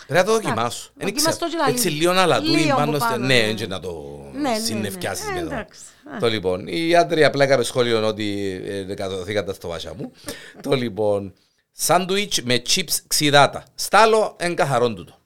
Πρέπει 0.08 0.20
να 0.20 0.26
το 0.26 0.32
δοκιμάσω. 0.32 0.90
Δεν 0.96 1.08
δοκιμάσαι 1.08 1.36
ξέρω. 1.38 1.52
το 1.52 1.58
και 1.58 1.62
λαλί. 1.64 1.74
Έτσι 1.76 1.90
λίγο 1.90 2.14
να 2.14 2.26
λατούει 2.26 2.50
Λίγο 2.56 2.76
πάνω 2.76 2.92
που 2.92 2.98
στο... 2.98 3.06
πάνω, 3.08 3.26
Ναι, 3.26 3.42
ναι. 3.42 3.54
και 3.54 3.68
να 3.68 3.80
το 3.80 3.92
Ναι, 4.34 4.40
ναι, 4.42 4.50
ναι. 4.50 4.60
συννευκιάσεις 4.60 5.28
Ε, 5.30 5.32
με 5.34 5.40
το. 5.40 5.46
εντάξει. 5.46 5.80
Α. 6.16 6.18
Το 6.20 6.28
λοιπόν, 6.28 6.68
οι 6.68 6.96
άντροι 6.96 7.24
απλά 7.24 7.44
έκαμε 7.44 7.64
σχόλιο 7.64 8.08
ότι 8.08 8.62
ε, 8.66 8.84
δεν 8.84 8.96
καταδοθήκατε 8.96 9.54
στο 9.54 9.68
βάσια 9.68 9.94
μου. 9.98 10.12
Το 10.64 10.72
λοιπόν, 10.76 11.34
σάντουιτς 11.74 12.42
με 12.42 12.62
chips 12.70 12.94
ξιδάτα. 13.08 13.64
Στάλο 13.76 14.36
εν 14.40 14.56
καθαρόν 14.56 14.96
τούτο. 14.96 15.18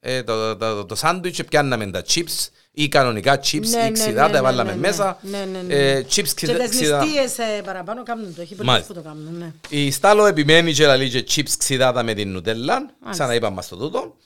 Ε, 0.00 0.22
το, 0.22 0.56
το, 0.56 0.74
το, 0.74 0.84
το 0.84 0.94
σάντουιτς 0.94 1.44
πιάνναμε 1.44 1.90
τα 1.90 2.02
chips 2.08 2.48
ή 2.70 2.88
κανονικά 2.88 3.40
chips 3.40 3.60
Ναι, 3.68 3.78
ή 3.78 3.82
ναι, 3.82 3.90
ξιδάτα, 3.90 4.32
ναι, 4.32 4.40
βάλαμε 4.40 4.70
ναι, 4.70 4.74
ναι. 4.76 4.80
μέσα. 4.80 5.18
Ναι, 5.22 5.44
ναι, 5.44 5.60
ναι. 5.62 5.74
Ε, 5.74 6.00
chips 6.00 6.08
Και 6.14 6.22
ξιδα- 6.34 6.58
τις 6.58 6.68
ξιδάτα. 6.68 7.04
νηστείες 7.04 7.38
ε, 7.38 7.62
παραπάνω 7.64 8.02
κάνουν 8.02 8.34
το. 8.34 8.40
Έχει 8.40 8.54
πολλοί 8.54 8.68
Μάλιστα. 8.68 8.92
που 8.92 9.00
το 9.02 9.08
κάνουν, 9.08 9.38
ναι. 9.38 9.52
Η 9.68 9.90
Στάλο 9.90 10.26
επιμένει 10.26 10.72
και 10.72 10.86
λέει 10.96 11.10
και 11.10 11.24
chips 11.34 11.50
ξιδάτα 11.58 12.02
με 12.02 12.14
την 12.14 12.30
νουτέλα. 12.32 12.90
Ξαναείπαμε 13.10 13.54
μας 13.54 13.68
το 13.68 13.76
τούτο. 13.76 14.16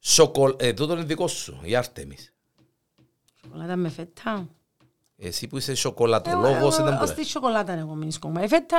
Σοκολ... 0.00 0.54
Ε, 0.58 0.72
τούτο 0.72 0.92
είναι 0.92 1.02
δικό 1.02 1.28
σου, 1.28 1.60
η 1.62 1.76
Άρτεμις. 1.76 2.32
Σοκολάτα 3.42 3.76
με 3.76 3.88
φέτα. 3.88 4.48
Εσύ 5.20 5.46
που 5.46 5.56
είσαι 5.56 5.74
σοκολατολόγος, 5.74 6.56
Εγώ- 6.56 6.68
ήταν 6.68 6.86
εγώ 6.86 7.04
που 7.04 7.06
Στη 7.06 7.24
σοκολάτα 7.26 7.72
εγώ 7.72 7.94
μείνεις 7.94 8.18
κόμμα. 8.18 8.42
Η 8.44 8.48
φέτα 8.48 8.78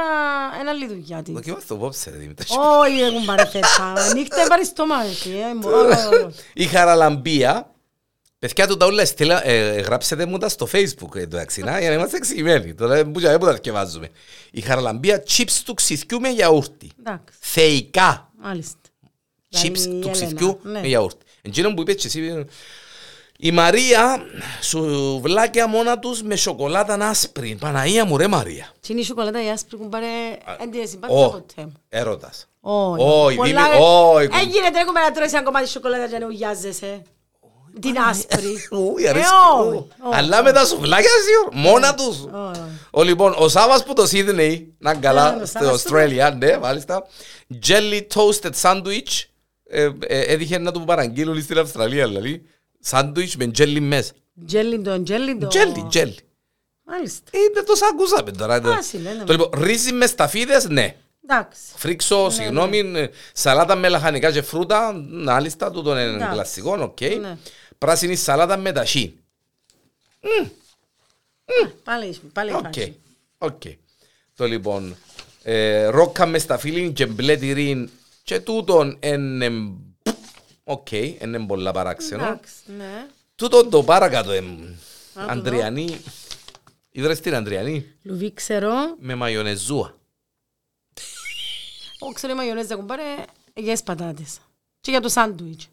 είναι 0.60 0.70
άλλη 0.70 0.88
δουλειά 0.88 1.22
της. 1.24 1.34
Δοκιμάσαι 1.34 1.68
το 1.68 1.76
απόψε, 1.76 2.10
ρε 2.10 2.18
Δημήτρη. 2.18 2.46
Όχι, 2.82 3.00
έχουν 3.02 3.26
πάρει 3.26 3.46
φέτα. 3.48 3.94
Νύχτα 4.16 4.48
πάρει 4.48 4.66
στόμα. 4.66 4.96
εσύ, 5.10 5.30
ε, 5.30 5.54
μου- 5.56 5.66
όχι, 5.66 6.06
όχι, 6.08 6.24
όχι. 6.24 6.40
Η 6.54 6.66
χαραλαμπία, 6.66 7.72
παιδιά 8.40 8.68
του 8.68 8.78
τα 8.78 8.86
όλα 8.86 9.06
στείλα, 9.06 9.48
ε, 9.48 9.80
γράψετε 9.82 10.26
μου 10.26 10.38
τα 10.38 10.50
στο 10.50 10.68
facebook 10.72 11.16
ε, 11.16 11.22
εντάξει, 11.22 11.62
να, 11.62 11.80
για 11.80 11.90
να 11.90 11.96
είμαστε 11.96 12.18
εξηγημένοι. 12.18 12.74
Τώρα 12.74 13.06
που 13.06 13.20
και 13.20 13.38
που 13.38 13.46
τα 13.46 13.54
θυκευάζουμε. 13.54 14.10
Η 14.52 14.62
χαραλαμπία, 14.62 15.24
chips 15.28 15.62
του 15.66 15.74
ξυθιού 15.74 16.20
με 16.20 16.30
γιαούρτι. 16.30 16.92
Εντάξει, 17.00 17.38
Θεϊκά 17.40 18.32
μάλιστα. 18.38 18.78
chips 19.52 19.60
Δηλαδή, 19.74 19.82
η 19.82 19.84
του 20.02 20.08
Έλενα, 20.08 20.12
ξυθιού 20.12 20.60
ναι. 20.64 20.80
με 20.80 20.88
γιαούρτι. 20.88 21.26
Εντζήνο 21.42 21.74
που 21.74 21.82
είπες 21.82 21.96
και 21.96 22.08
εσύ, 22.08 22.22
ε, 22.22 22.44
η 23.42 23.52
Μαρία 23.52 24.22
σουβλάκια 24.62 25.68
μόνα 25.68 26.00
τους 26.00 26.22
με 26.24 26.36
σοκολάτα 26.36 26.94
άσπρη. 26.94 27.58
Παναγία 27.60 28.06
μου 28.06 28.18
ρε 28.18 28.28
Μαρία. 28.28 28.70
Τι 28.82 28.92
είναι 28.94 29.02
η 29.02 29.04
σοκολάτα 29.04 29.44
η 29.44 29.50
άσπρη 29.50 29.78
που 29.78 29.90
πάρε 29.90 30.06
εν 30.62 30.72
τη 30.72 30.88
συμπάθεια 30.88 31.16
Ω, 31.18 31.30
ποτέ 31.30 31.62
μου. 31.62 31.74
έρωτας. 31.90 32.48
Όχι. 32.62 33.04
Όχι, 33.04 33.36
Πολλά- 33.36 33.46
Δήμη, 33.72 33.84
όχι. 34.14 34.26
Ε, 34.26 34.44
γίνεται, 34.50 34.80
έχουμε 34.80 35.00
να 35.00 35.12
τρώεις 35.12 35.34
ένα 35.34 35.44
κομμάτι 35.44 35.68
σοκολάτα 35.68 36.08
και 36.08 36.18
να 36.18 36.26
ουγιάζεσαι. 36.26 37.02
Την 37.82 37.98
άσπρη. 38.10 38.68
Ούι, 38.94 39.04
Ε, 39.06 39.10
αρέσκει. 39.10 39.34
όχι, 39.60 39.68
ου. 39.76 39.88
όχι. 40.04 40.18
Αλλά 40.18 40.44
με 40.44 40.52
τα 40.52 40.66
σουβλάκια 40.66 41.10
σίγουρα, 41.26 41.70
μόνα 41.70 41.96
τους. 41.96 42.18
Όχι. 42.24 42.62
Ο 42.92 43.04
λοιπόν, 43.04 43.36
ο 43.38 43.48
Σάβας 43.48 43.84
που 43.84 43.94
το 43.94 44.08
Σίδνεϊ, 44.08 44.74
να 44.78 44.94
Ναι, 44.94 45.00
καλά, 45.00 45.34
ο 45.42 45.46
στο 45.46 45.60
Σάβας 45.60 45.74
Αυστραλία, 45.74 46.30
ναι, 46.32 46.58
μάλιστα. 46.58 47.08
Jelly 47.68 48.02
toasted 48.14 48.52
sandwich, 48.62 49.24
ε, 49.70 49.90
ε, 50.08 50.20
έτυχε 50.34 50.58
να 50.58 50.72
του 50.72 50.84
παραγγείλουν 50.84 51.42
στην 51.42 51.58
Αυστραλία, 51.60 52.08
δηλαδή. 52.08 52.42
Sandwich 52.86 53.32
με 53.38 53.52
jelly 53.58 53.80
μέσα. 53.80 54.12
Τζέλιντο, 54.46 55.04
τζέλιντο. 55.04 55.48
Jelly, 55.52 55.98
jelly. 55.98 56.16
Μάλιστα. 56.84 57.30
Είναι 57.32 57.64
το 57.66 57.76
σαν 57.76 57.90
ακούσαμε 57.94 58.32
τώρα. 58.32 58.56
Άση, 58.78 58.98
λένε. 58.98 59.24
Το 59.24 59.32
λοιπόν, 59.34 59.50
ρύζι 59.54 59.92
με 59.94 60.06
σταφίδες, 60.06 60.68
ναι. 60.68 60.96
Εντάξει. 61.24 61.62
Φρίξω, 61.76 62.30
συγγνώμη, 62.30 62.80
ε, 62.96 63.10
σαλάτα 63.34 63.76
με 63.76 63.90
λαχανικά 63.90 64.32
και 64.32 64.42
φρούτα, 64.42 64.94
να 65.10 65.40
λίστα 65.40 65.72
τούτο 65.72 65.92
είναι 65.92 66.02
Εντάξει. 66.02 66.32
κλασικό, 66.32 66.78
οκ. 66.82 67.02
Ναι. 67.02 67.38
Πράσινη 67.78 68.16
σαλάτα 68.16 68.58
με 68.58 68.72
ταχύ. 68.72 69.20
Πάλι, 71.84 72.20
πάλι 72.34 72.52
Οκ. 72.52 72.60
υπάρχει. 72.60 72.96
Οκ. 73.38 73.62
Το 74.36 74.46
λοιπόν, 74.46 74.96
ε, 75.44 75.86
ρόκα 75.86 76.26
με 76.26 76.38
σταφύλιν 76.38 76.94
και 76.94 77.06
μπλε 77.06 77.36
τυρί 77.38 77.90
και 78.24 78.40
τούτον 78.40 78.98
είναι, 79.00 79.50
οκ, 80.72 80.92
είναι 80.92 81.40
πολλά 81.46 81.72
παράξενο. 81.72 82.24
Εντάξει, 82.26 82.54
ναι. 82.78 83.06
Τούτον 83.36 83.70
το 83.70 83.84
παρακάτω, 83.84 84.32
εμ, 84.32 84.58
το 85.14 85.22
δω. 85.22 85.26
Αντριανή, 85.32 86.02
είδες 86.90 87.20
την 87.20 87.36
Αντριανή, 87.36 87.86
Λουβί 88.04 88.34
ξέρω. 88.34 88.72
με 89.00 89.16
μαγιονεζούα. 89.16 89.98
Εγώ 92.02 92.12
ξέρω 92.12 92.34
η 92.34 92.36
μαγιονέζα 92.36 92.76
κουμπάρε 92.76 93.04
για 93.56 93.72
τις 93.74 93.84
πατάτες. 93.84 94.38
Και 94.82 94.92
για 94.92 95.00
το 95.02 95.10
σάντουιτς. 95.10 95.68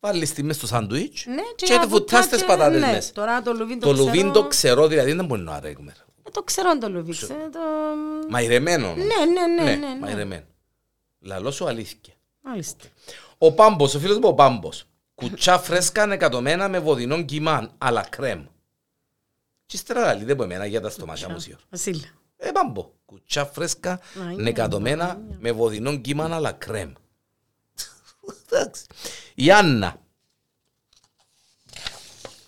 Βάλεις 0.00 0.32
τη 0.32 0.42
μες 0.42 0.56
στο 0.56 0.66
σάντουιτς 0.66 1.26
Ναι, 1.26 1.42
και 1.56 1.64
για 1.66 1.78
τη 1.78 1.86
βουτάς 1.86 2.28
τις 2.28 2.38
βουτά 2.40 2.52
και- 2.52 2.58
πατάτες 2.58 2.80
ναι. 2.80 2.90
μέσα. 2.92 3.12
Τώρα 3.12 3.42
το 3.42 3.52
λουβί 3.52 3.78
το, 3.78 3.86
Το 3.86 3.92
ξέρω. 3.92 4.06
λουβίν 4.06 4.32
το 4.32 4.46
ξέρω, 4.46 4.86
δηλαδή 4.86 5.12
δεν 5.12 5.24
μπορεί 5.24 5.40
να 5.42 5.52
αρέγουμε. 5.54 5.94
Ε, 6.26 6.30
Το 6.30 6.42
ξέρω 6.42 6.78
το 6.78 6.88
λουβί. 6.88 7.10
ξέρω 7.12 7.48
το... 7.52 7.58
Μαϊρεμένο. 8.28 8.86
όμως. 8.90 8.98
Ναι, 9.04 9.24
ναι, 9.24 9.46
ναι, 9.64 9.70
ναι, 9.70 9.76
ναι. 9.86 9.98
μαϊρεμένο. 10.00 10.44
Λαλός 11.20 11.54
σου 11.54 11.66
αλήθεια. 11.66 12.14
Μάλιστα. 12.40 12.84
Ο 13.42 13.52
Πάμπος, 13.52 13.94
ο 13.94 13.98
φίλος 13.98 14.18
μου 14.18 14.28
ο 14.28 14.34
Πάμπος. 14.34 14.86
Κουτσά 15.14 15.58
φρέσκα 15.58 16.02
ανεκατωμένα 16.02 16.68
με 16.68 16.78
βοδινό 16.78 17.22
κιμάν, 17.22 17.72
αλλά 17.78 18.02
κρέμ. 18.02 18.44
Και 19.66 19.76
ύστερα 19.76 20.14
λέει, 20.14 20.24
δεν 20.24 20.36
μπορεί 20.36 20.50
εμένα 20.50 20.66
για 20.66 20.80
τα 20.80 20.90
στομάχια 20.90 21.28
μου 21.28 21.38
σιωρ. 21.38 21.58
Βασίλα. 21.70 22.08
Ε, 22.36 22.50
Πάμπο. 22.50 22.90
Κουτσά 23.04 23.46
φρέσκα 23.46 23.92
Α, 23.92 24.00
είναι, 24.22 24.32
ανεκατωμένα 24.32 25.20
με 25.38 25.52
βοδινό 25.52 25.96
κιμάν, 25.96 26.32
αλλά 26.32 26.52
κρέμ. 26.52 26.92
Εντάξει. 28.46 28.84
Η 29.34 29.50
Άννα. 29.50 30.00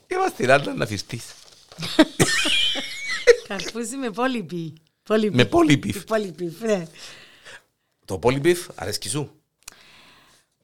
Είμαστε 0.06 0.32
στην 0.32 0.50
Άννα 0.50 0.74
να 0.74 0.86
φυστείς. 0.86 1.24
Καρπούζι 3.48 3.96
με 3.96 4.10
πόλυπη. 4.10 4.72
Πόλυπη. 5.02 5.36
Με 5.36 5.44
πόλυπη. 5.44 5.92
Πόλυπη, 6.06 6.56
ναι. 6.60 6.86
Το 8.04 8.18
πόλιμπιφ 8.18 8.68
αρέσκει 8.74 9.08
σου; 9.08 9.41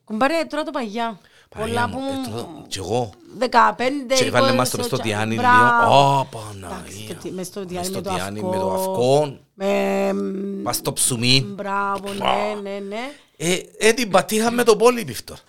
Κουμπάρε 0.08 0.44
τώρα 0.50 0.62
το 0.62 0.70
παγιά. 0.70 1.18
Πολλά 1.58 1.64
Παναγία 1.80 1.88
που 1.96 1.98
μου, 2.00 2.22
ε, 2.26 2.30
τώρα- 2.30 2.46
μου... 2.48 2.66
Κι 2.68 2.78
εγώ. 2.78 3.10
15, 3.38 4.14
Και 4.16 4.30
βάλε 4.30 4.50
20, 4.52 4.54
μας 4.54 4.70
το 4.70 4.76
μες 4.76 4.86
στο 4.86 4.96
τσα- 4.96 5.04
τιάνι 5.04 5.30
λίγο. 5.34 5.42
Μπράβο. 5.42 5.94
Ω, 5.94 6.26
Εντάξει, 6.32 6.68
Παναγία. 6.68 7.14
το 7.14 7.20
τι- 7.22 7.30
μες 7.30 7.46
στο 7.46 7.60
Μες 7.60 7.68
τιάνι 7.68 7.84
στο 7.86 7.94
με 7.96 8.02
το 8.02 8.10
τιάνι 8.14 8.38
αυκό. 8.38 8.50
με 8.50 8.56
το 8.58 8.72
αυκό. 8.74 9.38
Με... 9.54 10.12
Πας 10.62 10.76
στο 10.76 10.92
ψουμί. 10.92 11.46
Μπράβο, 11.56 12.08
ναι, 12.12 12.70
ναι, 12.70 12.78
ναι. 12.88 13.10
Ε, 13.36 13.58
ε, 13.78 13.92
την 13.92 14.10
πατήχα 14.10 14.50
με 14.50 14.62
το 14.64 14.76
πόλιμπιφ 14.76 15.22
τώρα. 15.22 15.40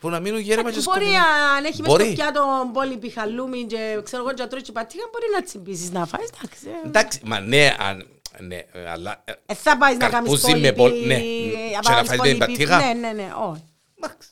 Που 0.00 0.08
να 0.08 0.20
μείνουν 0.20 0.40
γέρμα 0.40 0.70
και 0.70 0.80
Μπορεί 0.84 1.04
σκοπούν. 1.04 1.20
αν 1.56 1.64
έχει 1.64 1.80
μες 1.80 1.90
Μπορεί. 1.90 2.04
στο 2.04 2.12
πιάτο 2.14 2.44
πόλυπη 2.72 3.08
χαλούμι 3.10 3.64
και 3.64 4.00
ξέρω 4.04 4.22
εγώ 4.22 4.32
και 4.34 4.42
να 4.42 4.48
τρώει 4.48 4.62
και 4.62 4.72
πατήχα 4.72 5.04
μπορεί 5.12 5.24
να 5.34 5.42
τσιμπήσεις 5.42 5.90
να 5.90 6.06
φάεις, 6.06 6.28
εντάξει. 6.38 6.58
ε. 6.84 6.88
Εντάξει, 6.88 7.20
μα 7.24 7.40
ναι, 7.40 7.74
αν, 7.78 8.06
ναι, 8.38 8.56
ε, 8.56 8.90
αλλά... 8.92 9.22
ε, 9.24 9.32
Ε, 9.46 9.54
θα 9.54 9.76
πάεις 9.78 9.96
να 9.98 10.08
κάνεις 10.08 10.30
Καρπούζι 10.42 10.60
με 10.60 10.72
πόλυπη, 10.72 10.96
πολ- 10.96 11.06
ναι. 11.06 11.14
να 11.14 11.20
Και 11.20 11.74
να 11.74 11.80
πάρεις 11.92 12.08
φάεις 12.08 12.08
την 12.08 12.18
πόλυπη, 12.18 12.38
πατήχα. 12.38 12.76
Ναι, 12.76 12.92
ναι, 13.00 13.12
ναι, 13.22 13.28
όχι. 13.50 13.62
εντάξει. 13.98 14.28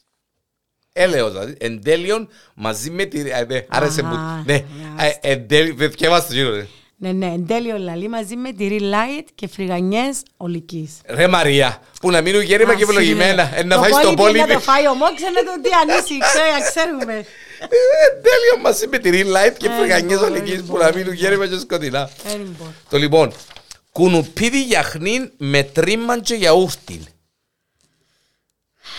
Έλεος, 0.92 1.30
δηλαδή, 1.30 1.54
εν 1.60 1.82
τέλειον, 1.82 2.28
μαζί 2.54 2.90
με 2.90 3.04
τη... 3.04 3.20
ε, 3.30 3.44
ναι, 3.48 3.64
Άρεσε 3.68 4.00
Αχα, 4.00 4.08
μου. 4.08 4.42
Ναι, 4.46 4.62
μάλιστα. 4.96 5.18
ε, 5.22 5.32
εν 5.32 5.48
τέλειον, 5.48 5.76
θυκεύαστε 5.78 6.34
γύρω. 6.34 6.50
ρε. 6.54 6.66
Ναι, 6.98 7.12
ναι, 7.12 7.26
εν 7.26 7.46
τέλειο 7.46 7.78
λαλί 7.78 8.08
μαζί 8.08 8.36
με 8.36 8.52
τυρί 8.52 8.80
light 8.82 9.24
και 9.34 9.48
φρυγανιές 9.48 10.22
ολικής. 10.36 10.90
Ρε 11.06 11.26
Μαρία, 11.26 11.80
που 12.00 12.10
να 12.10 12.20
μείνουν 12.20 12.40
γέρμα 12.42 12.74
και 12.74 12.82
Ας, 12.82 12.88
ευλογημένα. 12.88 13.42
είναι. 13.48 13.52
Ε, 13.56 13.62
να 13.64 13.76
φάεις 13.76 13.94
το 13.94 14.00
πόλυπη 14.00 14.16
πόλιμπι. 14.22 14.38
Να 14.38 14.46
το 14.46 14.60
φάει 14.60 14.86
ο 14.88 14.94
Μόξα 14.94 15.30
να 15.30 15.42
το 15.44 15.60
τι 15.62 15.70
ανήσει, 15.82 16.18
ξέρω, 16.28 16.70
ξέρουμε. 16.70 17.12
Ε, 17.60 18.20
Τέλειο 18.22 18.62
μαζί 18.62 18.86
με 18.86 18.98
τη 18.98 19.10
real 19.12 19.36
life 19.36 19.54
και 19.56 19.66
Ε, 19.66 19.70
φρυγανιές 19.78 20.18
μπορεί, 20.18 20.30
ολικής 20.30 20.60
που 20.60 20.66
μπορεί. 20.66 20.84
να 20.84 20.92
μείνουν 20.94 21.12
γέρμα 21.12 21.46
και 21.46 21.58
σκοτεινά. 21.58 22.10
Ε, 22.24 22.36
λοιπόν. 22.36 22.74
Το 22.90 22.96
λοιπόν, 22.98 23.32
κουνουπίδι 23.96 24.62
γιαχνίν 24.62 25.32
με 25.36 25.62
τρίμμαν 25.62 26.20
και 26.20 26.34
γιαούρτιν. 26.34 27.04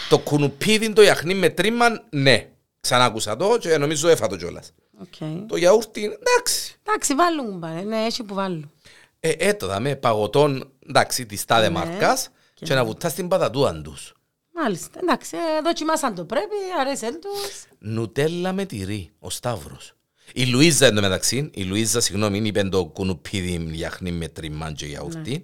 Το 0.09 0.19
κουνουπίδι 0.19 0.93
το 0.93 1.01
γιαχνίν 1.01 1.37
με 1.37 1.49
τρίμμαν, 1.49 2.07
ναι. 2.09 2.49
Ξανά 2.79 3.05
άκουσα 3.05 3.35
το 3.35 3.57
και 3.57 3.77
νομίζω 3.77 4.07
έφατο 4.07 4.35
κιόλας. 4.35 4.71
Οκ. 5.01 5.47
Το 5.47 5.55
γιαούρτιν, 5.55 6.11
εντάξει. 6.11 6.79
Εντάξει, 6.83 7.13
βάλουν 7.13 7.59
πάρε, 7.59 7.81
ναι, 7.81 8.05
έχει 8.05 8.23
που 8.23 8.33
βάλουν. 8.33 8.71
Ε, 9.19 9.31
έτω 9.37 9.67
δαμε 9.67 9.95
παγωτών, 9.95 10.71
εντάξει, 10.87 11.25
της 11.25 11.45
τάδε 11.45 11.67
Ναι. 11.67 11.73
μάρκας 11.73 12.29
και 12.53 12.73
να 12.73 12.85
βουτάς 12.85 13.13
την 13.13 13.27
πατατούαν 13.27 13.83
τους. 13.83 14.13
Μάλιστα, 14.53 14.99
εντάξει, 15.01 15.37
ε, 15.37 15.61
δοκιμάσαν 15.63 16.15
το 16.15 16.25
πρέπει, 16.25 16.55
αρέσεν 16.79 17.19
τους. 17.21 17.65
Νουτέλα 17.79 18.53
με 18.53 18.65
τυρί, 18.65 19.11
ο 19.19 19.29
Σταύρος. 19.29 19.96
Η 20.33 20.45
Λουίζα 20.45 20.85
εντωμεταξύ, 20.85 21.49
η 21.53 21.63
Λουίζα, 21.63 21.99
συγγνώμη, 21.99 22.37
είπε 22.37 22.63
το 22.63 22.85
κουνουπίδι 22.85 23.69
γιαχνί 23.71 24.11
με 24.11 24.27
τριμμάν 24.27 24.73
και 24.73 24.85
γιαουρτί 24.85 25.43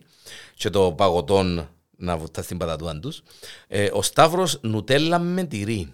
και 0.55 0.69
το 0.69 0.91
παγωτόν 0.91 1.69
να 1.97 2.17
βουτά 2.17 2.41
στην 2.41 2.57
πατατούαν 2.57 3.01
τους. 3.01 3.23
Ε, 3.67 3.89
ο 3.93 4.01
Σταύρος 4.01 4.59
νουτέλα 4.61 5.19
με 5.19 5.43
τυρί. 5.43 5.91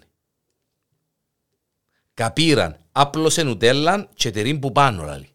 Καπήραν, 2.14 2.76
άπλωσε 2.92 3.42
νουτέλα 3.42 4.08
και 4.14 4.30
τυρί 4.30 4.58
που 4.58 4.72
πάνω, 4.72 5.04
λαλή. 5.04 5.28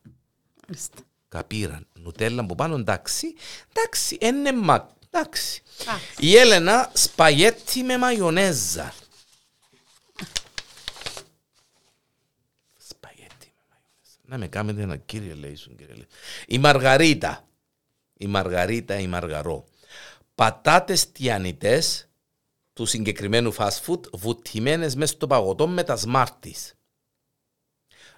Μάλιστα. 0.67 0.97
Καπήραν, 1.27 1.87
νουτέλα 1.93 2.45
που 2.45 2.55
πάνω, 2.55 2.75
εντάξει, 2.75 3.35
εντάξει, 3.73 4.17
είναι 4.21 4.51
μα, 4.53 4.95
εντάξει. 5.09 5.61
Εντάξει. 5.81 6.11
Η 6.19 6.35
Έλενα, 6.35 6.91
σπαγέτι 6.93 7.83
με 7.83 7.97
μαγιονέζα. 7.97 8.93
Σπαγέτι 12.87 13.51
με 13.55 13.63
μαγιονέζα. 13.69 14.14
Να 14.25 14.37
με 14.37 14.47
κάνετε 14.47 14.81
ένα 14.81 14.95
κύριε 14.97 15.33
ελέησον, 15.33 15.75
κύριε 15.75 15.93
ελέη. 15.93 16.07
Η 16.47 16.57
Μαργαρίτα. 16.57 17.47
Η 18.17 18.27
Μαργαρίτα, 18.27 18.99
η 18.99 19.07
Μαργαρό. 19.07 19.65
Πατάτες 20.35 21.11
τιανιτές 21.11 22.07
του 22.73 22.85
συγκεκριμένου 22.85 23.53
fast 23.55 23.81
food 23.87 24.09
βουτυμένες 24.11 24.95
μέσα 24.95 25.13
στο 25.13 25.27
παγωτό 25.27 25.67
με 25.67 25.83
τα 25.83 25.95
Smarties. 25.95 26.73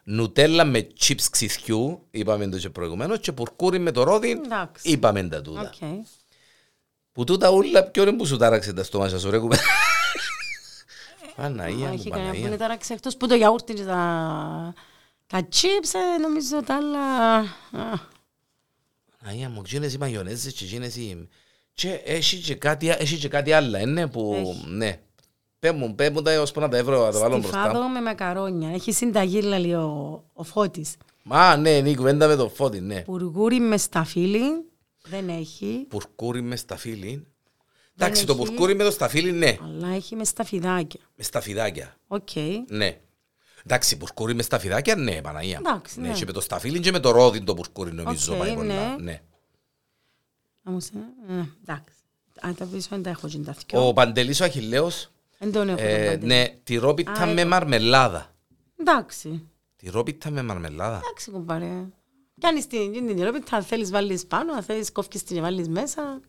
Νουτέλα 0.03 0.65
με 0.65 0.87
chips 0.99 1.21
ξυδιού, 1.31 2.07
είπαμε 2.11 2.47
το 2.49 2.57
και 2.57 2.69
προηγουμένως, 2.69 3.19
και 3.19 3.31
πουρκούρι 3.31 3.79
με 3.79 3.91
το 3.91 4.03
ρόδι, 4.03 4.29
Εντάξει. 4.31 4.89
είπαμε 4.89 5.27
τα 5.27 5.41
τούτα. 5.41 5.61
Οκ. 5.81 6.05
Που 7.11 7.23
τούτα 7.23 7.49
ούλα 7.49 7.83
ποιον 7.83 8.07
είναι 8.07 8.17
που 8.17 8.25
σου 8.25 8.37
τάραξε 8.37 8.73
τα 8.73 8.83
στομάχια 8.83 9.17
σου 9.19 9.29
ρε 9.29 9.39
κουμπέ. 9.39 9.57
Παναγία 11.35 11.87
μου, 11.87 11.93
Έχει 11.93 12.09
κανένα 12.09 12.29
που 12.29 12.35
είναι 12.35 12.43
Παναγία. 12.57 12.57
τώρα 12.67 12.77
εκτός 12.89 13.17
που 13.17 13.27
το 13.27 13.35
γιαούρτι 13.35 13.73
και 13.73 13.83
τα... 13.83 14.73
Τα 15.27 15.47
chips, 15.51 15.93
ε, 16.15 16.21
νομίζω 16.21 16.63
τα 16.63 16.75
άλλα... 16.75 16.99
α, 17.37 17.99
Παναγία 19.19 19.49
μου, 19.49 19.61
γίνες 19.65 19.93
οι 19.93 19.97
μαγιονέζες 19.97 20.53
και 20.53 20.65
γίνες 20.65 20.95
οι... 20.95 21.27
Και 21.73 22.01
έχει 22.05 22.37
και 22.37 22.55
κάτι, 22.55 22.89
έχει 22.89 23.17
και 23.17 23.27
κάτι 23.27 23.51
άλλο, 23.51 23.77
είναι 23.77 24.07
που... 24.07 24.33
Έχει. 24.35 24.65
Ναι. 24.67 24.99
Πέ 25.59 25.71
μου, 25.71 25.95
πέ 25.95 26.09
μου 26.09 26.21
τα 26.21 26.31
έως 26.31 26.51
που 26.51 26.59
να 26.59 26.69
τα 26.69 26.77
ευρώ, 26.77 27.05
να 27.05 27.11
τα 27.11 27.19
βάλω 27.19 27.37
μπροστά. 27.37 27.63
Στιφάδο 27.63 27.87
με 27.89 28.01
μακαρόνια. 28.01 28.69
Έχει 28.73 28.91
συνταγή, 28.91 29.41
λέει 29.41 29.73
ο, 29.73 30.23
ο 30.33 30.43
Φώτης. 30.43 30.95
Μα 31.23 31.57
ναι, 31.57 31.69
είναι 31.69 31.89
η 31.89 31.95
κουβέντα 31.95 32.27
με 32.27 32.35
το 32.35 32.49
φώτι, 32.49 32.81
ναι. 32.81 33.01
Πουργούρι 33.01 33.59
με 33.59 33.77
σταφύλι. 33.77 34.41
Δεν 35.03 35.29
έχει. 35.29 35.85
Πουρκούρι 35.89 36.41
με 36.41 36.55
σταφύλι. 36.55 37.27
Εντάξει, 37.97 38.25
το 38.25 38.33
έχει. 38.33 38.41
πουρκούρι 38.41 38.75
με 38.75 38.83
το 38.83 38.91
σταφύλι, 38.91 39.31
ναι. 39.31 39.57
Αλλά 39.63 39.87
έχει 39.87 40.15
με 40.15 40.23
σταφιδάκια. 40.23 40.99
Με 41.15 41.23
σταφιδάκια, 41.23 41.97
Οκ. 42.07 42.29
ναι. 42.67 42.99
Εντάξει, 43.69 43.97
πουρκούρι 43.97 44.33
μες 44.33 44.45
σταφιδάκια, 44.45 44.95
ναι, 44.95 45.21
Παναγία. 45.21 45.59
μου. 45.59 45.69
Εντάξει, 45.69 45.99
ναι. 45.99 46.11
Και 46.13 46.25
με 46.25 46.31
το 46.31 46.41
σταφύλι 46.41 46.79
και 46.79 46.91
με 46.91 46.99
το 46.99 47.11
ρόδι 47.11 47.41
το 47.43 47.53
πουρκούρι 47.53 47.93
νομίζω 47.93 48.33
Οκ, 48.33 48.39
πάει 48.39 48.53
πολλά. 48.53 48.73
ναι. 48.95 49.03
Ναι. 49.03 49.21
Όμως, 50.63 50.87
ε, 50.87 51.33
ε, 51.33 51.43
εντάξει. 51.61 51.93
Αν 52.41 52.55
τα 52.55 52.65
πίσω 52.65 52.87
δεν 52.89 53.03
τα 53.03 53.09
έχω 53.09 53.27
και 53.27 53.37
τα 53.37 53.55
δυο. 53.67 53.87
Ο 53.87 53.93
Παντελής 53.93 54.39
ο 54.41 54.43
Αχιλέος 54.43 55.11
Δεν 55.37 55.51
τον 55.51 55.69
έχω 55.69 55.79
Ε, 55.81 55.97
τον 56.03 56.11
παντή. 56.13 56.25
ναι, 56.25 56.47
τυρόπιτα 56.63 57.11
Α, 57.11 57.25
με 57.25 57.41
έχω. 57.41 57.49
μαρμελάδα. 57.49 58.35
Εντάξει. 58.79 59.47
Τυρόπιτα 59.75 60.29
με 60.29 60.41
μαρμελάδα. 60.43 60.99
Εντάξει, 61.03 61.31
κουμπάρε. 61.31 61.85
Κάνεις 62.39 62.67
την, 62.67 62.91
την, 62.91 63.07
την 63.07 63.19
ερώτηση, 63.21 63.55
αν 63.55 63.63
θέλεις 63.63 63.91
βάλεις 63.91 64.25
πάνω, 64.25 64.53
αν 64.53 64.63
θέλεις 64.63 64.91
κόφκεις 64.91 65.23
την 65.23 65.35
και 65.35 65.41
βάλεις 65.41 65.67
μέσα. 65.69 66.19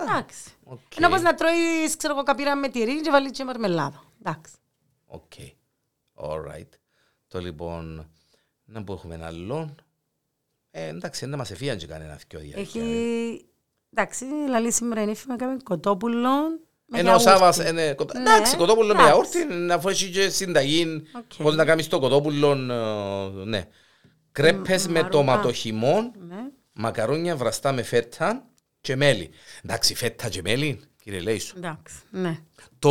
Εντάξει. 0.00 0.50
Οκ. 0.64 0.96
Είναι 0.96 1.06
όπως 1.06 1.20
να 1.22 1.34
τρώεις, 1.34 1.96
ξέρω 1.96 2.12
εγώ, 2.14 2.22
καπήρα 2.22 2.56
με 2.56 2.68
τυρί 2.68 3.00
και 3.00 3.10
βάλεις 3.10 3.30
και 3.30 3.44
μαρμελάδα. 3.44 4.02
Εντάξει. 4.22 4.52
OK. 5.06 5.32
Alright. 6.20 6.68
Το 7.28 7.38
λοιπόν, 7.40 8.10
να 8.64 8.84
που 8.84 8.92
έχουμε 8.92 9.14
ένα 9.14 9.26
άλλο. 9.26 9.74
Ε, 10.70 10.86
εντάξει, 10.88 11.26
να 11.26 11.36
μας 11.36 11.50
εφίαν 11.50 11.76
και 11.78 11.86
κανένας 11.86 12.22
δυο 12.28 12.40
διάρκεια. 12.40 12.82
Έχει... 12.82 13.44
Εντάξει, 13.94 14.24
λαλή 14.48 14.72
σήμερα 14.72 15.02
είναι 15.02 15.10
ύφημα 15.10 15.36
κάμε 15.36 15.56
κοτόπουλο 15.64 16.30
με 16.86 16.98
Ενώ 16.98 17.12
ο 17.14 17.16
γιαούρτι. 17.16 17.22
Σάββας, 17.30 17.58
ε, 17.58 17.72
ναι, 17.72 17.94
κοτα- 17.94 18.18
Ναι, 18.18 18.30
εντάξει, 18.34 18.56
κοτόπουλο 18.56 18.94
με 18.94 19.02
εντάξει. 19.02 19.38
γιαούρτι, 19.38 19.72
αφού 19.72 19.88
έχει 19.88 20.10
και 20.10 20.28
συνταγή, 20.28 21.02
Οκ. 21.16 21.42
πώς 21.42 21.56
να 21.56 21.64
κάνεις 21.64 21.88
το 21.88 21.98
κοτόπουλο, 21.98 22.50
ε, 22.52 23.44
ναι. 23.44 23.68
Κρέπες 24.32 24.86
με 24.86 24.92
μαρούκα. 24.92 25.10
τοματοχυμόν, 25.10 26.12
Ναι. 26.28 26.36
μακαρόνια 26.72 27.36
βραστά 27.36 27.72
με 27.72 27.82
φέτα 27.82 28.46
και 28.80 28.96
μέλι. 28.96 29.30
Εντάξει, 29.64 29.94
φέτα 29.94 30.28
και 30.28 30.40
μέλι, 30.42 30.80
κύριε 31.08 31.22
ελέησον. 31.22 31.54
Εντάξει, 31.56 31.96
ναι. 32.10 32.38
Το, 32.78 32.90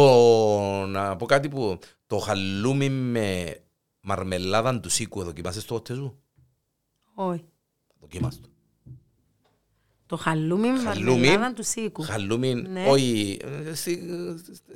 να 0.86 1.16
πω 1.16 1.26
κάτι 1.26 1.50
που, 1.50 1.80
το 2.08 2.18
χαλούμι 2.18 2.90
με 2.90 3.58
μαρμελάδα 4.02 4.80
του 4.80 4.90
σίκου, 4.90 5.24
δοκιμάσες 5.24 5.66
το 5.66 5.74
ποτέ 5.74 5.94
σου; 5.94 6.20
Όχι. 7.16 7.44
Δοκιμάσαι 8.00 8.40
το. 8.42 8.50
Το 10.06 10.16
χαλούμι 10.18 10.70
με 10.72 10.80
Χαλούμι. 10.80 11.10
μαρμελάδα 11.28 11.54
του 11.54 11.64
σίκου. 11.64 12.02
Χαλούμι, 12.02 12.54
Ναι. 12.54 12.86
όχι, 12.88 13.40
ε, 13.70 13.74
στη- 13.74 14.04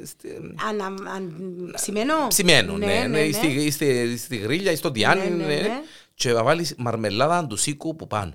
στη- 0.04 0.30
Ανα, 0.68 0.86
αν, 0.86 1.72
ψημένο. 1.74 2.14
ψημένο, 2.28 2.78
ναι, 2.78 3.08
ναι, 3.08 3.32
στη- 3.32 3.72
στη- 3.72 4.18
στη 4.18 4.38
γρίλια 4.38 4.72
ή 4.72 4.76
στο 4.76 4.92
τιάνι, 4.92 5.30
Ναι, 5.30 5.36
ναι, 5.36 5.46
ναι, 5.46 5.62
ναι. 5.62 5.82
και 6.14 6.32
να 6.32 6.44
βάλεις 6.44 6.76
μαρμελάδα 6.78 7.48
του 7.48 7.56
σίκου 7.56 7.96
που 7.96 8.08
πάνω. 8.08 8.34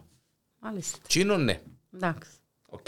Μάλιστα. 0.61 0.99
Τσίνο, 1.07 1.37
ναι. 1.37 1.61
Εντάξει. 1.95 2.31
Οκ. 2.69 2.87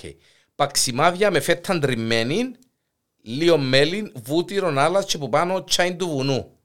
Παξιμάδια 0.59 1.31
με 1.31 1.41
φέτα 1.41 1.79
τριμμένη, 1.79 2.55
λίγο 3.23 3.59
μέλι, 3.59 4.13
βούτυρο 4.15 4.75
άλλας 4.77 5.05
και 5.05 5.19
που 5.19 5.29
πάνω 5.29 5.65
τσάιν 5.65 5.99
του 5.99 6.09
βουνού. 6.09 6.59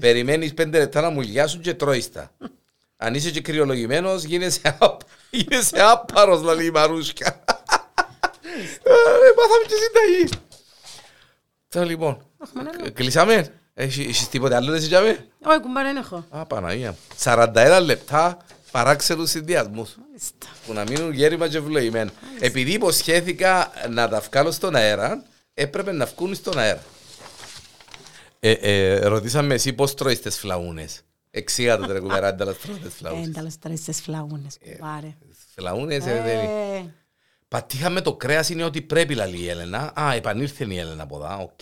Περιμένεις 0.00 0.54
πέντε 0.54 0.78
λεπτά 0.78 1.00
να 1.00 1.10
μου 1.10 1.20
λιάσουν 1.20 1.60
και 1.60 1.74
τρώεις 1.74 2.12
τα. 2.12 2.30
Αν 2.96 3.14
είσαι 3.14 3.30
και 3.30 3.40
κρυολογημένος, 3.40 4.22
γίνεσαι, 4.24 4.76
απ, 4.78 5.00
γίνεσαι 5.30 5.82
άπαρος, 5.82 6.42
λαλή 6.42 6.64
η 6.64 6.70
Μαρούσια. 6.70 7.44
Ε, 8.82 8.90
Μάθαμε 9.36 9.64
και 9.66 9.74
συνταγή. 9.74 10.28
Τώρα 11.68 11.86
λοιπόν, 11.86 12.22
ναι, 12.82 12.90
κλείσαμε. 12.90 13.54
Έχεις 13.74 14.06
έχεις 14.06 14.28
τίποτε 14.28 14.54
άλλο 14.54 14.70
δεν 14.70 14.80
συζητάμε. 14.80 15.26
Όχι, 15.44 15.60
κουμπάρε, 15.60 15.86
δεν 15.88 15.96
έχω. 15.96 16.24
Α, 16.30 16.46
Παναγία. 16.46 16.96
41 17.22 17.80
λεπτά 17.84 18.38
παράξενους 18.70 19.30
συνδυασμούς 19.30 19.96
Μάλιστα. 20.06 20.46
που 20.66 20.72
να 20.72 20.82
μείνουν 20.82 21.12
γέρημα 21.12 21.48
και 21.48 21.56
ευλογημένα. 21.56 22.10
Επειδή 22.40 22.72
υποσχέθηκα 22.72 23.72
να 23.90 24.08
τα 24.08 24.20
βγάλω 24.20 24.50
στον 24.50 24.74
αέρα, 24.74 25.22
έπρεπε 25.54 25.92
να 25.92 26.04
βγουν 26.06 26.34
στον 26.34 26.58
αέρα. 26.58 26.82
Ε, 28.40 28.50
ε, 28.50 28.98
ρωτήσαμε 28.98 29.54
εσύ 29.54 29.72
πώς 29.72 29.94
τρώεις 29.94 30.20
τις 30.20 30.38
φλαούνες. 30.38 31.00
Εξήγα 31.30 31.76
το 31.76 31.86
τρεκουμερά, 31.86 32.34
τα 32.34 32.44
τρώω 32.44 32.76
τις 32.76 32.86
Ε, 32.86 32.90
φλαούνες. 32.90 33.26
Ένταλος 33.26 33.58
τώρα 33.58 33.76
στις 33.76 34.00
φλαούνες, 34.00 34.58
κουμπάρε. 34.64 35.14
Φλαούνες, 35.54 36.06
ε, 36.06 36.22
δεν 36.22 36.38
είναι. 36.38 36.76
Ε, 36.76 36.84
Πατήχαμε 37.48 38.00
το 38.00 38.14
κρέας 38.16 38.48
είναι 38.48 38.64
ότι 38.64 38.82
πρέπει 38.82 39.14
λαλή 39.14 39.38
η 39.40 39.48
Έλενα. 39.48 39.92
Α, 40.00 40.12
επανήλθε 40.14 40.64
η 40.68 40.78
Έλενα 40.78 41.02
από 41.02 41.16
εδώ, 41.16 41.42
οκ. 41.42 41.60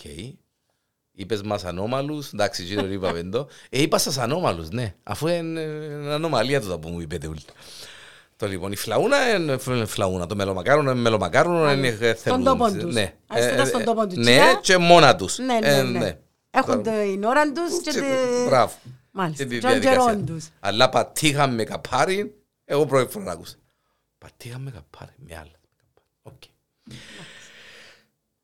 Είπες 1.19 1.41
μας 1.41 1.65
ανώμαλους, 1.65 2.31
εντάξει, 2.33 2.63
γύρω 2.63 2.87
είπαμε 2.87 3.23
το. 3.23 3.47
Ε, 3.69 3.81
είπα 3.81 3.97
σας 3.97 4.17
ανώμαλους, 4.17 4.69
ναι. 4.69 4.93
Αφού 5.03 5.27
είναι 5.27 5.61
ε, 5.61 6.13
ανομαλία 6.13 6.61
το 6.61 6.79
που 6.79 6.89
μου 6.89 6.99
είπετε 7.01 7.27
όλοι. 7.27 7.41
Το 8.35 8.47
λοιπόν, 8.47 8.71
η 8.71 8.75
φλαούνα 8.75 9.35
είναι 9.35 9.57
φ- 9.57 9.85
φλαούνα, 9.87 10.25
το 10.27 10.35
μελομακάρονο 10.35 10.91
είναι 10.91 10.99
μελομακάρονο, 10.99 11.71
είναι 11.71 11.87
ε, 11.87 11.93
Στον 11.95 12.15
θέλουν- 12.15 12.43
τόπο 12.45 12.71
τους. 12.71 12.93
Ναι, 12.93 13.13
Ας 13.27 13.39
τα 13.39 13.61
Ε, 13.61 13.65
στον 13.65 13.81
ε, 13.81 13.83
τόπο 13.83 14.07
τους. 14.07 14.15
Ναι, 14.17 14.23
Τσιά. 14.23 14.59
και 14.61 14.77
μόνα 14.77 15.15
τους. 15.15 15.37
Ναι, 15.37 15.57
Ε, 15.61 15.81
ναι, 15.83 15.99
ναι. 15.99 16.17
Έχουν 16.51 16.83
την 16.83 17.23
ώρα 17.23 17.51
τους 17.51 17.81
και 17.83 17.91
Και- 17.91 17.99
τη- 17.99 18.45
Μπράβο. 18.47 18.73
Μάλιστα. 19.11 19.43
Και 19.43 19.49
τη 19.49 19.55
Και 19.55 19.61
τον 19.61 19.69
διαδικασία. 19.71 20.03
καιρόν 20.05 20.25
τους. 20.25 20.45
Αλλά 20.59 20.89
πατίχα 20.89 21.47
με 21.47 21.63
καπάρι, 21.63 22.35
εγώ 22.65 22.85
πρώτη 22.85 23.11
φορά 23.11 23.31
άκουσα. 23.31 23.55
Πατίχα 24.17 24.59
με 24.59 24.71
καπάρι, 24.71 25.11
με 25.15 25.35
άλλα. 25.35 25.51
Οκ. 26.21 26.41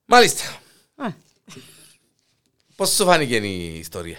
Μάλιστα. 0.06 0.44
Ε, 2.84 2.86
Πώς 2.86 2.96
σου 2.96 3.06
φάνηκε 3.06 3.36
η 3.36 3.78
ιστορία; 3.80 4.18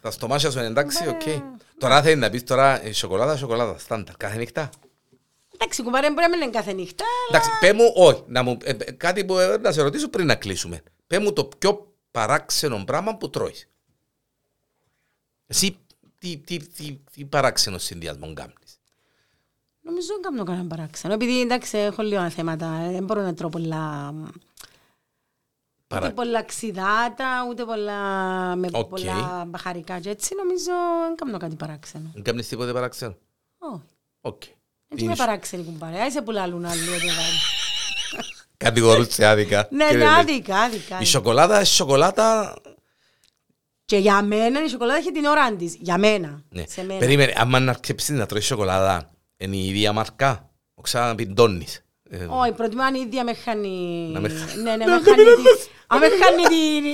Τα 0.00 0.10
στομάχια 0.10 0.50
σου 0.50 0.58
είναι 0.58 0.66
εντάξει, 0.66 1.08
οκ. 1.08 1.22
Τώρα 1.78 2.02
θέλει 2.02 2.16
να 2.16 2.30
πεις 2.30 2.44
τώρα 2.44 2.84
ε, 2.84 2.92
σοκολάτα, 2.92 3.36
σοκολάτα, 3.36 3.78
στάνταρ, 3.78 4.16
κάθε 4.16 4.36
νύχτα. 4.36 4.70
Εντάξει, 5.54 5.82
κουμπάρε, 5.82 6.08
μπορεί 6.08 6.20
να 6.22 6.28
μην 6.28 6.40
είναι 6.40 6.50
κάθε 6.50 6.72
νύχτα, 6.72 7.04
αλλά... 7.28 7.42
Εντάξει, 7.42 7.58
πέ 7.60 7.72
μου, 7.72 7.92
όχι, 7.96 8.22
να 8.26 8.42
μου, 8.42 8.56
ε, 8.64 8.70
ε, 8.70 8.92
κάτι 8.92 9.24
που 9.24 9.38
ε, 9.38 9.56
να 9.56 9.72
σε 9.72 9.82
ρωτήσω 9.82 10.08
πριν 10.08 10.26
να 10.26 10.34
κλείσουμε. 10.34 10.82
Πέ 11.06 11.18
μου 11.18 11.32
το 11.32 11.44
πιο 11.44 11.92
παράξενο 12.10 12.84
πράγμα 12.84 13.16
που 13.16 13.30
τρώεις. 13.30 13.68
Εσύ 15.46 15.76
τι, 16.18 16.36
τι, 16.36 16.56
τι, 16.56 16.98
τι 17.12 17.24
παράξενο 17.24 17.78
συνδυασμό 17.78 18.32
κάνεις; 18.34 18.80
Νομίζω 19.80 20.06
δεν 20.12 20.20
κάνω 20.22 20.44
κανένα 20.44 20.66
παράξενο. 20.68 21.14
Επειδή 21.14 21.40
εντάξει, 21.40 21.78
έχω 21.78 22.02
λίγα 22.02 22.30
θέματα. 22.30 22.66
ε, 22.66 22.92
Δεν 22.92 23.04
μπορώ 23.04 23.22
να 23.22 23.34
τρώω 23.34 23.50
πολλά. 23.50 24.12
Παρα... 25.92 26.06
Ούτε 26.06 26.14
πολλά 26.14 26.42
ξιδάτα, 26.42 27.46
ούτε 27.48 27.64
πολλά 27.64 28.00
με 28.56 28.68
Οκ. 28.72 28.86
πολλά 28.88 29.44
μπαχαρικά. 29.48 29.98
Και 30.00 30.10
έτσι 30.10 30.34
νομίζω 30.34 30.72
δεν 31.06 31.16
κάνω 31.16 31.38
κάτι 31.38 31.56
παράξενο. 31.56 32.10
Δεν 32.14 32.22
κάνεις 32.22 32.48
τίποτε 32.48 32.72
παράξενο; 32.72 33.16
Όχι. 33.58 33.80
Οκ. 34.20 34.42
Έτσι 34.88 35.04
είμαι 35.04 35.16
παράξενη 35.16 35.62
κουμπάρε. 35.64 36.00
Άισε 36.00 36.22
που 36.22 36.30
λαλούν 36.30 36.64
άλλοι 36.64 36.80
ότι 36.88 37.06
βάλει. 37.06 37.38
Κατηγορούσε 38.56 39.26
άδικα. 39.26 39.68
Ναι, 39.70 39.86
Κύριε 39.88 40.04
ναι, 40.04 40.10
Λε. 40.10 40.18
άδικα, 40.18 40.56
άδικα. 40.56 40.98
Η 41.00 41.04
σοκολάτα, 41.04 41.60
η 41.60 41.64
σοκολάτα... 41.64 42.54
Και 43.84 43.96
για 43.96 44.22
μένα 44.22 44.64
η 44.64 44.68
σοκολάτα 44.68 44.98
έχει 44.98 45.12
την 45.12 45.24
ώρα 45.24 45.56
της. 45.56 45.76
Για 45.80 45.98
μένα. 45.98 46.42
Ναι. 46.48 46.64
Σε 46.68 46.84
μένα. 46.84 46.98
Περίμενε, 46.98 47.32
άμα 47.36 47.58
να 47.60 47.70
αρκεψείς 47.70 48.16
να 48.16 48.26
τρώεις 48.26 48.44
σοκολάτα, 48.46 49.10
είναι 49.36 49.56
η 49.56 49.68
ίδια 49.68 49.92
μαρκά. 49.92 50.50
Ο 50.74 50.82
ξαναπιντώνεις. 50.82 51.84
Ε, 52.10 52.24
Όχι, 52.28 52.52
προτιμώ 52.52 52.82
αν 52.82 52.94
η 52.94 53.00
ίδια 53.06 53.24
με 53.24 53.34
χάνει. 53.34 54.08
Να 54.12 54.20
με 54.20 54.28
χ- 54.28 54.54
Ναι, 54.56 54.76
ναι, 54.76 54.84
με 54.84 54.92
χάνει. 55.98 56.08
τη- 56.08 56.24
Αν 56.24 56.34
με 56.34 56.42
χάνει 56.42 56.42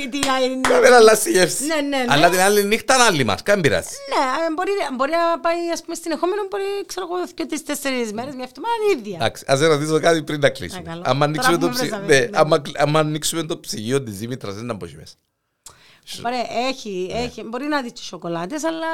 την- 0.01 0.11
την. 0.11 0.63
Κάμερα 0.63 0.97
αλλάζει 0.97 1.29
η 1.29 1.33
γεύση. 1.33 1.65
Ναι, 1.67 1.75
ναι, 1.75 1.97
ναι. 1.97 2.05
Αλλά 2.13 2.29
την 2.31 2.41
άλλη 2.41 2.65
νύχτα 2.65 2.95
είναι 2.95 3.03
άλλη 3.03 3.25
μαρκά, 3.25 3.53
δεν 3.53 3.63
πειράζει. 3.63 3.89
Ναι, 4.09 4.45
ε, 4.47 4.53
μπορεί, 4.55 4.71
μπορεί 4.97 5.11
να 5.11 5.41
πάει 5.41 5.71
ας 5.73 5.83
πούμε, 5.83 5.95
στην 5.95 6.11
εχόμενο, 6.13 6.43
μπορεί 6.51 6.63
ξέρω 6.87 7.07
εγώ, 7.11 7.27
και 7.35 7.45
τις 7.47 7.63
τέσσερις 7.65 8.13
μέρες, 8.13 8.35
μια 8.35 8.45
εβδομάδα 8.49 8.75
η 8.89 8.99
ίδια. 8.99 9.17
Εντάξει, 9.17 9.45
ας 9.47 9.59
σε 9.59 9.67
ρωτήσω 9.67 10.01
κάτι 10.01 10.23
πριν 10.23 10.41
να 10.41 10.51
κλείσουμε. 10.51 10.81
Α, 10.81 10.91
καλό. 10.93 11.03
Άμα 11.05 11.25
ανοίξουμε 11.25 11.57
Τώρα 11.59 11.73
το 11.73 11.77
που 11.79 11.83
με 11.83 11.89
ψυγείο- 11.89 12.07
βρέσαμε, 12.07 12.25
ναι, 12.25 12.31
ναι. 12.31 12.39
άμα 12.39 12.59
κλ- 12.59 12.79
άμα 12.81 12.99
ανοίξουμε 13.01 13.43
το 13.43 13.59
ψυγείο 13.61 14.03
της 14.03 14.19
Δήμητρας, 14.19 14.55
δεν 14.55 14.65
να 14.65 14.75
μπω 14.75 14.85
εκεί 14.87 14.97
μέσα. 14.97 15.15
Μπορεί, 16.21 16.37
έχει, 16.69 17.09
Ναι. 17.13 17.19
έχει, 17.23 17.43
μπορεί 17.43 17.67
να 17.67 17.83
δεις 17.83 17.93
τις 17.93 18.05
σοκολάτες, 18.05 18.65
αλλά... 18.65 18.87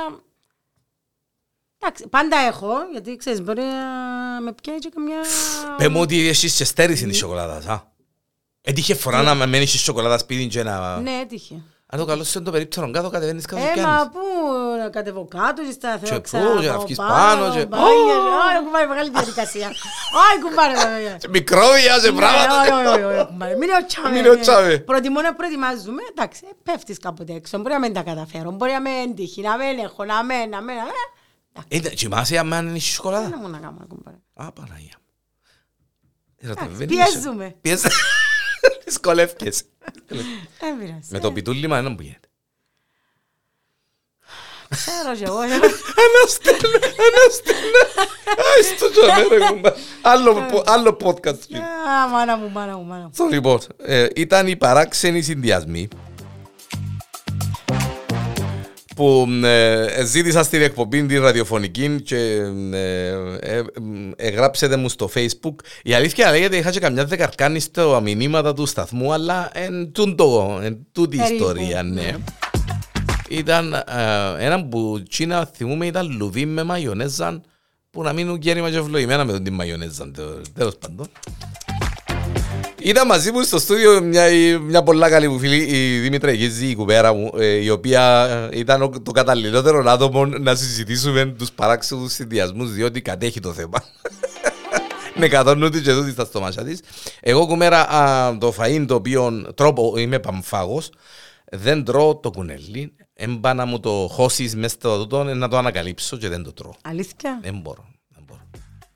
Εντάξει, 1.79 2.09
πάντα 2.09 2.37
έχω, 2.37 2.73
γιατί 2.93 3.17
ξέρεις, 3.17 3.43
μπορεί 3.43 3.61
να 3.63 4.41
με 4.41 4.53
πιάει 4.63 4.79
και 4.79 4.89
καμιά... 4.95 5.17
Πες 5.77 5.89
μου 5.89 6.01
ότι 6.01 6.29
εσείς 6.29 6.57
και 6.57 6.65
στέρηση 6.65 7.07
της 7.07 7.17
σοκολάτας, 7.17 7.67
α. 7.67 7.93
Έτυχε 8.67 8.95
φορά 8.95 9.23
να 9.23 9.47
μένεις 9.47 9.69
στη 9.69 9.79
σοκολάτα 9.79 10.19
σπίτι 10.19 10.47
και 10.47 10.63
να... 10.63 11.01
Ναι, 11.01 11.11
έτυχε. 11.23 11.63
Αν 11.87 11.99
το 12.01 12.07
καλό 12.07 12.25
σου 12.25 12.33
είναι 12.37 12.45
το 12.45 12.51
περίπτερο 12.51 12.91
κάτω, 12.91 13.11
κατεβαίνεις 13.11 13.45
κάτω 13.47 13.63
και 13.63 13.69
Ε, 13.69 13.73
πιάνεις. 13.73 13.91
μα 13.91 14.09
πού 14.09 14.19
να 14.83 14.89
κατεβώ 14.89 15.25
κάτω 15.29 15.63
και 15.65 15.71
στα 15.73 15.99
Και 16.03 16.21
θέλω 16.25 16.51
πού, 16.55 16.61
και 16.61 16.67
να 16.69 16.79
βγεις 16.79 16.97
πάνω 16.97 17.51
και- 17.53 17.67
μπάνια, 17.67 17.87
Όχι, 17.87 18.57
έχω 18.61 18.71
πάει 18.73 18.87
μεγάλη 18.87 19.11
διαδικασία. 19.11 19.67
Όχι, 19.67 20.41
κουμπάρε, 20.43 20.75
βέβαια. 20.75 21.17
Και 21.17 21.29
Μικρόβια 21.29 21.99
σε 22.01 22.11
Ναι, 22.11 22.17
πράγματα. 22.19 22.61
όχι, 22.61 22.71
όχι, 22.71 22.87
όχι, 22.87 23.03
όχι, 23.15 23.27
κουμπάρε. 23.27 23.53
Μην 23.57 23.63
είναι 23.69 23.85
τσάμε. 23.87 24.09
Μην 24.11 24.25
είναι 24.25 24.37
τσάμε. 24.37 24.79
Προτιμώ 24.79 25.21
να 25.21 25.35
προετοιμάζουμε. 25.35 26.03
Εντάξει, 26.11 26.41
ε, 26.51 26.53
πέφτεις 26.63 26.99
κάποτε 26.99 27.33
έξω. 27.35 27.59
Μπορεί 27.59 27.73
να 27.73 27.79
μην 27.79 27.93
τα 27.93 28.03
καταφέρω. 28.03 28.51
Μπορεί 28.51 28.73
να 28.73 28.81
μην 28.81 29.15
τύχει, 29.15 29.41
να 29.41 29.57
μην 29.57 29.79
έχω, 29.79 30.05
να 30.05 30.25
μην, 30.25 30.49
να 30.49 30.61
μην. 30.61 30.77
ε. 31.71 31.77
Ε, 31.77 31.79
Κοιμάσαι 31.79 32.39
άμα 32.39 32.59
είναι 32.59 32.69
στη 32.71 32.79
Τι 32.79 32.85
σοκολάτα. 32.95 33.29
να 33.29 33.39
μου 33.39 33.49
να 33.49 33.59
κάνω, 33.59 33.85
κουμπάρε. 33.89 34.17
Α, 34.35 34.53
Παναγία. 34.53 34.97
μου. 34.99 35.05
Ε, 36.37 36.47
ρωτά, 36.49 36.63
Εντάξει, 36.65 36.79
δεν 36.85 36.87
πιέζουμε. 36.89 37.55
Είσαι- 38.87 39.01
Πιέζε. 39.01 39.31
Δυσκολεύκες. 39.45 39.63
Δεν 40.61 40.79
πειράζει. 40.79 41.09
Με 41.11 41.19
το 41.19 41.33
πιτούλημα 41.33 41.79
είναι 41.79 41.95
που 41.95 42.03
γίνεται. 42.03 42.29
Ξέρω 44.69 45.15
κι 45.17 45.23
εγώ. 45.25 45.41
ε. 45.43 45.47
Αναστέλνε, 46.05 46.79
αναστέλνε. 46.85 47.83
Άι, 48.57 48.63
στο 48.77 48.91
τζαμέ, 48.91 49.37
ρε 49.37 49.47
κουμπά. 49.47 49.71
Άλλο 50.03 50.35
πο- 50.51 50.63
Άλλο 50.67 50.97
podcast. 51.05 51.55
Α, 51.57 52.09
μάνα 52.09 52.37
μου, 52.37 52.51
μάνα 52.51 52.77
μου, 52.77 52.85
μάνα 52.85 53.03
μου. 53.03 53.11
So, 53.17 53.31
λοιπόν, 53.31 53.59
ε, 53.79 54.07
ήταν 54.15 54.47
οι 54.47 54.57
παράξενοι 54.57 55.23
συνδυασμοί 55.23 55.89
που 58.95 59.29
ε, 59.45 60.05
ζήτησα 60.05 60.43
στην 60.43 60.63
εκπομπή 60.63 61.07
τη 61.07 61.19
ραδιοφωνική 61.19 62.01
και 62.03 62.17
ε, 62.17 62.79
ε, 63.41 63.57
ε, 63.57 63.63
εγράψετε 64.17 64.77
μου 64.77 64.89
στο 64.89 65.11
facebook. 65.15 65.55
Η 65.83 65.95
αλήθεια 65.95 66.31
λέγεται 66.31 66.57
είχα 66.57 66.71
και 66.71 66.81
καμιά 66.81 67.05
δεκαρκάνη 67.05 67.61
στο 67.61 68.01
μηνύματα 68.03 68.53
του 68.53 68.67
σταθμού 68.67 69.13
αλλά 69.13 69.51
εν, 69.53 69.93
τούτο, 69.93 70.61
εν 70.63 70.87
τούτη 70.93 71.17
η 71.17 71.19
Περίπου, 71.19 71.43
ιστορία, 71.43 71.83
ναι. 71.83 72.17
Ήταν 73.29 73.73
ε, 73.73 73.83
ένα 74.39 74.65
που 74.65 75.03
τσίνα 75.09 75.51
θυμούμε 75.55 75.87
ήταν 75.87 76.17
λουδί 76.17 76.47
με 76.47 76.63
μαγιονέζα 76.63 77.41
που 77.91 78.03
να 78.03 78.13
μείνουν 78.13 78.39
γέρημα 78.41 78.71
και 78.71 78.77
ευλογημένα 78.77 79.25
με 79.25 79.33
τον 79.33 79.45
την 79.45 79.55
μαγιονέζα 79.55 80.11
τέλος 80.55 80.77
πάντων. 80.79 81.07
Ήταν 82.85 83.07
μαζί 83.07 83.33
μου 83.33 83.43
στο 83.43 83.59
στούντιο 83.59 84.01
μια, 84.03 84.29
μια 84.61 84.83
πολλά 84.83 85.09
καλή 85.11 85.29
μου 85.29 85.39
φίλη, 85.39 85.57
η 85.69 85.99
Δήμητρα 85.99 86.31
Αιγίζη, 86.31 86.67
η 86.67 86.75
κουπέρα 86.75 87.13
μου, 87.15 87.31
ε, 87.39 87.47
η 87.47 87.69
οποία 87.71 88.27
ε, 88.53 88.59
ήταν 88.59 88.83
ο- 88.83 89.01
το 89.03 89.11
καταλληλότερο 89.11 89.85
άτομο 89.91 90.27
να 90.27 90.55
συζητήσουμε 90.55 91.25
τους 91.27 91.53
παράξενους 91.53 92.13
συνδυασμούς, 92.13 92.73
διότι 92.73 93.03
κατέχει 93.03 93.41
το 93.41 93.53
θέμα. 93.53 93.83
Ναι, 95.17 95.29
κατώνουν 95.29 95.71
και 95.71 95.93
τούτης 95.93 96.13
στα 96.13 96.25
στομάχια 96.25 96.65
της. 96.65 96.81
Εγώ 97.21 97.47
κουμέρα 97.47 97.89
α, 97.91 98.39
το 98.39 98.55
φαΐν 98.59 98.85
το 98.89 98.95
οποίο 98.95 99.53
τρόπο 99.55 99.95
είμαι 99.99 100.19
παμφάγος, 100.19 100.91
δεν 101.51 101.85
τρώω 101.85 102.17
το 102.17 102.31
κουνέλι, 102.31 102.97
έμπα 103.15 103.55
να 103.55 103.65
μου 103.65 103.81
το 103.81 104.09
χώσεις 104.13 104.57
μες 104.57 104.71
στο 104.73 104.99
τούτο, 104.99 105.23
να 105.25 105.49
το 105.49 105.57
ανακαλύψω 105.59 106.17
και 106.17 106.29
δεν 106.29 106.43
το 106.43 106.53
τρώω. 106.53 106.73
Αλήθεια; 106.83 107.39
Δεν 107.43 107.59
μπορώ. 107.63 107.85
Δεν 108.09 108.25
μπορώ. 108.27 108.41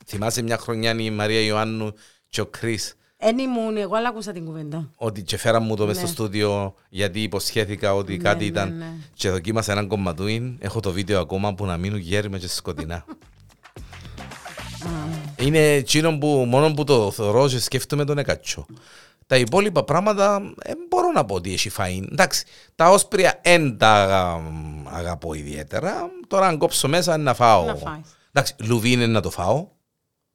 Θυμάσαι 0.07 0.43
μια 0.43 0.59
χρονιά 0.59 0.95
η 0.99 1.11
Μαρία 1.11 1.41
Ιωάννου 1.41 1.93
και 2.28 2.41
ο 2.41 2.47
Κρίς 2.47 2.95
Εν 3.20 3.38
ήμουν, 3.38 3.76
εγώ 3.76 3.96
αλλά 3.96 4.08
ακούσα 4.08 4.32
την 4.32 4.44
κουβέντα. 4.44 4.90
ότι 4.96 5.22
και 5.22 5.36
φέραν 5.36 5.62
μου 5.62 5.76
το 5.76 5.86
μες 5.86 5.96
στο 5.96 6.06
Ναι. 6.06 6.12
στούντιο 6.12 6.74
γιατί 6.88 7.22
υποσχέθηκα 7.22 7.94
ότι 7.94 8.16
κάτι 8.16 8.38
ναι, 8.38 8.44
ήταν 8.44 8.76
ναι. 8.76 8.86
και 9.14 9.30
δοκίμασα 9.30 9.72
έναν 9.72 9.86
κομματούιν. 9.88 10.56
Έχω 10.60 10.80
το 10.80 10.92
βίντεο 10.92 11.20
ακόμα 11.20 11.54
που 11.54 11.66
να 11.66 11.76
μείνουν 11.76 11.98
γέρμα 11.98 12.38
και 12.38 12.48
σκοτεινά. 12.48 13.04
Είναι 15.44 15.58
εκείνο 15.58 16.18
που 16.18 16.26
μόνο 16.48 16.74
που 16.74 16.84
το 16.84 17.10
θωρώ 17.10 17.48
και 17.48 17.58
σκέφτομαι 17.58 18.04
τον 18.04 18.18
εκατσό. 18.18 18.66
Τα 19.26 19.36
υπόλοιπα 19.36 19.84
πράγματα 19.84 20.38
δεν 20.56 20.76
μπορώ 20.88 21.10
να 21.12 21.24
πω 21.24 21.34
ότι 21.34 21.52
έχει 21.52 21.70
φαΐν. 21.78 22.02
Εντάξει, 22.12 22.44
τα 22.74 22.90
όσπρια 22.90 23.40
δεν 23.42 23.78
τα 23.78 23.92
αγα- 23.92 24.40
αγαπώ 24.84 25.34
ιδιαίτερα. 25.34 26.10
Τώρα 26.26 26.46
αν 26.46 26.58
κόψω 26.58 26.88
μέσα 26.88 27.14
είναι 27.14 27.22
να 27.22 27.34
φάω. 27.34 27.64
Να 27.64 27.74
φάεις. 27.74 28.06
Εντάξει, 28.32 28.54
λουβί 28.58 28.90
είναι 28.92 29.06
να 29.06 29.20
το 29.20 29.30
φάω. 29.30 29.68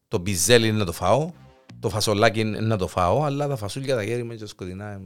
Το 0.08 0.18
μπιζέλι 0.18 0.68
είναι 0.68 0.78
να 0.78 0.86
το 0.86 0.92
φάω. 0.92 1.32
Το 1.84 1.90
φασολάκι 1.90 2.40
είναι 2.40 2.60
να 2.60 2.78
το 2.78 2.88
φάω. 2.88 3.24
Αλλά 3.24 3.48
τα 3.48 3.56
φασούλια 3.56 3.96
τα 3.96 4.04
γέρημα 4.04 4.36
και 4.36 4.46
σκοτεινά 4.46 5.02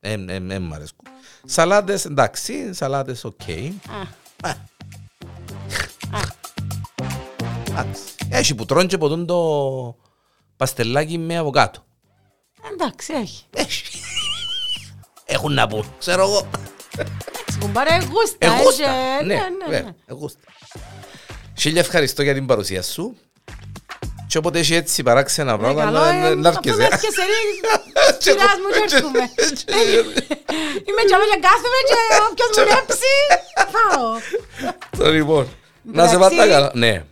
δεν 0.00 0.62
μ' 0.62 0.72
αρέσκουν. 0.72 1.06
Σαλάτες, 1.44 2.04
εντάξει, 2.04 2.74
σαλάτες 2.74 3.24
οκ. 3.24 3.40
Α, 4.42 4.54
Εντάξει. 7.68 8.02
Έχει 8.30 8.54
που 8.54 8.64
τρώνε 8.64 8.86
και 8.86 8.98
ποτούν 8.98 9.26
το 9.26 9.96
παστελάκι 10.56 11.18
με 11.18 11.36
αβοκάτο. 11.38 11.84
εντάξει, 12.72 13.12
έχει. 13.12 13.44
Έχει. 13.54 13.84
Έχουν 15.24 15.52
να 15.52 15.66
πούν, 15.66 15.84
ξέρω 15.98 16.22
εγώ. 16.22 16.48
Εντάξει, 16.96 17.58
κουμπάρε, 17.60 17.94
γούστα. 17.94 18.36
Εγούστα. 18.46 18.90
ε, 18.90 19.22
Ναι, 19.24 19.34
Ναι, 19.34 19.40
ναι, 19.40 19.64
βέβαια, 19.68 19.82
ναι. 19.82 19.94
εγούστα. 20.06 20.40
Χίλια 21.58 21.80
ευχαριστώ 21.80 22.22
για 22.22 22.34
την 22.34 22.46
παρουσία 22.46 22.82
σου. 22.82 23.16
Και 24.34 24.40
όποτε 24.40 24.58
έχει 24.58 24.74
έτσι 24.74 25.02
παράξενα 25.02 25.52
Ναι, 25.52 25.58
πράγματα, 25.58 25.84
καλό, 25.84 25.98
να- 25.98 26.26
ε, 26.26 26.34
να 26.34 26.48
αφού 26.48 26.58
έρχεσαι. 26.58 26.76
με 26.76 26.84
έρχεσαι, 26.84 27.22
ρε, 27.30 27.36
σειράς 28.22 28.56
μου 28.62 28.86
και 28.88 28.94
έρχομαι. 28.96 29.18
Είμαι 30.88 31.02
και 31.08 31.14
και 31.30 31.38
κάθομαι 31.46 31.78
και 31.88 31.96
όποιος 32.30 32.50
μου 32.56 32.64
ρέψει, 32.74 33.14
φάω. 33.74 34.12
Το 34.98 35.12
λοιπόν. 35.12 35.48
Να 35.82 36.08
σε 36.08 36.14
Εντάξει. 36.14 36.36
πάτα 36.36 36.48
καλά. 36.50 36.70
Ναι, 36.74 37.04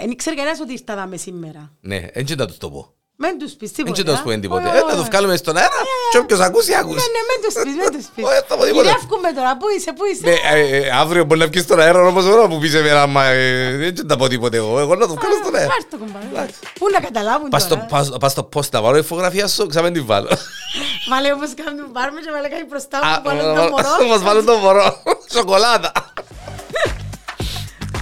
Δεν 0.00 0.10
ήξερε 0.10 0.36
κανένας 0.36 0.60
ότι 0.60 0.72
ήρθα 0.72 0.94
δάμε 0.94 1.16
σήμερα. 1.16 1.72
ναι, 1.80 2.06
έτσι 2.12 2.34
να 2.34 2.46
τους 2.46 2.58
το 2.58 2.70
πω. 2.70 2.94
Μεν 3.18 3.38
τους 3.38 3.52
πεις 3.52 3.72
τίποτα. 3.72 3.90
Έτσι 3.90 4.02
να 4.02 4.12
τους 4.12 4.22
πω 4.22 4.40
τίποτε. 4.40 4.68
Όχι, 4.68 4.76
Ε, 4.76 4.80
να 4.80 4.86
όχι. 4.86 4.96
το 4.96 5.04
βγάλουμε 5.04 5.36
στον 5.36 5.56
αέρα 5.56 5.80
και 6.10 6.18
όποιος 6.18 6.40
ακούσει, 6.40 6.70
Ναι, 6.70 6.76
ακούσει. 6.76 6.94
ναι, 6.94 7.20
μεν 7.28 7.38
τους 7.44 7.54
πεις, 7.62 7.74
μεν 7.82 7.90
τους 7.96 8.06
πεις. 8.14 8.24
Όχι, 8.28 8.40
θα 8.48 8.56
πω 8.56 8.64
τίποτα. 8.64 8.82
Γυρεύκουμε 8.88 9.32
τώρα, 9.32 9.56
πού 9.56 9.66
είσαι, 9.76 9.92
πού 9.92 10.02
Ναι, 10.04 10.30
είσαι. 10.30 10.40
ε, 10.52 10.76
ε, 10.86 10.90
αύριο 11.00 11.24
μπορεί 11.24 11.40
να 11.40 11.46
βγεις 11.46 11.62
στον 11.62 11.80
αέρα 11.80 12.00
όμως 12.06 12.24
ώρα 12.24 12.48
που 12.48 12.58
πεις 12.58 12.74
εμένα, 12.74 13.06
μα 13.06 13.24
ε, 13.24 13.76
δεν 13.76 14.06
θα 14.08 14.16
πω 14.16 14.28
τίποτε 14.28 14.56
εγώ. 14.56 14.78
Εγώ 14.78 14.94
να 14.94 15.06
το 15.06 15.14
βγάλω 15.14 15.34
στον 15.42 15.54
αέρα. 15.54 15.68
Πάρ' 15.68 15.84
το, 15.90 15.96
κουμπάρε. 15.96 16.50
Πού 16.78 16.86
να 16.92 17.00
καταλάβουν 17.00 17.48
Πας 17.48 17.62
στο, 17.62 17.74
τώρα. 17.74 17.86
πας, 17.90 18.10
πας 18.20 18.32
στο 18.32 18.48
post 18.54 18.70
να 18.70 18.80
βάλω 18.82 18.96
η 18.96 19.02
φωτογραφία 19.02 19.46
σου, 19.48 19.66
ξαμέν 19.66 19.92
την 19.92 20.06
βάλω. 20.06 20.28
Βάλε 21.10 21.32
όπως 21.32 21.50
κάνουν 21.64 21.92
πάρουμε 21.92 22.20
και 22.20 22.30
βάλε 22.32 22.48
κάτι 22.48 22.64
μπροστά 22.68 22.98
Α, 22.98 23.10
μου, 23.10 23.20
βάλε 23.24 23.42
το 23.42 23.62
μωρό. 23.70 24.08
Μας 24.08 24.22
βάλω 24.22 24.42
το 24.44 24.56
μωρό. 24.56 25.02
Σοκολάτα. 25.32 25.92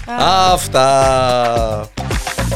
Αυτά. 0.55 0.87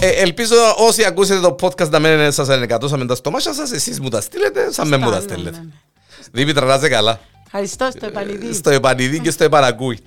Ε, 0.01 0.09
ελπίζω 0.09 0.55
όσοι 0.77 1.05
ακούσετε 1.05 1.41
το 1.41 1.57
podcast 1.61 1.89
να 1.89 1.99
μην 1.99 2.33
σας 2.33 2.49
ανεκατώσαμε 2.49 3.07
τα 3.07 3.15
στομάχια 3.15 3.53
σας, 3.53 3.73
εσείς 3.73 4.01
μου 4.01 4.09
τα 4.09 4.21
στείλετε, 4.21 4.73
σαν 4.73 4.89
με 4.89 4.97
μου 4.97 5.11
τα 5.11 5.17
ναι, 5.17 5.23
στέλνετε. 5.23 5.57
ναι, 5.57 5.63
ναι. 5.63 5.71
Δήμητρα, 6.33 6.67
να 6.67 6.75
είσαι 6.75 6.89
καλά. 6.89 7.21
Ευχαριστώ 7.47 7.91
στο 7.97 8.07
επανειδή. 8.07 8.55
Στο 8.55 8.71
επανειδή 8.71 9.21
και 9.21 9.31
στο 9.31 9.45
επανακούι. 9.45 9.99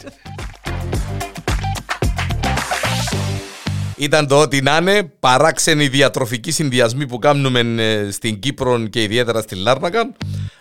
Ήταν 3.95 4.27
το 4.27 4.39
ό,τι 4.39 4.61
να 4.61 4.77
είναι 4.77 5.03
παράξενοι 5.19 5.87
διατροφικοί 5.87 6.51
συνδυασμοί 6.51 7.07
που 7.07 7.19
κάνουμε 7.19 7.59
ε, 7.83 8.11
στην 8.11 8.39
Κύπρο 8.39 8.87
και 8.87 9.01
ιδιαίτερα 9.01 9.41
στην 9.41 9.57
Λάρνακα. 9.57 10.11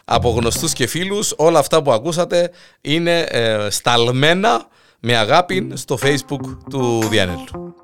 Από 0.04 0.30
γνωστούς 0.30 0.72
και 0.72 0.86
φίλους 0.86 1.34
όλα 1.36 1.58
αυτά 1.58 1.82
που 1.82 1.92
ακούσατε 1.92 2.50
είναι 2.80 3.20
ε, 3.20 3.70
σταλμένα 3.70 4.66
με 5.00 5.16
αγάπη 5.16 5.70
στο 5.74 5.98
facebook 6.02 6.56
του 6.70 7.02
Διανέλου. 7.10 7.74